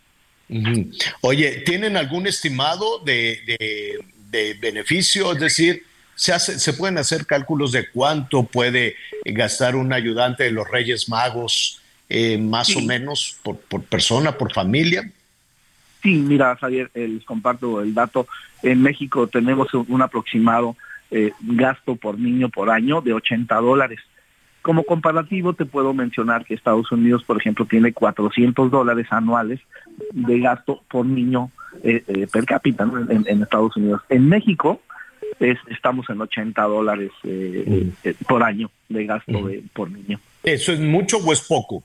[1.22, 3.98] Oye, ¿tienen algún estimado de,
[4.30, 5.32] de, beneficio?
[5.32, 5.82] Es decir,
[6.14, 11.08] ¿se, hace, ¿se pueden hacer cálculos de cuánto puede gastar un ayudante de los Reyes
[11.08, 15.10] Magos, eh, más o menos, por, por persona, por familia?
[16.02, 18.28] Sí, mira, Javier, eh, les comparto el dato.
[18.62, 20.76] En México tenemos un aproximado
[21.10, 24.00] eh, gasto por niño por año de 80 dólares.
[24.62, 29.60] Como comparativo te puedo mencionar que Estados Unidos, por ejemplo, tiene 400 dólares anuales
[30.12, 31.50] de gasto por niño
[31.84, 34.02] eh, per cápita en, Estados Unidos.
[34.08, 34.80] En México
[35.38, 37.12] es, estamos en 80 dólares
[38.26, 40.18] por año de gasto por niño.
[40.42, 41.84] ¿Eso es mucho o es poco?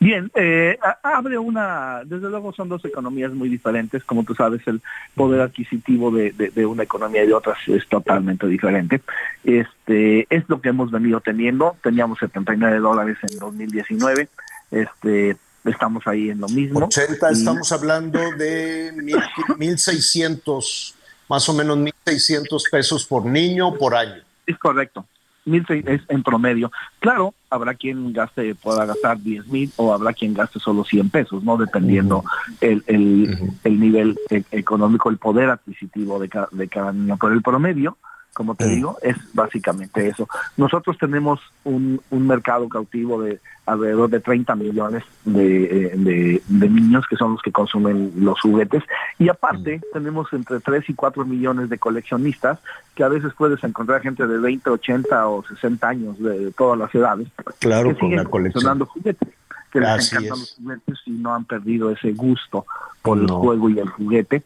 [0.00, 4.82] Bien, eh, abre una, desde luego son dos economías muy diferentes, como tú sabes, el
[5.14, 9.00] poder adquisitivo de, de, una economía y de otras es totalmente diferente.
[9.44, 14.28] Este, es lo que hemos venido teniendo, teníamos 79 dólares en 2019,
[14.72, 16.86] este, estamos ahí en lo mismo.
[16.86, 20.94] 80, estamos hablando de 1.600,
[21.28, 24.22] más o menos 1.600 pesos por niño por año.
[24.46, 25.06] Es correcto
[25.44, 26.70] mil es en promedio.
[27.00, 31.42] Claro, habrá quien gaste, pueda gastar diez mil o habrá quien gaste solo 100 pesos,
[31.44, 31.56] ¿no?
[31.56, 32.24] Dependiendo
[32.60, 37.16] el, el, nivel e, económico, el poder adquisitivo de cada, de cada niño.
[37.20, 37.96] Pero el promedio
[38.34, 40.28] como te digo, es básicamente eso.
[40.56, 47.04] Nosotros tenemos un, un mercado cautivo de alrededor de 30 millones de, eh, de, niños
[47.08, 48.82] que son los que consumen los juguetes.
[49.18, 52.58] Y aparte tenemos entre 3 y 4 millones de coleccionistas
[52.94, 56.94] que a veces puedes encontrar gente de 20, 80 o 60 años de, todas las
[56.94, 57.28] edades
[57.60, 59.28] claro, que siguen coleccionando juguetes
[59.72, 62.64] que les encantan los juguetes y no han perdido ese gusto
[63.02, 64.44] por el juego y el juguete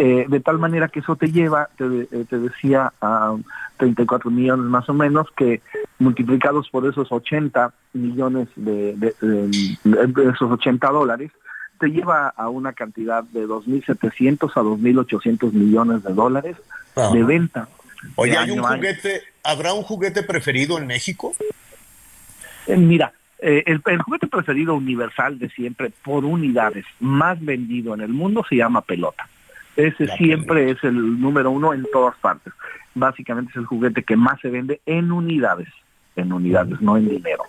[0.00, 3.34] eh, de tal manera que eso te lleva, te, eh, te, decía, a
[3.78, 5.60] 34 millones más o menos, que
[5.98, 8.96] multiplicados por esos 80 millones de,
[9.82, 11.32] esos 80 dólares,
[11.80, 16.56] te lleva a una cantidad de 2.700 a 2.800 millones de dólares
[17.12, 17.68] de venta.
[18.14, 21.34] Oye, ¿hay un juguete, ¿habrá un juguete preferido en México?
[22.68, 28.10] Eh, mira, el, el, juguete preferido universal de siempre por unidades más vendido en el
[28.10, 29.28] mundo se llama pelota.
[29.78, 32.52] Ese siempre es el número uno en todas partes.
[32.96, 35.68] Básicamente es el juguete que más se vende en unidades,
[36.16, 37.44] en unidades, no en dinero.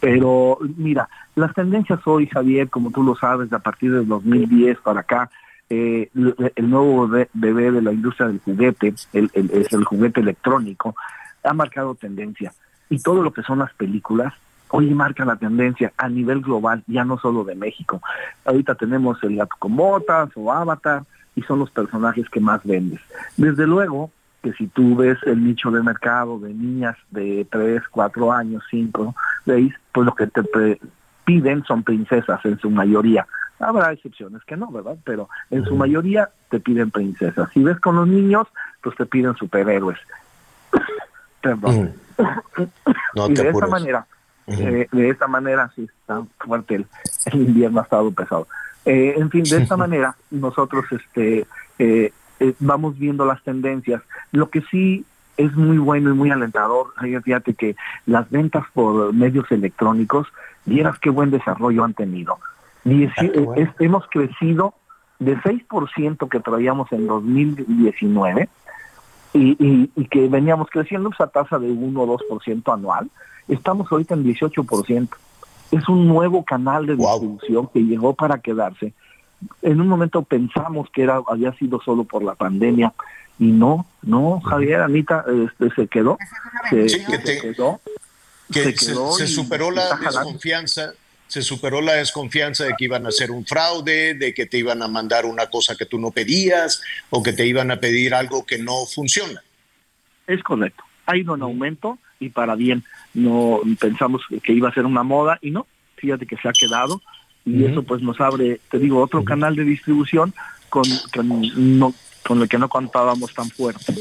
[0.00, 5.00] Pero mira, las tendencias hoy, Javier, como tú lo sabes, a partir del 2010 para
[5.00, 5.28] acá,
[5.68, 6.08] eh,
[6.56, 10.96] el, nuevo bebé de la industria del juguete, el, es el juguete electrónico,
[11.42, 12.54] ha marcado tendencia.
[12.88, 14.32] Y todo lo que son las películas,
[14.68, 18.00] hoy marca la tendencia a nivel global, ya no solo de México.
[18.46, 21.02] Ahorita tenemos el gato con botas o Avatar,
[21.36, 23.00] y son los personajes que más vendes.
[23.36, 24.10] Desde luego
[24.42, 29.14] que si tú ves el nicho de mercado de niñas de 3, 4 años, 5,
[29.46, 30.42] 6, pues lo que te
[31.24, 33.26] piden son princesas en su mayoría.
[33.58, 34.96] Habrá excepciones que no, ¿verdad?
[35.04, 37.48] Pero en su mayoría te piden princesas.
[37.54, 38.46] Si ves con los niños,
[38.82, 39.98] pues te piden superhéroes.
[41.40, 41.94] Perdón.
[43.28, 44.06] y de esa manera,
[44.46, 46.86] eh, de esta manera sí está fuerte el,
[47.26, 48.46] el invierno ha estado pesado.
[48.84, 51.46] Eh, en fin, de esta manera nosotros este,
[51.78, 54.02] eh, eh, vamos viendo las tendencias.
[54.32, 55.04] Lo que sí
[55.36, 56.88] es muy bueno y muy alentador,
[57.24, 57.74] fíjate que
[58.06, 60.28] las ventas por medios electrónicos,
[60.64, 62.38] vieras qué buen desarrollo han tenido.
[62.84, 63.12] Y ah,
[63.80, 64.74] hemos crecido
[65.18, 68.48] de 6% que traíamos en 2019
[69.32, 73.10] y, y, que veníamos creciendo esa tasa de 1 o 2% anual,
[73.48, 75.08] estamos ahorita en 18%
[75.76, 78.92] es un nuevo canal de distribución que llegó para quedarse.
[79.62, 82.92] En un momento pensamos que era había sido solo por la pandemia
[83.38, 86.16] y no, no, Javier, Anita, este, se quedó,
[86.70, 86.86] se,
[87.40, 87.80] quedó,
[89.12, 90.92] se, superó la desconfianza,
[91.26, 94.82] se superó la desconfianza de que iban a hacer un fraude, de que te iban
[94.82, 96.80] a mandar una cosa que tú no pedías
[97.10, 99.42] o que te iban a pedir algo que no funciona.
[100.28, 100.84] Es correcto.
[101.06, 102.84] Ha ido en aumento y para bien.
[103.12, 105.66] No pensamos que iba a ser una moda y no.
[105.96, 107.00] fíjate que se ha quedado
[107.46, 110.32] y eso pues nos abre, te digo, otro canal de distribución
[110.70, 110.84] con,
[111.56, 111.94] no,
[112.26, 113.94] con el que no contábamos tan fuerte.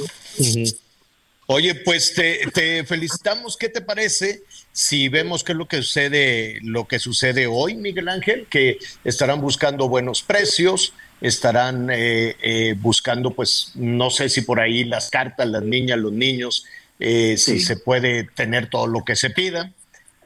[1.45, 3.58] Oye, pues te, te, felicitamos.
[3.58, 8.08] ¿Qué te parece si vemos qué es lo que sucede, lo que sucede hoy, Miguel
[8.08, 8.48] Ángel?
[8.50, 14.86] Que estarán buscando buenos precios, estarán eh, eh, buscando, pues, no sé si por ahí
[14.86, 16.66] las cartas, las niñas, los niños,
[17.06, 19.74] eh, si se puede tener todo lo que se pida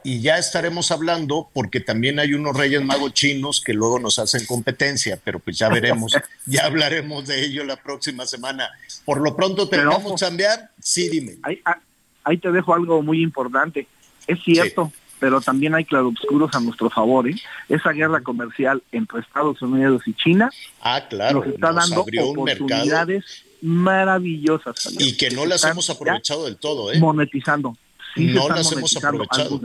[0.04, 4.46] y ya estaremos hablando porque también hay unos Reyes Magos chinos que luego nos hacen
[4.46, 6.14] competencia, pero pues ya veremos,
[6.46, 8.70] ya hablaremos de ello la próxima semana.
[9.06, 10.70] Por lo pronto, ¿te vamos a cambiar?
[10.80, 11.38] Sí, dime.
[12.24, 13.88] Ahí, te dejo algo muy importante.
[14.28, 17.28] Es cierto, pero también hay claroscuros a nuestro favor.
[17.28, 17.36] ¿eh?
[17.70, 20.52] Esa guerra comercial entre Estados Unidos y China
[20.82, 24.96] ah, claro, nos está dando oportunidades maravillosas.
[25.00, 26.92] Y que no las hemos aprovechado del todo.
[26.92, 27.00] ¿eh?
[27.00, 27.78] Monetizando.
[28.16, 29.62] no las hemos aprovechado.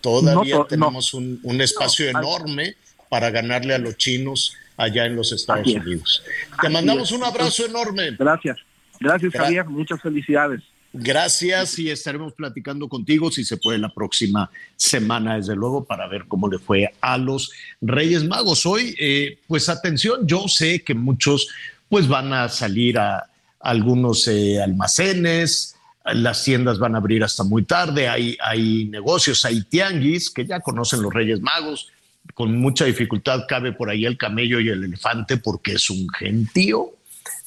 [0.00, 2.76] Todavía tenemos un, espacio enorme
[3.08, 6.22] para ganarle a los chinos allá en los Estados Unidos.
[6.60, 8.12] Te mandamos un abrazo enorme.
[8.12, 8.58] Gracias.
[9.00, 9.64] Gracias, Javier.
[9.66, 10.62] Muchas felicidades.
[10.92, 16.24] Gracias y estaremos platicando contigo si se puede la próxima semana, desde luego, para ver
[16.26, 17.52] cómo le fue a los
[17.82, 18.64] Reyes Magos.
[18.64, 21.48] Hoy, eh, pues atención, yo sé que muchos
[21.88, 23.28] pues van a salir a
[23.60, 29.62] algunos eh, almacenes, las tiendas van a abrir hasta muy tarde, hay, hay negocios, hay
[29.62, 31.88] tianguis que ya conocen los Reyes Magos,
[32.34, 36.94] con mucha dificultad cabe por ahí el camello y el elefante porque es un gentío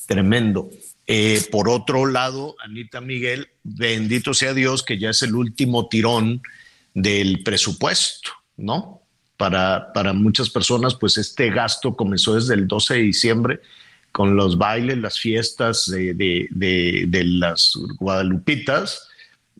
[0.08, 0.70] tremendo.
[1.08, 6.42] Eh, por otro lado, Anita Miguel, bendito sea Dios que ya es el último tirón
[6.94, 9.02] del presupuesto, ¿no?
[9.38, 13.60] Para, para muchas personas, pues este gasto comenzó desde el 12 de diciembre
[14.12, 16.14] con los bailes, las fiestas de,
[16.50, 19.08] de, las guadalupitas,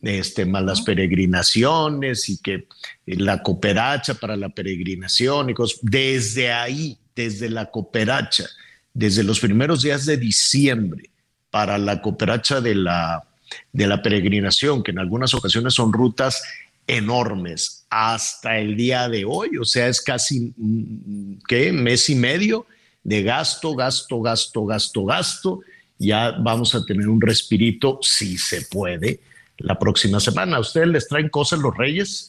[0.02, 2.68] este, más las peregrinaciones y que
[3.06, 5.80] la cooperacha para la peregrinación y cosas.
[5.82, 8.46] Desde ahí, desde la cooperacha,
[8.94, 11.10] desde los primeros días de diciembre,
[11.50, 13.24] para la cooperacha de la,
[13.72, 16.42] de la peregrinación, que en algunas ocasiones son rutas
[16.88, 21.72] enormes, hasta el día de hoy, o sea, es casi, mm, ¿qué?
[21.72, 22.66] Mes y medio
[23.04, 25.60] de gasto, gasto, gasto, gasto, gasto.
[25.98, 29.20] Ya vamos a tener un respirito, si se puede,
[29.58, 30.58] la próxima semana.
[30.58, 32.26] ¿A ustedes les traen cosas los reyes?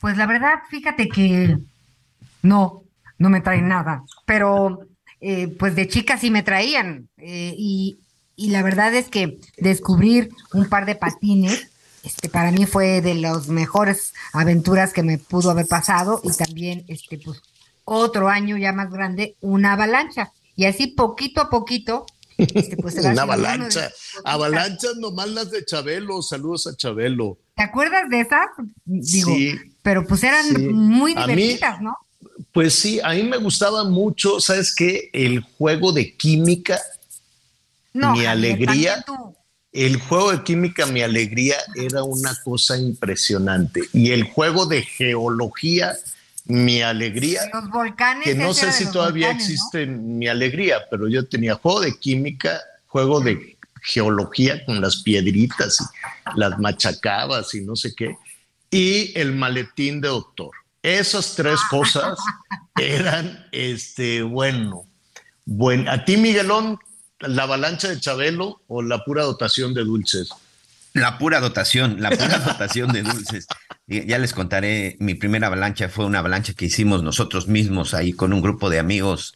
[0.00, 1.58] Pues la verdad, fíjate que
[2.42, 2.84] no,
[3.18, 4.80] no me traen nada, pero
[5.20, 7.98] eh, pues de chica sí me traían eh, y,
[8.34, 11.70] y, la verdad es que descubrir un par de patines,
[12.02, 16.84] este, para mí fue de las mejores aventuras que me pudo haber pasado y también
[16.88, 17.42] este, pues,
[17.84, 20.32] otro año ya más grande, una avalancha.
[20.56, 23.90] Y así poquito a poquito, este, pues una avalancha.
[24.24, 26.22] Avalanchas nomás las de Chabelo.
[26.22, 27.38] Saludos a Chabelo.
[27.56, 28.46] ¿Te acuerdas de esas?
[28.84, 31.96] Digo, sí, pero pues eran muy divertidas, ¿no?
[32.52, 35.10] Pues sí, a mí me gustaba mucho, ¿sabes qué?
[35.12, 36.80] El juego de química,
[37.92, 39.04] mi alegría.
[39.72, 43.82] El juego de química, mi alegría, era una cosa impresionante.
[43.92, 45.96] Y el juego de geología,
[46.50, 47.42] mi alegría.
[47.52, 48.24] Los volcanes.
[48.24, 53.20] Que no sé si todavía existe mi alegría, pero yo tenía juego de química, juego
[53.20, 55.78] de geología con las piedritas
[56.34, 58.16] y las machacabas y no sé qué,
[58.70, 60.50] y el maletín de doctor.
[60.82, 62.18] Esas tres cosas
[62.78, 64.86] eran, este, bueno,
[65.44, 65.90] bueno.
[65.90, 66.78] ¿A ti, Miguelón,
[67.20, 70.30] la avalancha de Chabelo o la pura dotación de dulces?
[70.92, 73.46] La pura dotación, la pura dotación de dulces.
[73.86, 78.32] Ya les contaré, mi primera avalancha fue una avalancha que hicimos nosotros mismos ahí con
[78.32, 79.34] un grupo de amigos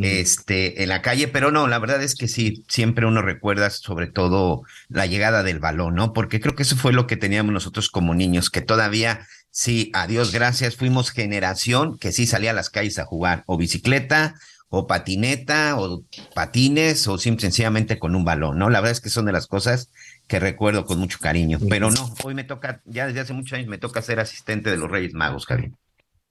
[0.00, 4.06] este, en la calle, pero no, la verdad es que sí, siempre uno recuerda sobre
[4.06, 6.12] todo la llegada del balón, ¿no?
[6.12, 10.06] Porque creo que eso fue lo que teníamos nosotros como niños, que todavía, sí, a
[10.06, 14.34] Dios gracias, fuimos generación que sí salía a las calles a jugar, o bicicleta,
[14.70, 16.02] o patineta, o
[16.34, 18.70] patines, o sencillamente con un balón, ¿no?
[18.70, 19.90] La verdad es que son de las cosas
[20.26, 21.58] que recuerdo con mucho cariño.
[21.68, 24.76] Pero no, hoy me toca, ya desde hace muchos años me toca ser asistente de
[24.76, 25.72] los Reyes Magos, Javier.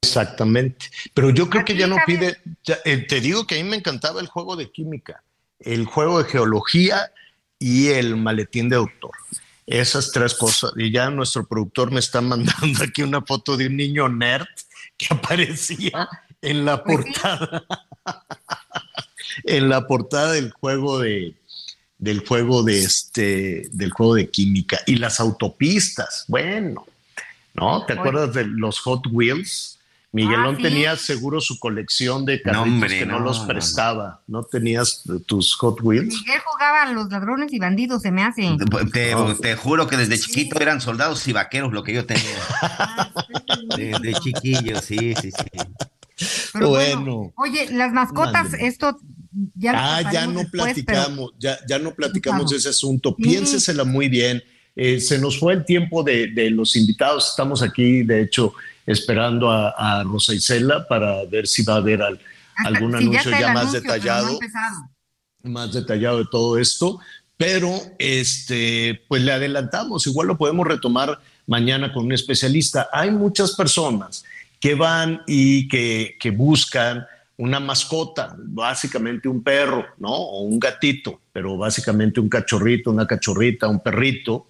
[0.01, 0.87] Exactamente.
[1.13, 2.37] Pero yo creo que ya no pide,
[2.85, 5.23] eh, te digo que a mí me encantaba el juego de química,
[5.59, 7.11] el juego de geología
[7.59, 9.11] y el maletín de doctor.
[9.67, 10.71] Esas tres cosas.
[10.75, 14.47] Y ya nuestro productor me está mandando aquí una foto de un niño nerd
[14.97, 16.09] que aparecía
[16.41, 17.63] en la pues portada.
[19.43, 21.35] en la portada del juego de,
[22.01, 26.25] del juego de este, del juego de química y las autopistas.
[26.27, 26.85] Bueno,
[27.53, 27.85] ¿no?
[27.85, 29.77] ¿Te acuerdas de los Hot Wheels?
[30.11, 34.19] Miguelón ah, tenía seguro su colección de carritos que no, los prestaba.
[34.27, 34.43] No.
[34.43, 36.07] tenías tus Hot Wheels?
[36.07, 38.57] Miguel jugaba a los ladrones y bandidos, se me hace.
[38.91, 42.35] Te, juro que desde chiquito eran soldados y vaqueros lo que yo tenía.
[43.77, 46.59] De, chiquillos, sí, sí, sí.
[46.59, 47.31] bueno.
[47.35, 48.99] Oye, las mascotas, esto
[49.55, 53.15] ya Ah, ya no platicamos, ya, ya no platicamos de ese asunto.
[53.15, 54.43] Piénsesela muy bien.
[54.75, 57.29] Eh, se nos fue el tiempo de, los invitados.
[57.29, 58.53] Estamos aquí, de hecho,
[58.85, 62.01] esperando a, a Rosa Isela para ver si va a haber
[62.57, 64.39] algún anuncio ya, más detallado.
[65.43, 66.99] más detallado de todo esto.
[67.37, 72.87] Pero este, pues le adelantamos, igual lo podemos retomar mañana con un especialista.
[72.93, 74.23] Hay muchas personas
[74.59, 77.05] que van y que, que buscan
[77.41, 80.13] una mascota, básicamente un perro, ¿no?
[80.13, 84.45] O un gatito, pero básicamente un cachorrito, una cachorrita, un perrito.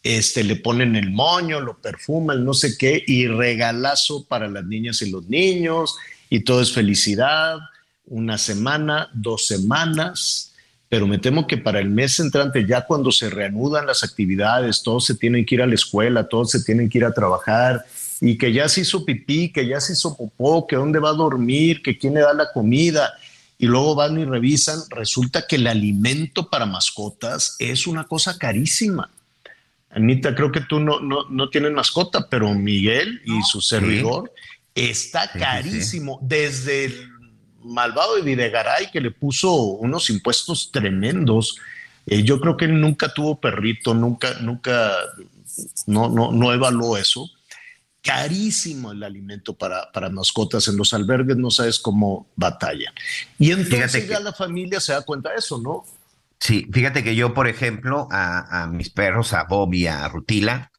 [0.00, 5.02] Este, le ponen el moño, lo perfuman, no sé qué, y regalazo para las niñas
[5.02, 5.96] y los niños,
[6.28, 7.58] y todo es felicidad.
[8.06, 10.54] Una semana, dos semanas,
[10.88, 15.04] pero me temo que para el mes entrante, ya cuando se reanudan las actividades, todos
[15.04, 17.84] se tienen que ir a la escuela, todos se tienen que ir a trabajar,
[18.20, 21.14] y que ya se hizo pipí, que ya se hizo popó, que dónde va a
[21.14, 23.14] dormir, que quién le da la comida,
[23.56, 29.10] y luego van y revisan, resulta que el alimento para mascotas es una cosa carísima.
[29.90, 34.32] Anita, creo que tú no, no, tienes mascota, pero Miguel y su servidor
[34.74, 36.18] está carísimo.
[36.22, 37.08] Desde el
[37.64, 41.56] malvado de Videgaray que le puso unos impuestos tremendos.
[42.06, 44.94] Eh, yo creo que nunca tuvo perrito, nunca, nunca,
[45.86, 47.30] no, no, no evaluó eso
[48.02, 52.92] carísimo el alimento para, para mascotas en los albergues, no sabes cómo batallan.
[53.38, 55.84] Y entonces ya la familia se da cuenta de eso, ¿no?
[56.40, 60.72] Sí, fíjate que yo, por ejemplo, a, mis perros, a Bob y a Rutila,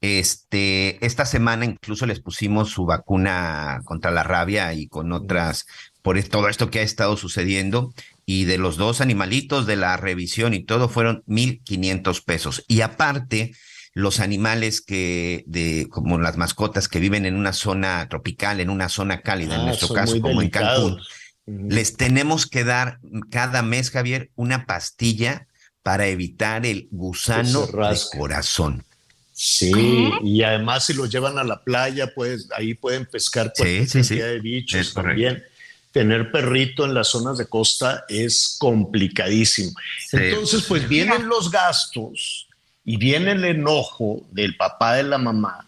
[0.00, 5.66] este, esta semana incluso les pusimos su vacuna contra la rabia y con otras,
[6.00, 7.92] por todo esto que ha estado sucediendo.
[8.24, 12.64] Y de los dos animalitos de la revisión y todo fueron 1.500 pesos.
[12.66, 13.52] Y aparte,
[13.94, 18.88] los animales que, de, como las mascotas que viven en una zona tropical, en una
[18.88, 21.00] zona cálida, en ah, nuestro caso, como en Cancún,
[21.46, 23.00] les tenemos que dar
[23.30, 25.46] cada mes, Javier, una pastilla
[25.82, 28.84] para evitar el gusano de corazón.
[29.32, 34.26] Sí, y además si los llevan a la playa, pues ahí pueden pescar cualquier cantidad
[34.26, 35.42] de bichos también.
[35.90, 39.72] Tener perrito en las zonas de costa es complicadísimo.
[40.12, 42.46] Entonces, pues vienen los gastos
[42.84, 45.66] y viene el enojo del papá de la mamá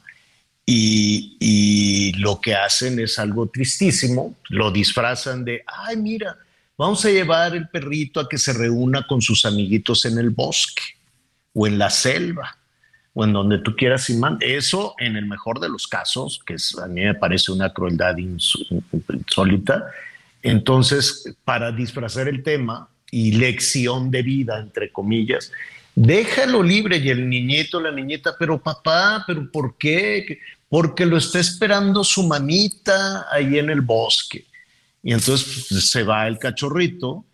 [0.66, 6.39] y, y, lo que hacen es algo tristísimo, lo disfrazan de, ay, mira,
[6.78, 10.82] vamos a llevar el perrito a que se reúna con sus amiguitos en el bosque
[11.53, 12.57] o en la selva
[13.15, 16.86] o en donde tú quieras y Eso, en el mejor de los casos, que a
[16.89, 19.86] mí me parece una crueldad insólita.
[20.43, 25.53] Entonces, para disfrazar el tema y lección de vida, entre comillas,
[25.94, 30.38] déjalo libre y el niñito, la niñita, pero papá, pero ¿por qué?
[30.68, 34.44] Porque lo está esperando su mamita ahí en el bosque.
[35.02, 37.24] Y entonces pues, se va el cachorrito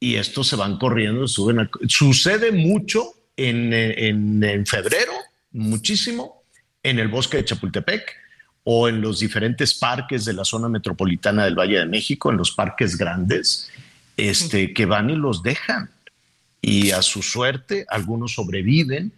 [0.00, 1.68] y estos se van corriendo, suben.
[1.88, 5.12] Sucede mucho en, en, febrero,
[5.52, 6.42] muchísimo,
[6.82, 8.14] en el bosque de Chapultepec
[8.64, 12.52] o en los diferentes parques de la zona metropolitana del Valle de México, en los
[12.52, 13.70] parques grandes,
[14.16, 15.90] este, que van y los dejan
[16.66, 19.12] y a su suerte algunos sobreviven,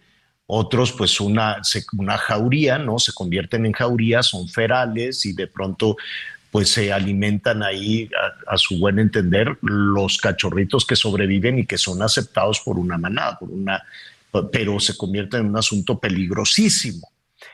[0.45, 1.59] otros pues una,
[1.97, 2.99] una jauría, ¿no?
[2.99, 5.97] Se convierten en jaurías, son ferales y de pronto
[6.51, 8.07] pues se alimentan ahí
[8.47, 13.39] a, su buen entender los cachorritos que sobreviven y que son aceptados por una manada,
[13.39, 13.83] por una,
[14.51, 17.11] pero se convierten en un asunto peligrosísimo.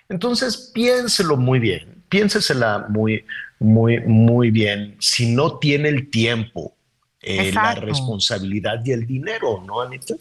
[0.09, 3.23] Entonces piénselo muy bien, piénsesela muy,
[3.59, 4.97] muy, muy bien.
[4.99, 6.74] Si no tiene el tiempo
[7.26, 10.15] eh, la responsabilidad y el dinero, ¿no, Anita?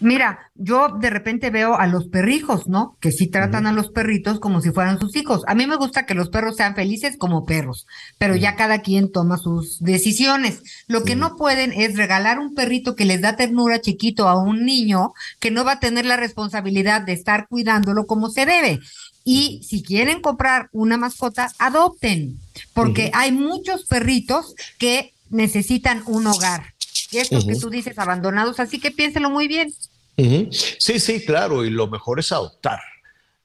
[0.00, 2.96] Mira, yo de repente veo a los perrijos, ¿no?
[3.00, 5.42] Que sí tratan a los perritos como si fueran sus hijos.
[5.46, 7.86] A mí me gusta que los perros sean felices como perros,
[8.18, 10.62] pero ya cada quien toma sus decisiones.
[10.88, 14.64] Lo que no pueden es regalar un perrito que les da ternura chiquito a un
[14.64, 18.80] niño que no va a tener la responsabilidad de estar cuidándolo como se debe.
[19.24, 22.38] Y si quieren comprar una mascota, adopten,
[22.72, 26.74] porque hay muchos perritos que necesitan un hogar.
[27.10, 29.72] Y estos que tú dices abandonados, así que piénselo muy bien.
[30.16, 32.80] Sí, sí, claro, y lo mejor es adoptar.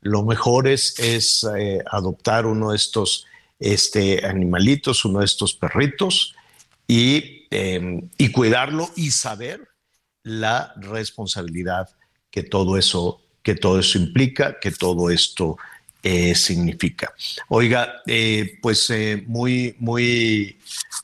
[0.02, 3.26] Lo mejor es, es eh, adoptar uno de estos
[3.60, 6.36] este, animalitos, uno de estos perritos,
[6.88, 9.62] y, em, y cuidarlo y saber
[10.24, 11.90] la responsabilidad
[12.30, 15.58] que todo eso, que todo eso implica, que todo esto
[16.06, 17.14] eh, significa.
[17.48, 20.58] Oiga, eh, pues eh, muy, muy,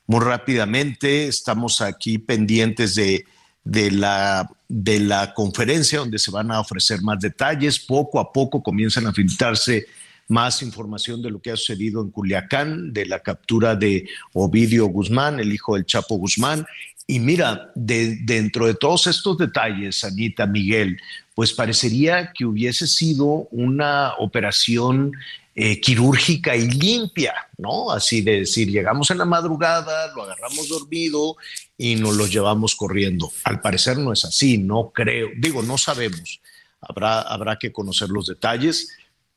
[0.06, 3.26] muy rápidamente estamos aquí pendientes de,
[3.64, 7.80] de, la, de la conferencia donde se van a ofrecer más detalles.
[7.80, 9.86] Poco a poco comienzan a filtrarse
[10.28, 15.40] más información de lo que ha sucedido en Culiacán, de la captura de Ovidio Guzmán,
[15.40, 16.66] el hijo del Chapo Guzmán.
[17.08, 21.00] Y mira, dentro de todos estos detalles, Anita, Miguel,
[21.40, 25.14] pues parecería que hubiese sido una operación
[25.56, 27.91] eh, quirúrgica y limpia, ¿no?
[27.91, 31.38] Así de decir, llegamos en la madrugada, lo agarramos dormido
[31.78, 33.32] y nos lo llevamos corriendo.
[33.45, 36.41] Al parecer no es así, no creo, digo, no sabemos.
[36.82, 38.90] Habrá, habrá que conocer los detalles,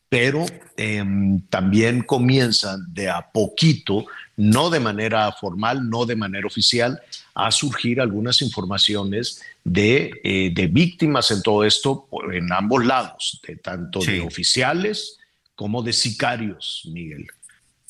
[0.09, 0.45] pero
[0.77, 4.07] em, también comienzan de a poquito,
[4.37, 7.01] no de manera formal, no de manera oficial,
[7.33, 13.57] a surgir algunas informaciones de, eh, de víctimas en todo esto en ambos lados, de
[13.57, 15.19] tanto de oficiales,
[15.55, 17.27] como de sicarios, Miguel.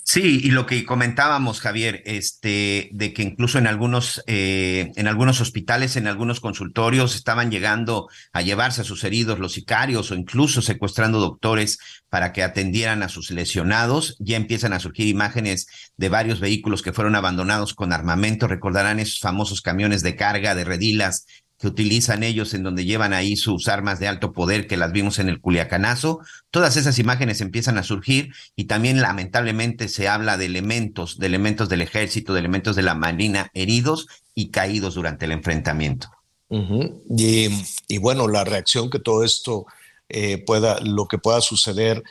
[0.05, 5.41] Sí, y lo que comentábamos, Javier, este, de que incluso en algunos, eh, en algunos
[5.41, 10.61] hospitales, en algunos consultorios, estaban llegando a llevarse a sus heridos los sicarios o incluso
[10.61, 11.79] secuestrando doctores
[12.09, 14.17] para que atendieran a sus lesionados.
[14.19, 18.49] Ya empiezan a surgir imágenes de varios vehículos que fueron abandonados con armamento.
[18.49, 21.27] Recordarán esos famosos camiones de carga de redilas
[21.63, 25.21] que utilizan ellos en donde llevan ahí sus armas de alto poder que las vimos
[25.21, 26.19] en el Culiacanazo.
[26.51, 31.69] Todas esas imágenes empiezan a surgir y también lamentablemente se habla de elementos, de elementos
[31.69, 36.11] del ejército, de elementos de la marina heridos y caídos durante el enfrentamiento.
[36.51, 39.65] y, bueno, la reacción que todo esto
[40.09, 42.03] eh, pueda, lo que pueda suceder,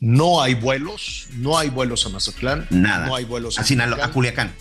[0.00, 3.62] no hay vuelos, no hay vuelos a Mazatlán, nada, no hay vuelos a,
[4.04, 4.52] a Culiacán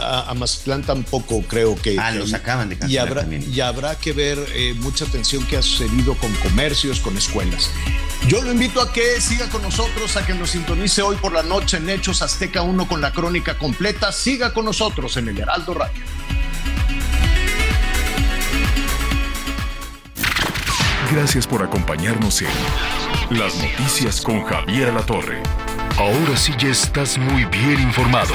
[0.00, 1.98] a, Mazatlán tampoco creo que.
[1.98, 5.62] Ah, los acaban de y habrá, y habrá que ver eh, mucha atención que ha
[5.62, 7.70] sucedido con comercios, con escuelas.
[8.26, 11.42] Yo lo invito a que siga con nosotros, a que nos sintonice hoy por la
[11.42, 14.12] noche en Hechos Azteca 1 con la crónica completa.
[14.12, 16.02] Siga con nosotros en el Heraldo Radio.
[21.12, 25.42] Gracias por acompañarnos en Las Noticias con Javier La Torre.
[25.96, 28.34] Ahora sí ya estás muy bien informado.